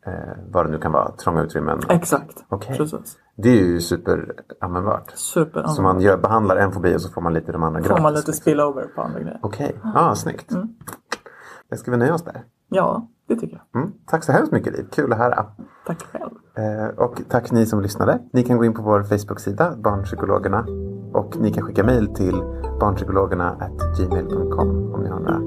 eh, 0.07 0.13
vad 0.51 0.65
det 0.65 0.71
nu 0.71 0.77
kan 0.77 0.91
vara, 0.91 1.11
trånga 1.11 1.41
utrymmen. 1.41 1.79
Exakt. 1.89 2.45
Okej. 2.49 2.77
Precis. 2.77 3.17
Det 3.35 3.49
är 3.49 3.55
ju 3.65 3.81
superanvändbart. 3.81 5.11
Super. 5.15 5.63
Så 5.67 5.81
man 5.81 6.01
gör, 6.01 6.17
behandlar 6.17 6.55
en 6.55 6.71
fobi 6.71 6.95
och 6.95 7.01
så 7.01 7.09
får 7.09 7.21
man 7.21 7.33
lite 7.33 7.51
de 7.51 7.63
andra 7.63 7.79
får 7.81 7.87
gratis. 7.87 8.03
man 8.03 8.13
lite 8.13 8.27
liksom. 8.27 8.41
spillover 8.41 8.83
på 8.95 9.01
andra 9.01 9.19
grejer. 9.19 9.39
Okej, 9.43 9.75
ah, 9.95 10.15
snyggt. 10.15 10.51
Mm. 10.51 10.67
Ska 11.75 11.91
vi 11.91 11.97
nöja 11.97 12.13
oss 12.13 12.23
där. 12.23 12.43
Ja, 12.69 13.07
det 13.27 13.35
tycker 13.35 13.61
jag. 13.71 13.81
Mm. 13.81 13.93
Tack 14.05 14.23
så 14.23 14.31
hemskt 14.31 14.51
mycket 14.51 14.73
Liv, 14.77 14.85
kul 14.91 15.13
att 15.13 15.19
höra. 15.19 15.45
Tack 15.85 16.03
själv. 16.11 16.31
Eh, 16.57 16.87
och 16.97 17.21
tack 17.29 17.51
ni 17.51 17.65
som 17.65 17.81
lyssnade. 17.81 18.19
Ni 18.33 18.43
kan 18.43 18.57
gå 18.57 18.65
in 18.65 18.73
på 18.73 18.81
vår 18.81 19.03
Facebook-sida, 19.03 19.73
Barnpsykologerna. 19.77 20.65
Och 21.13 21.37
ni 21.37 21.53
kan 21.53 21.63
skicka 21.63 21.83
mejl 21.83 22.07
till 22.07 22.41
barnpsykologerna.gmail.com 22.79 24.93
om 24.93 25.01
ni 25.01 25.09
har 25.09 25.19
några 25.19 25.39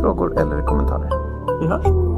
frågor 0.00 0.38
eller 0.38 0.66
kommentarer. 0.66 1.10
Vi 1.60 1.66
hörs. 1.66 2.17